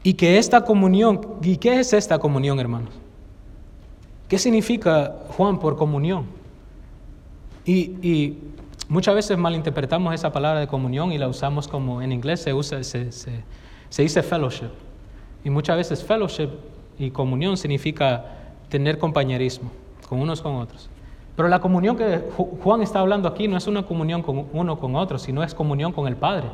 Y 0.02 0.14
que 0.14 0.38
esta 0.38 0.60
comunión, 0.62 1.20
¿y 1.42 1.56
qué 1.56 1.80
es 1.80 1.92
esta 1.92 2.18
comunión, 2.18 2.58
hermanos? 2.58 2.90
¿Qué 4.28 4.38
significa 4.38 5.16
Juan 5.36 5.58
por 5.58 5.76
comunión? 5.76 6.26
Y, 7.64 8.34
muchas 8.88 9.14
veces 9.14 9.38
malinterpretamos 9.38 10.14
esa 10.14 10.32
palabra 10.32 10.60
de 10.60 10.66
comunión 10.66 11.12
y 11.12 11.18
la 11.18 11.28
usamos 11.28 11.68
como 11.68 12.02
en 12.02 12.12
inglés 12.12 12.40
se 12.40 12.54
usa, 12.54 12.82
se, 12.82 13.12
se 13.12 14.02
dice 14.02 14.22
fellowship. 14.22 14.70
Y 15.44 15.50
muchas 15.50 15.76
veces 15.76 16.02
fellowship 16.02 16.50
y 16.98 17.10
comunión 17.10 17.56
significa 17.56 18.24
tener 18.68 18.98
compañerismo 18.98 19.70
con 20.08 20.20
unos 20.20 20.40
con 20.40 20.56
otros. 20.56 20.88
Pero 21.36 21.48
la 21.48 21.60
comunión 21.60 21.96
que 21.96 22.22
Juan 22.62 22.82
está 22.82 23.00
hablando 23.00 23.28
aquí 23.28 23.46
no 23.46 23.56
es 23.56 23.66
una 23.66 23.84
comunión 23.84 24.22
con 24.22 24.46
uno 24.52 24.78
con 24.78 24.96
otro, 24.96 25.18
sino 25.18 25.42
es 25.42 25.54
comunión 25.54 25.92
con 25.92 26.08
el 26.08 26.16
Padre, 26.16 26.48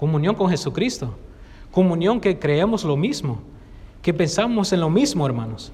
comunión 0.00 0.34
con 0.34 0.48
Jesucristo, 0.48 1.14
comunión 1.70 2.18
que 2.20 2.38
creemos 2.38 2.84
lo 2.84 2.96
mismo, 2.96 3.38
que 4.00 4.14
pensamos 4.14 4.72
en 4.72 4.80
lo 4.80 4.88
mismo, 4.88 5.26
hermanos. 5.26 5.72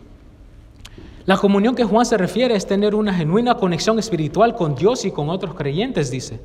La 1.26 1.38
comunión 1.38 1.74
que 1.74 1.84
Juan 1.84 2.04
se 2.04 2.18
refiere 2.18 2.54
es 2.54 2.66
tener 2.66 2.94
una 2.94 3.14
genuina 3.14 3.54
conexión 3.56 3.98
espiritual 3.98 4.54
con 4.54 4.74
Dios 4.74 5.04
y 5.04 5.10
con 5.10 5.30
otros 5.30 5.54
creyentes, 5.54 6.10
dice. 6.10 6.40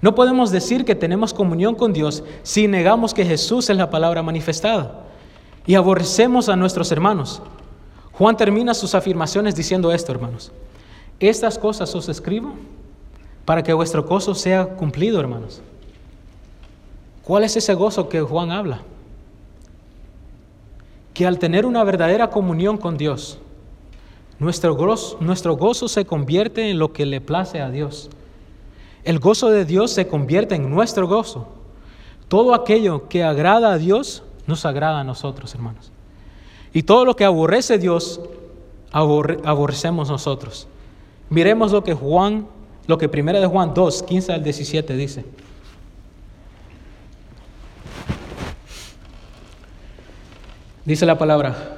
No 0.00 0.14
podemos 0.14 0.50
decir 0.50 0.84
que 0.84 0.94
tenemos 0.94 1.32
comunión 1.32 1.74
con 1.74 1.92
Dios 1.92 2.22
si 2.42 2.68
negamos 2.68 3.14
que 3.14 3.24
Jesús 3.24 3.68
es 3.70 3.76
la 3.76 3.90
palabra 3.90 4.22
manifestada 4.22 5.06
y 5.66 5.74
aborrecemos 5.74 6.48
a 6.48 6.56
nuestros 6.56 6.92
hermanos. 6.92 7.42
Juan 8.12 8.36
termina 8.36 8.74
sus 8.74 8.94
afirmaciones 8.94 9.54
diciendo 9.54 9.92
esto, 9.92 10.12
hermanos. 10.12 10.52
Estas 11.20 11.58
cosas 11.58 11.94
os 11.94 12.08
escribo 12.08 12.54
para 13.44 13.62
que 13.62 13.72
vuestro 13.72 14.04
gozo 14.04 14.34
sea 14.34 14.66
cumplido, 14.66 15.18
hermanos. 15.20 15.62
¿Cuál 17.24 17.44
es 17.44 17.56
ese 17.56 17.74
gozo 17.74 18.08
que 18.08 18.20
Juan 18.20 18.50
habla? 18.50 18.82
Que 21.14 21.26
al 21.26 21.38
tener 21.38 21.66
una 21.66 21.82
verdadera 21.82 22.30
comunión 22.30 22.76
con 22.76 22.96
Dios, 22.96 23.38
nuestro 24.38 24.74
gozo, 24.74 25.18
nuestro 25.20 25.56
gozo 25.56 25.88
se 25.88 26.04
convierte 26.04 26.70
en 26.70 26.78
lo 26.78 26.92
que 26.92 27.06
le 27.06 27.20
place 27.20 27.60
a 27.60 27.70
Dios. 27.70 28.10
El 29.04 29.18
gozo 29.18 29.50
de 29.50 29.64
Dios 29.64 29.90
se 29.90 30.06
convierte 30.06 30.54
en 30.54 30.70
nuestro 30.70 31.08
gozo. 31.08 31.48
Todo 32.28 32.54
aquello 32.54 33.08
que 33.08 33.24
agrada 33.24 33.72
a 33.72 33.78
Dios 33.78 34.22
nos 34.46 34.66
agrada 34.66 35.00
a 35.00 35.04
nosotros, 35.04 35.54
hermanos. 35.54 35.90
Y 36.72 36.82
todo 36.82 37.04
lo 37.04 37.16
que 37.16 37.24
aborrece 37.24 37.78
Dios, 37.78 38.20
aborrecemos 38.92 40.10
nosotros. 40.10 40.68
Miremos 41.30 41.72
lo 41.72 41.82
que 41.82 41.94
Juan, 41.94 42.46
lo 42.86 42.98
que 42.98 43.08
primera 43.08 43.40
de 43.40 43.46
Juan 43.46 43.74
2, 43.74 44.02
15 44.02 44.32
al 44.32 44.44
17 44.44 44.94
dice. 44.94 45.24
Dice 50.84 51.04
la 51.04 51.18
palabra, 51.18 51.77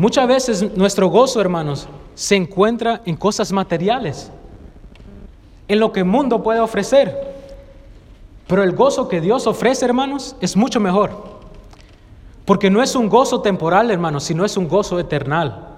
Muchas 0.00 0.26
veces 0.26 0.76
nuestro 0.78 1.08
gozo, 1.08 1.42
hermanos, 1.42 1.86
se 2.14 2.34
encuentra 2.34 3.02
en 3.04 3.16
cosas 3.16 3.52
materiales, 3.52 4.30
en 5.68 5.78
lo 5.78 5.92
que 5.92 6.00
el 6.00 6.06
mundo 6.06 6.42
puede 6.42 6.58
ofrecer. 6.58 7.34
Pero 8.46 8.62
el 8.62 8.72
gozo 8.72 9.08
que 9.08 9.20
Dios 9.20 9.46
ofrece, 9.46 9.84
hermanos, 9.84 10.36
es 10.40 10.56
mucho 10.56 10.80
mejor. 10.80 11.10
Porque 12.46 12.70
no 12.70 12.82
es 12.82 12.94
un 12.94 13.10
gozo 13.10 13.42
temporal, 13.42 13.90
hermanos, 13.90 14.24
sino 14.24 14.46
es 14.46 14.56
un 14.56 14.68
gozo 14.68 14.98
eternal. 14.98 15.68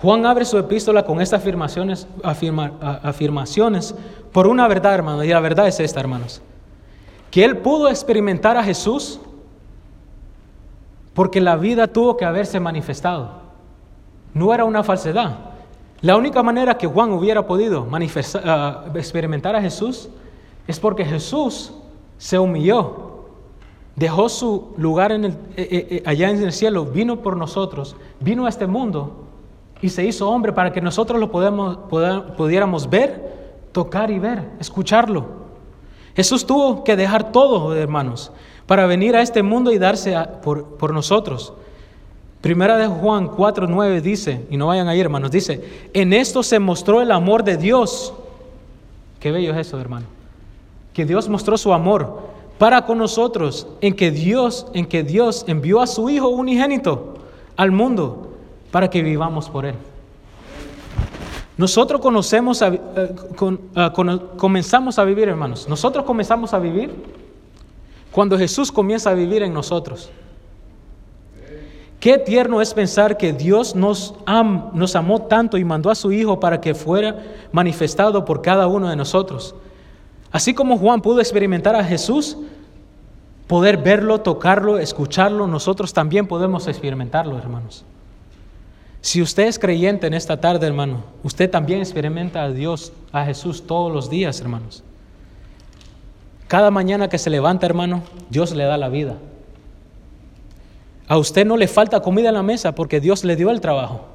Juan 0.00 0.24
abre 0.24 0.44
su 0.44 0.56
epístola 0.56 1.04
con 1.04 1.20
estas 1.20 1.40
afirmaciones, 1.40 2.06
afirmaciones 2.22 3.96
por 4.30 4.46
una 4.46 4.68
verdad, 4.68 4.94
hermanos, 4.94 5.24
y 5.24 5.30
la 5.30 5.40
verdad 5.40 5.66
es 5.66 5.80
esta, 5.80 5.98
hermanos. 5.98 6.40
Que 7.32 7.44
él 7.44 7.56
pudo 7.56 7.88
experimentar 7.88 8.56
a 8.56 8.62
Jesús 8.62 9.18
porque 11.18 11.40
la 11.40 11.56
vida 11.56 11.88
tuvo 11.88 12.16
que 12.16 12.24
haberse 12.24 12.60
manifestado. 12.60 13.40
No 14.34 14.54
era 14.54 14.64
una 14.64 14.84
falsedad. 14.84 15.36
La 16.00 16.16
única 16.16 16.44
manera 16.44 16.78
que 16.78 16.86
Juan 16.86 17.10
hubiera 17.10 17.44
podido 17.44 17.88
ah, 18.44 18.84
experimentar 18.94 19.56
a 19.56 19.60
Jesús 19.60 20.10
es 20.68 20.78
porque 20.78 21.04
Jesús 21.04 21.72
se 22.18 22.38
humilló 22.38 23.24
dejó 23.96 24.28
su 24.28 24.74
lugar 24.76 25.10
eh, 25.10 25.34
eh, 25.56 25.86
eh, 25.90 26.02
allá 26.06 26.30
en 26.30 26.40
el 26.40 26.52
cielo, 26.52 26.84
vino 26.84 27.20
por 27.20 27.36
nosotros, 27.36 27.96
vino 28.20 28.46
a 28.46 28.48
este 28.48 28.68
mundo 28.68 29.24
y 29.82 29.88
se 29.88 30.04
hizo 30.04 30.30
hombre 30.30 30.52
para 30.52 30.72
que 30.72 30.80
nosotros 30.80 31.18
lo 31.18 31.32
pudiéramos 31.32 32.88
ver, 32.88 33.58
tocar 33.72 34.12
y 34.12 34.20
ver, 34.20 34.50
escucharlo. 34.60 35.26
Jesús 36.14 36.46
tuvo 36.46 36.84
que 36.84 36.94
dejar 36.94 37.32
todo, 37.32 37.74
hermanos, 37.74 38.30
para 38.68 38.86
venir 38.86 39.16
a 39.16 39.22
este 39.22 39.42
mundo 39.42 39.72
y 39.72 39.78
darse 39.78 40.14
por, 40.44 40.76
por 40.76 40.92
nosotros. 40.94 41.52
Primera 42.40 42.76
de 42.76 42.86
Juan 42.86 43.28
4:9 43.28 44.00
dice, 44.00 44.46
y 44.50 44.56
no 44.56 44.68
vayan 44.68 44.86
ahí 44.86 45.00
hermanos, 45.00 45.32
dice, 45.32 45.88
en 45.92 46.12
esto 46.12 46.44
se 46.44 46.60
mostró 46.60 47.00
el 47.02 47.10
amor 47.10 47.42
de 47.42 47.56
Dios. 47.56 48.12
Qué 49.18 49.32
bello 49.32 49.52
es 49.52 49.66
eso, 49.66 49.80
hermano. 49.80 50.06
Que 50.92 51.04
Dios 51.04 51.28
mostró 51.28 51.58
su 51.58 51.72
amor 51.72 52.20
para 52.58 52.86
con 52.86 52.98
nosotros 52.98 53.66
en 53.80 53.94
que 53.96 54.10
Dios, 54.12 54.66
en 54.74 54.86
que 54.86 55.02
Dios 55.02 55.44
envió 55.48 55.80
a 55.80 55.86
su 55.88 56.10
Hijo 56.10 56.28
unigénito 56.28 57.14
al 57.56 57.72
mundo 57.72 58.28
para 58.70 58.88
que 58.90 59.02
vivamos 59.02 59.48
por 59.48 59.64
Él. 59.64 59.74
Nosotros 61.56 62.00
conocemos, 62.00 62.62
a, 62.62 62.68
eh, 62.68 62.80
cono- 63.36 64.20
comenzamos 64.36 64.98
a 64.98 65.04
vivir, 65.04 65.28
hermanos. 65.28 65.68
Nosotros 65.68 66.04
comenzamos 66.04 66.54
a 66.54 66.58
vivir 66.60 66.92
cuando 68.12 68.38
Jesús 68.38 68.72
comienza 68.72 69.10
a 69.10 69.14
vivir 69.14 69.42
en 69.42 69.52
nosotros. 69.52 70.10
Qué 72.00 72.16
tierno 72.16 72.60
es 72.60 72.74
pensar 72.74 73.16
que 73.16 73.32
Dios 73.32 73.74
nos, 73.74 74.14
am- 74.24 74.70
nos 74.72 74.94
amó 74.94 75.22
tanto 75.22 75.58
y 75.58 75.64
mandó 75.64 75.90
a 75.90 75.96
su 75.96 76.12
Hijo 76.12 76.38
para 76.38 76.60
que 76.60 76.74
fuera 76.74 77.24
manifestado 77.50 78.24
por 78.24 78.40
cada 78.40 78.68
uno 78.68 78.88
de 78.88 78.94
nosotros. 78.96 79.54
Así 80.30 80.54
como 80.54 80.78
Juan 80.78 81.02
pudo 81.02 81.20
experimentar 81.20 81.74
a 81.74 81.82
Jesús, 81.82 82.36
poder 83.48 83.78
verlo, 83.78 84.20
tocarlo, 84.20 84.78
escucharlo, 84.78 85.48
nosotros 85.48 85.92
también 85.92 86.26
podemos 86.28 86.68
experimentarlo, 86.68 87.36
hermanos. 87.36 87.84
Si 89.00 89.22
usted 89.22 89.44
es 89.46 89.58
creyente 89.58 90.06
en 90.06 90.14
esta 90.14 90.40
tarde, 90.40 90.66
hermano, 90.66 91.02
usted 91.24 91.50
también 91.50 91.80
experimenta 91.80 92.42
a 92.44 92.50
Dios, 92.50 92.92
a 93.10 93.24
Jesús 93.24 93.66
todos 93.66 93.92
los 93.92 94.10
días, 94.10 94.40
hermanos. 94.40 94.84
Cada 96.48 96.70
mañana 96.70 97.08
que 97.08 97.18
se 97.18 97.28
levanta, 97.28 97.66
hermano, 97.66 98.02
Dios 98.30 98.54
le 98.54 98.64
da 98.64 98.78
la 98.78 98.88
vida. 98.88 99.16
A 101.06 101.18
usted 101.18 101.46
no 101.46 101.56
le 101.56 101.68
falta 101.68 102.00
comida 102.00 102.28
en 102.28 102.34
la 102.34 102.42
mesa 102.42 102.74
porque 102.74 103.00
Dios 103.00 103.22
le 103.24 103.36
dio 103.36 103.50
el 103.50 103.60
trabajo. 103.60 104.06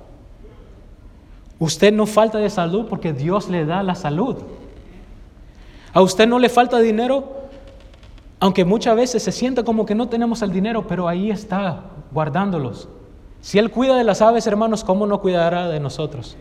Usted 1.59 1.93
no 1.93 2.07
falta 2.07 2.39
de 2.39 2.49
salud 2.49 2.87
porque 2.89 3.13
Dios 3.13 3.49
le 3.49 3.65
da 3.65 3.83
la 3.83 3.95
salud. 3.95 4.37
A 5.93 6.01
usted 6.01 6.27
no 6.27 6.39
le 6.39 6.49
falta 6.49 6.79
dinero, 6.79 7.43
aunque 8.39 8.65
muchas 8.65 8.95
veces 8.95 9.21
se 9.21 9.31
siente 9.31 9.63
como 9.63 9.85
que 9.85 9.93
no 9.93 10.09
tenemos 10.09 10.41
el 10.41 10.51
dinero, 10.51 10.87
pero 10.87 11.07
ahí 11.07 11.29
está 11.29 11.83
guardándolos. 12.11 12.89
Si 13.41 13.59
Él 13.59 13.69
cuida 13.69 13.95
de 13.95 14.03
las 14.03 14.21
aves, 14.21 14.47
hermanos, 14.47 14.83
¿cómo 14.83 15.05
no 15.05 15.21
cuidará 15.21 15.67
de 15.67 15.79
nosotros? 15.79 16.35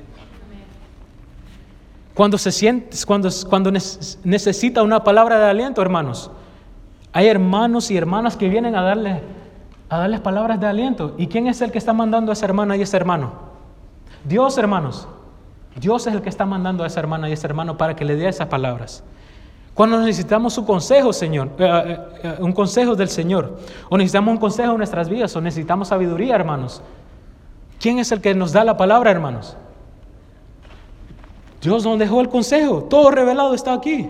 Cuando 2.14 2.36
se 2.38 2.52
siente, 2.52 2.96
cuando, 3.06 3.28
cuando 3.48 3.70
neces- 3.70 4.18
necesita 4.24 4.82
una 4.82 5.02
palabra 5.02 5.38
de 5.38 5.46
aliento, 5.46 5.80
hermanos, 5.80 6.30
hay 7.12 7.26
hermanos 7.28 7.90
y 7.90 7.96
hermanas 7.96 8.36
que 8.36 8.48
vienen 8.48 8.74
a 8.76 8.82
darle, 8.82 9.22
a 9.88 9.98
darles 9.98 10.20
palabras 10.20 10.60
de 10.60 10.66
aliento. 10.66 11.14
¿Y 11.18 11.26
quién 11.28 11.46
es 11.46 11.60
el 11.62 11.70
que 11.72 11.78
está 11.78 11.92
mandando 11.92 12.30
a 12.30 12.34
esa 12.34 12.44
hermana 12.44 12.76
y 12.76 12.82
ese 12.82 12.96
hermano? 12.96 13.32
Dios, 14.24 14.58
hermanos. 14.58 15.08
Dios 15.76 16.06
es 16.06 16.12
el 16.14 16.20
que 16.20 16.28
está 16.28 16.44
mandando 16.44 16.84
a 16.84 16.86
esa 16.86 17.00
hermana 17.00 17.28
y 17.30 17.32
ese 17.32 17.46
hermano 17.46 17.78
para 17.78 17.96
que 17.96 18.04
le 18.04 18.16
dé 18.16 18.28
esas 18.28 18.48
palabras. 18.48 19.02
Cuando 19.74 19.98
necesitamos 19.98 20.58
un 20.58 20.66
consejo, 20.66 21.14
Señor, 21.14 21.48
eh, 21.58 21.64
eh, 21.64 21.98
eh, 22.24 22.36
un 22.40 22.52
consejo 22.52 22.94
del 22.94 23.08
Señor, 23.08 23.58
o 23.88 23.96
necesitamos 23.96 24.32
un 24.32 24.38
consejo 24.38 24.72
en 24.72 24.76
nuestras 24.76 25.08
vidas, 25.08 25.34
o 25.34 25.40
necesitamos 25.40 25.88
sabiduría, 25.88 26.34
hermanos. 26.34 26.82
¿Quién 27.80 27.98
es 27.98 28.12
el 28.12 28.20
que 28.20 28.34
nos 28.34 28.52
da 28.52 28.64
la 28.64 28.76
palabra, 28.76 29.10
hermanos? 29.10 29.56
Dios 31.62 31.84
nos 31.84 31.98
dejó 31.98 32.20
el 32.20 32.28
consejo, 32.28 32.82
todo 32.84 33.10
revelado 33.10 33.54
está 33.54 33.72
aquí. 33.72 34.08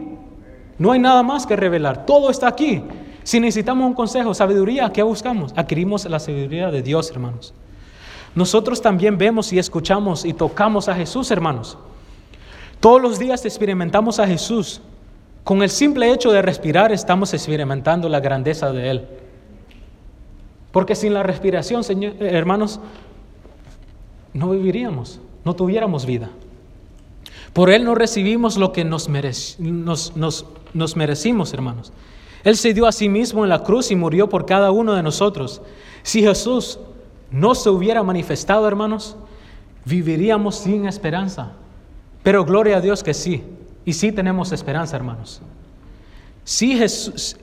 No 0.79 0.91
hay 0.91 0.99
nada 0.99 1.23
más 1.23 1.47
que 1.47 1.55
revelar, 1.55 2.07
todo 2.07 2.31
está 2.31 2.49
aquí. 2.49 2.83
Si 3.25 3.39
necesitamos 3.39 3.87
un 3.87 3.95
consejo, 3.95 4.35
sabiduría, 4.35 4.91
¿qué 4.91 5.03
buscamos? 5.03 5.53
Adquirimos 5.55 6.05
la 6.07 6.19
sabiduría 6.19 6.71
de 6.71 6.83
Dios, 6.83 7.11
hermanos. 7.11 7.55
Nosotros 8.35 8.81
también 8.81 9.19
vemos 9.19 9.53
y 9.53 9.59
escuchamos 9.59 10.25
y 10.25 10.33
tocamos 10.33 10.89
a 10.89 10.95
Jesús, 10.95 11.31
hermanos. 11.31 11.77
Todos 12.81 13.01
los 13.01 13.19
días 13.19 13.45
experimentamos 13.45 14.19
a 14.19 14.27
Jesús. 14.27 14.81
Con 15.45 15.63
el 15.63 15.69
simple 15.69 16.11
hecho 16.11 16.33
de 16.33 16.41
respirar 16.41 16.91
estamos 16.91 17.35
experimentando 17.35 18.09
la 18.09 18.21
grandeza 18.21 18.73
de 18.73 18.91
Él. 18.91 19.07
Porque 20.73 20.95
sin 20.95 21.13
la 21.13 21.23
respiración, 21.23 21.85
señor, 21.85 22.15
eh, 22.19 22.31
hermanos, 22.31 22.81
no 24.33 24.51
viviríamos, 24.51 25.21
no 25.45 25.55
tuviéramos 25.55 26.07
vida. 26.07 26.31
Por 27.53 27.71
Él 27.71 27.85
no 27.85 27.95
recibimos 27.95 28.57
lo 28.57 28.73
que 28.73 28.85
nos, 28.85 29.11
merec- 29.11 29.59
nos, 29.59 30.17
nos- 30.17 30.47
nos 30.73 30.97
merecimos, 30.97 31.53
hermanos. 31.53 31.93
Él 32.45 32.57
se 32.57 32.73
dio 32.75 32.87
a 32.87 32.93
sí 32.93 33.09
mismo 33.09 33.45
en 33.45 33.51
la 33.51 33.63
cruz 33.63 33.91
y 33.91 33.97
murió 33.97 34.29
por 34.29 34.47
cada 34.47 34.71
uno 34.71 34.95
de 34.95 35.03
nosotros. 35.03 35.61
Si 36.03 36.23
Jesús 36.23 36.79
no 37.31 37.55
se 37.55 37.71
hubiera 37.71 38.03
manifestado, 38.03 38.67
hermanos, 38.67 39.17
viviríamos 39.85 40.57
sin 40.57 40.87
esperanza. 40.87 41.53
Pero 42.23 42.45
gloria 42.45 42.79
a 42.79 42.81
Dios 42.81 43.03
que 43.03 43.15
sí. 43.15 43.45
Y 43.85 43.93
sí 43.93 44.13
tenemos 44.13 44.51
esperanza, 44.53 44.97
hermanos. 44.97 45.41
Sí, 46.45 46.77
Jesús, 46.77 47.37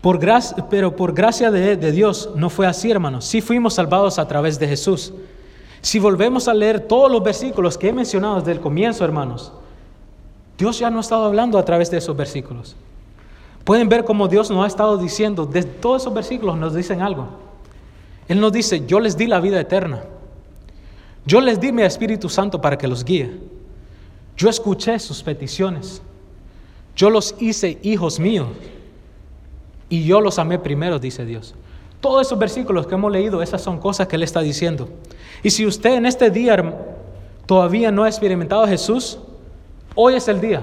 por 0.00 0.18
gracia, 0.18 0.66
pero 0.70 0.96
por 0.96 1.12
gracia 1.14 1.50
de, 1.50 1.76
de 1.76 1.92
Dios 1.92 2.30
no 2.36 2.48
fue 2.50 2.66
así, 2.66 2.90
hermanos. 2.90 3.24
Sí 3.24 3.40
fuimos 3.40 3.74
salvados 3.74 4.18
a 4.18 4.28
través 4.28 4.58
de 4.58 4.68
Jesús. 4.68 5.12
Si 5.80 5.98
volvemos 5.98 6.48
a 6.48 6.54
leer 6.54 6.80
todos 6.80 7.10
los 7.10 7.22
versículos 7.22 7.78
que 7.78 7.88
he 7.88 7.92
mencionado 7.92 8.36
desde 8.36 8.52
el 8.52 8.60
comienzo, 8.60 9.04
hermanos, 9.04 9.52
Dios 10.56 10.78
ya 10.78 10.90
no 10.90 10.98
ha 10.98 11.00
estado 11.00 11.24
hablando 11.24 11.58
a 11.58 11.64
través 11.64 11.90
de 11.90 11.98
esos 11.98 12.16
versículos. 12.16 12.74
Pueden 13.64 13.88
ver 13.88 14.04
cómo 14.04 14.28
Dios 14.28 14.50
nos 14.50 14.64
ha 14.64 14.66
estado 14.66 14.98
diciendo, 14.98 15.46
desde 15.46 15.70
todos 15.70 16.02
esos 16.02 16.14
versículos 16.14 16.56
nos 16.56 16.74
dicen 16.74 17.00
algo. 17.02 17.28
Él 18.26 18.40
nos 18.40 18.52
dice, 18.52 18.84
yo 18.86 18.98
les 18.98 19.16
di 19.16 19.26
la 19.26 19.40
vida 19.40 19.60
eterna. 19.60 20.04
Yo 21.24 21.40
les 21.40 21.60
di 21.60 21.72
mi 21.72 21.82
Espíritu 21.82 22.28
Santo 22.28 22.60
para 22.60 22.76
que 22.76 22.88
los 22.88 23.04
guíe. 23.04 23.38
Yo 24.36 24.48
escuché 24.48 24.98
sus 24.98 25.22
peticiones. 25.22 26.02
Yo 26.96 27.10
los 27.10 27.34
hice 27.38 27.78
hijos 27.82 28.18
míos. 28.18 28.48
Y 29.88 30.04
yo 30.04 30.20
los 30.20 30.38
amé 30.38 30.58
primero, 30.58 30.98
dice 30.98 31.24
Dios. 31.24 31.54
Todos 32.00 32.26
esos 32.26 32.38
versículos 32.38 32.86
que 32.86 32.94
hemos 32.94 33.10
leído, 33.10 33.42
esas 33.42 33.60
son 33.60 33.78
cosas 33.78 34.06
que 34.06 34.16
Él 34.16 34.22
está 34.22 34.40
diciendo. 34.40 34.88
Y 35.42 35.50
si 35.50 35.66
usted 35.66 35.94
en 35.94 36.06
este 36.06 36.30
día 36.30 36.74
todavía 37.46 37.90
no 37.90 38.04
ha 38.04 38.08
experimentado 38.08 38.62
a 38.62 38.68
Jesús, 38.68 39.18
hoy 39.94 40.14
es 40.14 40.28
el 40.28 40.40
día. 40.40 40.62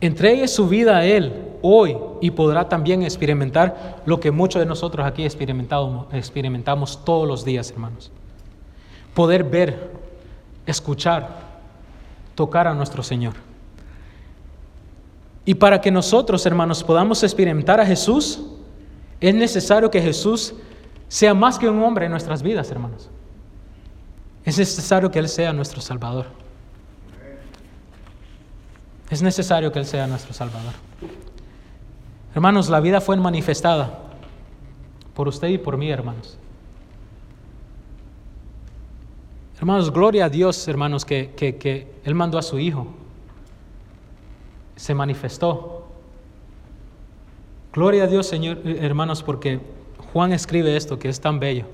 Entregue 0.00 0.46
su 0.46 0.68
vida 0.68 0.98
a 0.98 1.04
Él 1.04 1.46
hoy 1.62 1.96
y 2.20 2.30
podrá 2.30 2.68
también 2.68 3.02
experimentar 3.02 4.02
lo 4.06 4.20
que 4.20 4.30
muchos 4.30 4.60
de 4.60 4.66
nosotros 4.66 5.06
aquí 5.06 5.24
experimentamos 5.24 7.04
todos 7.04 7.26
los 7.26 7.44
días, 7.44 7.70
hermanos. 7.70 8.12
Poder 9.14 9.44
ver, 9.44 9.90
escuchar, 10.66 11.28
tocar 12.34 12.68
a 12.68 12.74
nuestro 12.74 13.02
Señor. 13.02 13.34
Y 15.44 15.54
para 15.54 15.80
que 15.80 15.90
nosotros, 15.90 16.44
hermanos, 16.44 16.84
podamos 16.84 17.22
experimentar 17.22 17.80
a 17.80 17.86
Jesús, 17.86 18.40
es 19.20 19.34
necesario 19.34 19.90
que 19.90 20.00
Jesús 20.00 20.54
sea 21.08 21.34
más 21.34 21.58
que 21.58 21.68
un 21.68 21.82
hombre 21.82 22.06
en 22.06 22.10
nuestras 22.10 22.42
vidas, 22.42 22.70
hermanos. 22.70 23.08
Es 24.44 24.58
necesario 24.58 25.10
que 25.10 25.18
Él 25.18 25.28
sea 25.28 25.52
nuestro 25.52 25.80
Salvador. 25.80 26.26
Es 29.10 29.22
necesario 29.22 29.72
que 29.72 29.78
Él 29.78 29.86
sea 29.86 30.06
nuestro 30.06 30.32
Salvador. 30.32 30.72
Hermanos, 32.34 32.68
la 32.68 32.80
vida 32.80 33.00
fue 33.00 33.16
manifestada 33.16 33.98
por 35.14 35.28
usted 35.28 35.48
y 35.48 35.58
por 35.58 35.76
mí, 35.76 35.90
hermanos. 35.90 36.38
Hermanos, 39.58 39.90
gloria 39.90 40.26
a 40.26 40.28
Dios, 40.28 40.68
hermanos, 40.68 41.04
que, 41.04 41.32
que, 41.34 41.56
que 41.56 41.94
Él 42.04 42.14
mandó 42.14 42.36
a 42.36 42.42
su 42.42 42.58
Hijo. 42.58 42.88
Se 44.76 44.94
manifestó. 44.94 45.85
Gloria 47.76 48.04
a 48.04 48.06
Dios, 48.06 48.26
Señor, 48.26 48.62
eh, 48.64 48.78
hermanos, 48.80 49.22
porque 49.22 49.60
Juan 50.10 50.32
escribe 50.32 50.78
esto 50.78 50.98
que 50.98 51.10
es 51.10 51.20
tan 51.20 51.38
bello, 51.38 51.66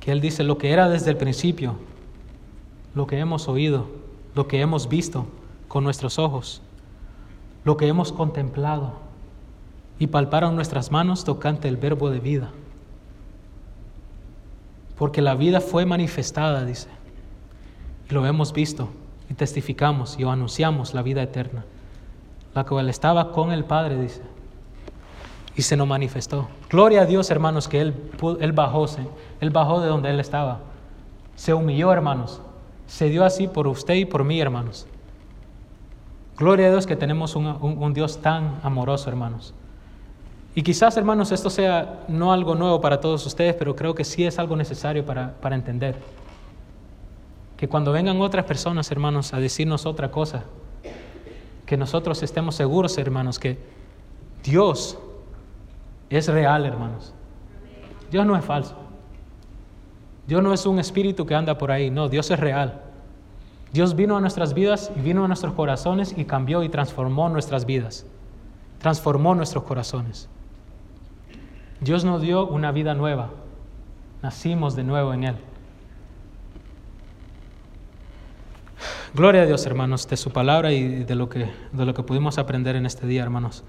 que 0.00 0.10
Él 0.10 0.22
dice, 0.22 0.42
lo 0.42 0.56
que 0.56 0.72
era 0.72 0.88
desde 0.88 1.10
el 1.10 1.18
principio, 1.18 1.74
lo 2.94 3.06
que 3.06 3.18
hemos 3.18 3.46
oído, 3.46 3.90
lo 4.34 4.48
que 4.48 4.62
hemos 4.62 4.88
visto 4.88 5.26
con 5.68 5.84
nuestros 5.84 6.18
ojos, 6.18 6.62
lo 7.62 7.76
que 7.76 7.88
hemos 7.88 8.10
contemplado 8.10 8.94
y 9.98 10.06
palparon 10.06 10.56
nuestras 10.56 10.90
manos 10.90 11.24
tocante 11.24 11.68
el 11.68 11.76
verbo 11.76 12.08
de 12.08 12.18
vida. 12.18 12.50
Porque 14.96 15.20
la 15.20 15.34
vida 15.34 15.60
fue 15.60 15.84
manifestada, 15.84 16.64
dice, 16.64 16.88
y 18.08 18.14
lo 18.14 18.24
hemos 18.24 18.54
visto 18.54 18.88
y 19.28 19.34
testificamos 19.34 20.18
y 20.18 20.22
anunciamos 20.22 20.94
la 20.94 21.02
vida 21.02 21.22
eterna, 21.22 21.66
la 22.54 22.64
cual 22.64 22.88
estaba 22.88 23.30
con 23.30 23.52
el 23.52 23.66
Padre, 23.66 24.00
dice, 24.00 24.31
y 25.56 25.62
se 25.62 25.76
nos 25.76 25.86
manifestó. 25.86 26.48
Gloria 26.70 27.02
a 27.02 27.06
Dios, 27.06 27.30
hermanos, 27.30 27.68
que 27.68 27.80
Él, 27.80 27.94
él 28.40 28.52
bajó, 28.52 28.86
Él 29.40 29.50
bajó 29.50 29.80
de 29.80 29.88
donde 29.88 30.10
Él 30.10 30.20
estaba, 30.20 30.60
se 31.36 31.52
humilló, 31.54 31.92
hermanos, 31.92 32.40
se 32.86 33.08
dio 33.08 33.24
así 33.24 33.48
por 33.48 33.66
usted 33.66 33.94
y 33.94 34.04
por 34.04 34.24
mí, 34.24 34.40
hermanos. 34.40 34.86
Gloria 36.38 36.68
a 36.68 36.70
Dios 36.70 36.86
que 36.86 36.96
tenemos 36.96 37.36
un, 37.36 37.46
un- 37.46 37.82
un 37.82 37.94
Dios 37.94 38.18
tan 38.20 38.58
amoroso, 38.62 39.08
hermanos. 39.10 39.54
Y 40.54 40.62
quizás, 40.62 40.96
hermanos, 40.96 41.32
esto 41.32 41.48
sea 41.50 42.04
no 42.08 42.32
algo 42.32 42.54
nuevo 42.54 42.80
para 42.80 43.00
todos 43.00 43.24
ustedes, 43.26 43.54
pero 43.54 43.74
creo 43.76 43.94
que 43.94 44.04
sí 44.04 44.24
es 44.24 44.38
algo 44.38 44.56
necesario 44.56 45.04
para, 45.04 45.34
para 45.40 45.54
entender. 45.54 45.96
Que 47.56 47.68
cuando 47.68 47.92
vengan 47.92 48.20
otras 48.20 48.44
personas, 48.44 48.90
hermanos, 48.90 49.32
a 49.32 49.38
decirnos 49.38 49.86
otra 49.86 50.10
cosa, 50.10 50.44
que 51.64 51.76
nosotros 51.76 52.22
estemos 52.22 52.54
seguros, 52.56 52.98
hermanos, 52.98 53.38
que 53.38 53.56
Dios 54.42 54.98
es 56.16 56.28
real, 56.28 56.64
hermanos. 56.66 57.14
Dios 58.10 58.26
no 58.26 58.36
es 58.36 58.44
falso. 58.44 58.76
Dios 60.26 60.42
no 60.42 60.52
es 60.52 60.66
un 60.66 60.78
espíritu 60.78 61.26
que 61.26 61.34
anda 61.34 61.58
por 61.58 61.70
ahí, 61.70 61.90
no, 61.90 62.08
Dios 62.08 62.30
es 62.30 62.38
real. 62.38 62.82
Dios 63.72 63.96
vino 63.96 64.16
a 64.16 64.20
nuestras 64.20 64.54
vidas 64.54 64.92
y 64.94 65.00
vino 65.00 65.24
a 65.24 65.28
nuestros 65.28 65.54
corazones 65.54 66.14
y 66.16 66.24
cambió 66.24 66.62
y 66.62 66.68
transformó 66.68 67.28
nuestras 67.28 67.64
vidas. 67.64 68.06
Transformó 68.78 69.34
nuestros 69.34 69.64
corazones. 69.64 70.28
Dios 71.80 72.04
nos 72.04 72.20
dio 72.20 72.46
una 72.46 72.70
vida 72.70 72.94
nueva. 72.94 73.30
Nacimos 74.22 74.76
de 74.76 74.84
nuevo 74.84 75.14
en 75.14 75.24
Él. 75.24 75.36
Gloria 79.14 79.42
a 79.42 79.46
Dios, 79.46 79.64
hermanos, 79.66 80.08
de 80.08 80.16
su 80.16 80.30
palabra 80.30 80.72
y 80.72 81.04
de 81.04 81.14
lo 81.14 81.28
que, 81.28 81.50
de 81.72 81.84
lo 81.84 81.94
que 81.94 82.02
pudimos 82.02 82.38
aprender 82.38 82.76
en 82.76 82.86
este 82.86 83.06
día, 83.06 83.22
hermanos. 83.22 83.64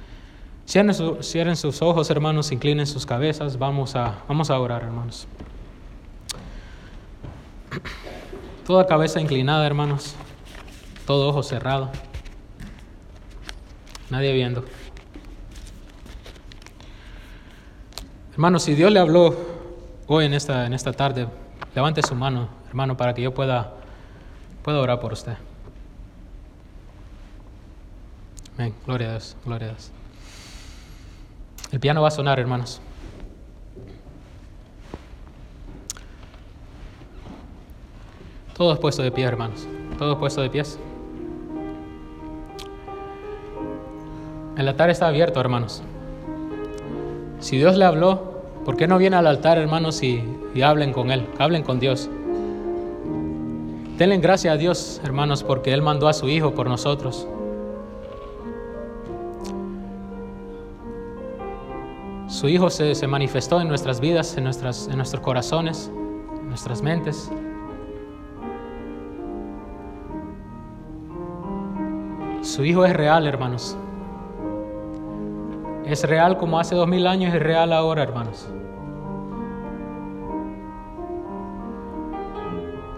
Cierren, 0.66 1.56
sus 1.56 1.82
ojos, 1.82 2.10
hermanos, 2.10 2.52
inclinen 2.52 2.88
sus 2.88 3.06
cabezas. 3.06 3.60
Vamos 3.60 3.96
a, 3.96 4.24
vamos 4.28 4.50
a 4.50 4.60
orar, 4.60 4.84
hermanos. 4.84 5.28
Toda 8.66 8.88
cabeza 8.88 9.20
inclinada, 9.20 9.66
hermanos. 9.68 10.16
Todo 11.06 11.30
ojo 11.30 11.44
cerrado. 11.44 11.92
Nadie 14.10 14.32
viendo. 14.34 14.64
Hermanos, 18.32 18.64
si 18.64 18.74
Dios 18.74 18.92
le 18.92 19.00
habló 19.00 19.36
hoy 20.08 20.26
en 20.26 20.34
esta, 20.34 20.66
en 20.66 20.74
esta 20.74 20.94
tarde, 20.94 21.28
levante 21.76 22.02
su 22.02 22.16
mano, 22.16 22.50
hermano, 22.70 22.98
para 22.98 23.14
que 23.14 23.22
yo 23.22 23.34
pueda, 23.34 23.74
pueda 24.64 24.80
orar 24.80 25.00
por 25.00 25.14
usted. 25.14 25.38
Amén. 28.56 28.74
Gloria 28.86 29.10
a 29.10 29.12
Dios, 29.12 29.36
gloria 29.46 29.68
a 29.68 29.72
Dios. 29.72 29.92
El 31.74 31.80
piano 31.80 32.04
va 32.04 32.10
a 32.10 32.12
sonar, 32.12 32.40
hermanos. 32.40 32.80
Todos 38.56 38.78
puestos 38.78 39.04
de 39.04 39.12
pie, 39.12 39.24
hermanos. 39.24 39.68
Todos 39.98 40.20
puestos 40.20 40.44
de 40.44 40.52
pies. 40.52 40.78
El 44.56 44.68
altar 44.68 44.92
está 44.92 45.08
abierto, 45.08 45.40
hermanos. 45.40 45.82
Si 47.40 47.58
Dios 47.58 47.76
le 47.76 47.86
habló, 47.86 48.44
¿por 48.66 48.78
qué 48.78 48.88
no 48.88 49.00
viene 49.00 49.16
al 49.16 49.26
altar, 49.26 49.58
hermanos, 49.58 50.04
y, 50.04 50.24
y 50.54 50.62
hablen 50.62 50.94
con 50.94 51.10
Él? 51.10 51.28
Hablen 51.40 51.64
con 51.64 51.80
Dios. 51.80 52.08
Denle 53.98 54.20
gracias 54.20 54.54
a 54.54 54.58
Dios, 54.58 55.02
hermanos, 55.04 55.44
porque 55.44 55.74
Él 55.74 55.82
mandó 55.82 56.08
a 56.08 56.14
su 56.14 56.30
Hijo 56.30 56.54
por 56.54 56.68
nosotros. 56.68 57.28
Su 62.44 62.50
Hijo 62.50 62.70
se, 62.70 63.08
manifestó 63.08 63.62
en 63.62 63.70
nuestras 63.70 64.02
vidas, 64.02 64.36
en, 64.36 64.44
nuestras, 64.44 64.90
en 64.90 64.98
nuestros 64.98 65.24
corazones, 65.24 65.90
en 66.42 66.50
nuestras 66.50 66.82
mentes. 66.82 67.32
Su 72.42 72.66
Hijo 72.66 72.84
es 72.84 72.92
real, 72.92 73.28
hermanos. 73.28 73.78
Es 75.86 76.04
real 76.04 76.36
como 76.36 76.60
hace 76.60 76.76
dos 76.76 76.86
mil 76.86 77.08
años, 77.08 77.34
es 77.34 77.42
real 77.42 77.72
ahora, 77.72 78.04
hermanos. 78.04 78.50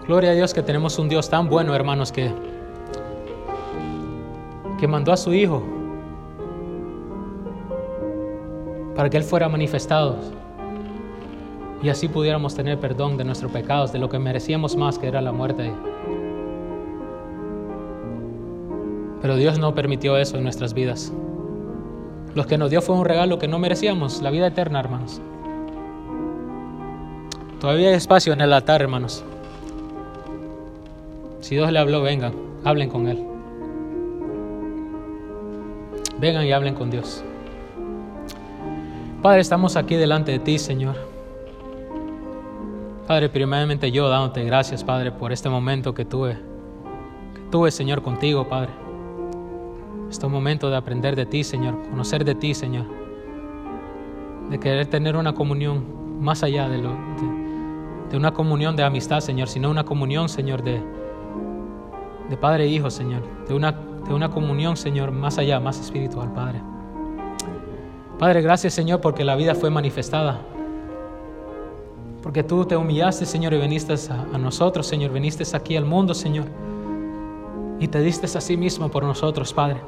Gloria 0.08 0.30
a 0.30 0.34
Dios 0.34 0.52
que 0.52 0.62
tenemos 0.64 0.98
un 0.98 1.08
Dios 1.08 1.30
tan 1.30 1.48
bueno, 1.48 1.72
hermanos, 1.72 2.10
que, 2.10 2.32
que 4.80 4.88
mandó 4.88 5.12
a 5.12 5.16
su 5.16 5.32
Hijo 5.32 5.75
para 8.96 9.10
que 9.10 9.18
Él 9.18 9.24
fuera 9.24 9.48
manifestado 9.48 10.16
y 11.82 11.88
así 11.88 12.08
pudiéramos 12.08 12.54
tener 12.54 12.80
perdón 12.80 13.16
de 13.16 13.24
nuestros 13.24 13.52
pecados, 13.52 13.92
de 13.92 13.98
lo 13.98 14.08
que 14.08 14.18
merecíamos 14.18 14.76
más, 14.76 14.98
que 14.98 15.06
era 15.06 15.20
la 15.20 15.32
muerte. 15.32 15.72
Pero 19.20 19.36
Dios 19.36 19.58
no 19.58 19.74
permitió 19.74 20.16
eso 20.16 20.36
en 20.36 20.42
nuestras 20.42 20.74
vidas. 20.74 21.12
Lo 22.34 22.46
que 22.46 22.58
nos 22.58 22.70
dio 22.70 22.82
fue 22.82 22.96
un 22.96 23.04
regalo 23.04 23.38
que 23.38 23.48
no 23.48 23.58
merecíamos, 23.58 24.22
la 24.22 24.30
vida 24.30 24.48
eterna, 24.48 24.80
hermanos. 24.80 25.20
Todavía 27.60 27.88
hay 27.88 27.94
espacio 27.94 28.32
en 28.32 28.40
el 28.40 28.52
altar, 28.52 28.82
hermanos. 28.82 29.24
Si 31.40 31.54
Dios 31.54 31.70
le 31.70 31.78
habló, 31.78 32.02
vengan, 32.02 32.34
hablen 32.64 32.88
con 32.88 33.06
Él. 33.06 33.22
Vengan 36.18 36.44
y 36.44 36.52
hablen 36.52 36.74
con 36.74 36.90
Dios. 36.90 37.22
Padre, 39.26 39.40
estamos 39.40 39.74
aquí 39.74 39.96
delante 39.96 40.30
de 40.30 40.38
ti, 40.38 40.56
Señor. 40.56 40.94
Padre, 43.08 43.28
primeramente 43.28 43.90
yo 43.90 44.08
dándote 44.08 44.44
gracias, 44.44 44.84
Padre, 44.84 45.10
por 45.10 45.32
este 45.32 45.48
momento 45.48 45.94
que 45.94 46.04
tuve, 46.04 46.34
que 47.34 47.40
tuve, 47.50 47.72
Señor, 47.72 48.02
contigo, 48.02 48.48
Padre. 48.48 48.70
Este 50.08 50.28
momento 50.28 50.70
de 50.70 50.76
aprender 50.76 51.16
de 51.16 51.26
ti, 51.26 51.42
Señor, 51.42 51.76
conocer 51.90 52.24
de 52.24 52.36
ti, 52.36 52.54
Señor. 52.54 52.86
De 54.48 54.60
querer 54.60 54.86
tener 54.86 55.16
una 55.16 55.34
comunión 55.34 56.22
más 56.22 56.44
allá 56.44 56.68
de, 56.68 56.78
lo, 56.78 56.96
una 58.12 58.32
comunión 58.32 58.76
de 58.76 58.84
amistad, 58.84 59.18
Señor, 59.18 59.48
sino 59.48 59.70
una 59.70 59.82
comunión, 59.82 60.28
Señor, 60.28 60.62
de, 60.62 60.80
de 62.30 62.36
Padre 62.36 62.66
e 62.66 62.68
Hijo, 62.68 62.90
Señor. 62.90 63.24
De 63.48 63.54
una, 63.54 63.72
de 63.72 64.14
una 64.14 64.30
comunión, 64.30 64.76
Señor, 64.76 65.10
más 65.10 65.36
allá, 65.38 65.58
más 65.58 65.80
espiritual, 65.80 66.32
Padre. 66.32 66.62
Padre, 68.18 68.40
gracias 68.40 68.74
Señor 68.74 69.00
porque 69.00 69.24
la 69.24 69.36
vida 69.36 69.54
fue 69.54 69.70
manifestada. 69.70 70.40
Porque 72.26 72.42
tú 72.42 72.64
te 72.64 72.76
humillaste, 72.76 73.24
Señor, 73.24 73.54
y 73.54 73.58
viniste 73.58 73.94
a, 74.10 74.36
nosotros, 74.36 74.88
Señor. 74.88 75.12
Viniste 75.12 75.44
aquí 75.56 75.76
al 75.76 75.84
mundo, 75.84 76.12
Señor. 76.12 76.46
Y 77.78 77.86
te 77.86 78.00
diste 78.00 78.26
a 78.26 78.40
sí 78.40 78.56
mismo 78.56 78.90
por 78.90 79.04
nosotros, 79.04 79.54
Padre. 79.54 79.80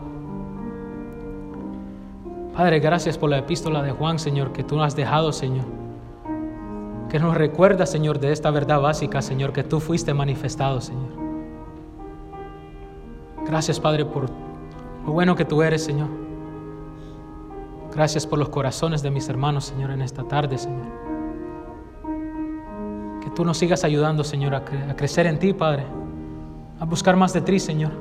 Padre, 2.57 2.79
gracias 2.79 3.19
por 3.19 3.29
la 3.29 3.39
epístola 3.39 3.83
de 3.83 3.91
Juan, 3.91 4.21
Señor, 4.21 4.53
que 4.53 4.63
tú 4.63 4.77
nos 4.77 4.87
has 4.87 4.95
dejado, 4.95 5.33
Señor. 5.33 5.65
Que 7.09 7.19
nos 7.19 7.37
recuerda, 7.37 7.87
Señor, 7.87 8.21
de 8.21 8.31
esta 8.31 8.53
verdad 8.53 8.81
básica, 8.81 9.21
Señor, 9.21 9.53
que 9.53 9.65
tú 9.65 9.81
fuiste 9.81 10.15
manifestado, 10.15 10.81
Señor. 10.81 11.11
Gracias, 13.47 13.81
Padre, 13.81 14.05
por 14.05 14.31
lo 15.05 15.13
bueno 15.13 15.35
que 15.35 15.45
tú 15.45 15.61
eres, 15.61 15.83
Señor. 15.83 16.28
Gracias 17.95 18.27
por 18.27 18.39
los 18.39 18.49
corazones 18.49 19.03
de 19.03 19.11
mis 19.11 19.29
hermanos, 19.29 19.65
Señor, 19.65 19.91
en 19.91 20.03
esta 20.03 20.25
tarde, 20.25 20.59
Señor. 20.59 20.87
Que 23.23 23.31
tú 23.31 23.45
nos 23.45 23.59
sigas 23.59 23.85
ayudando, 23.85 24.25
Señor, 24.25 24.55
a, 24.55 24.65
crecer 24.65 25.27
en 25.27 25.39
ti, 25.39 25.53
Padre. 25.53 25.85
A 26.81 26.85
buscar 26.85 27.17
más 27.17 27.33
de 27.33 27.41
ti, 27.41 27.59
Señor. 27.59 27.93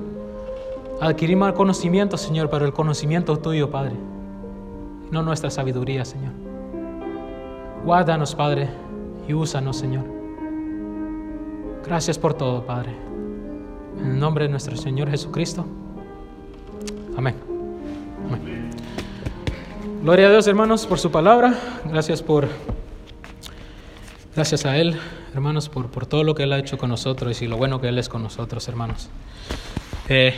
A 1.02 1.08
adquirir 1.08 1.38
más 1.38 1.54
conocimiento, 1.54 2.18
Señor, 2.18 2.50
pero 2.50 2.66
el 2.66 2.74
conocimiento 2.74 3.38
tuyo, 3.38 3.72
Padre. 3.72 3.96
No 5.12 5.24
nuestra 5.24 5.50
sabiduría, 5.50 6.04
Señor. 6.06 6.34
Guárdanos, 7.86 8.36
Padre, 8.36 8.70
y 9.28 9.34
úsanos, 9.34 9.78
Señor. 9.78 10.04
Gracias 11.86 12.20
por 12.20 12.34
todo, 12.34 12.66
Padre. 12.66 12.92
En 14.00 14.12
el 14.12 14.20
nombre 14.20 14.46
de 14.46 14.52
nuestro 14.52 14.76
Señor 14.76 15.10
Jesucristo. 15.10 15.66
Amén. 17.16 17.36
Amén. 18.26 18.70
Gloria 20.02 20.28
a 20.28 20.30
Dios, 20.30 20.48
hermanos, 20.48 20.86
por 20.86 21.00
su 21.00 21.12
palabra. 21.12 21.56
Gracias 21.86 22.22
por, 22.22 22.48
gracias 24.36 24.66
a 24.66 24.78
Él, 24.78 24.95
hermanos, 25.34 25.70
por, 25.70 25.88
por 25.88 26.06
todo 26.06 26.24
lo 26.24 26.36
que 26.36 26.43
Él 26.43 26.54
ha 26.54 26.60
hecho 26.60 26.78
con 26.78 26.89
nosotros 26.89 27.41
y 27.41 27.48
lo 27.48 27.58
bueno 27.58 27.82
que 27.82 27.88
Él 27.88 27.98
es 27.98 28.08
con 28.08 28.22
nosotros, 28.22 28.68
hermanos. 28.68 29.10
Eh, 30.08 30.36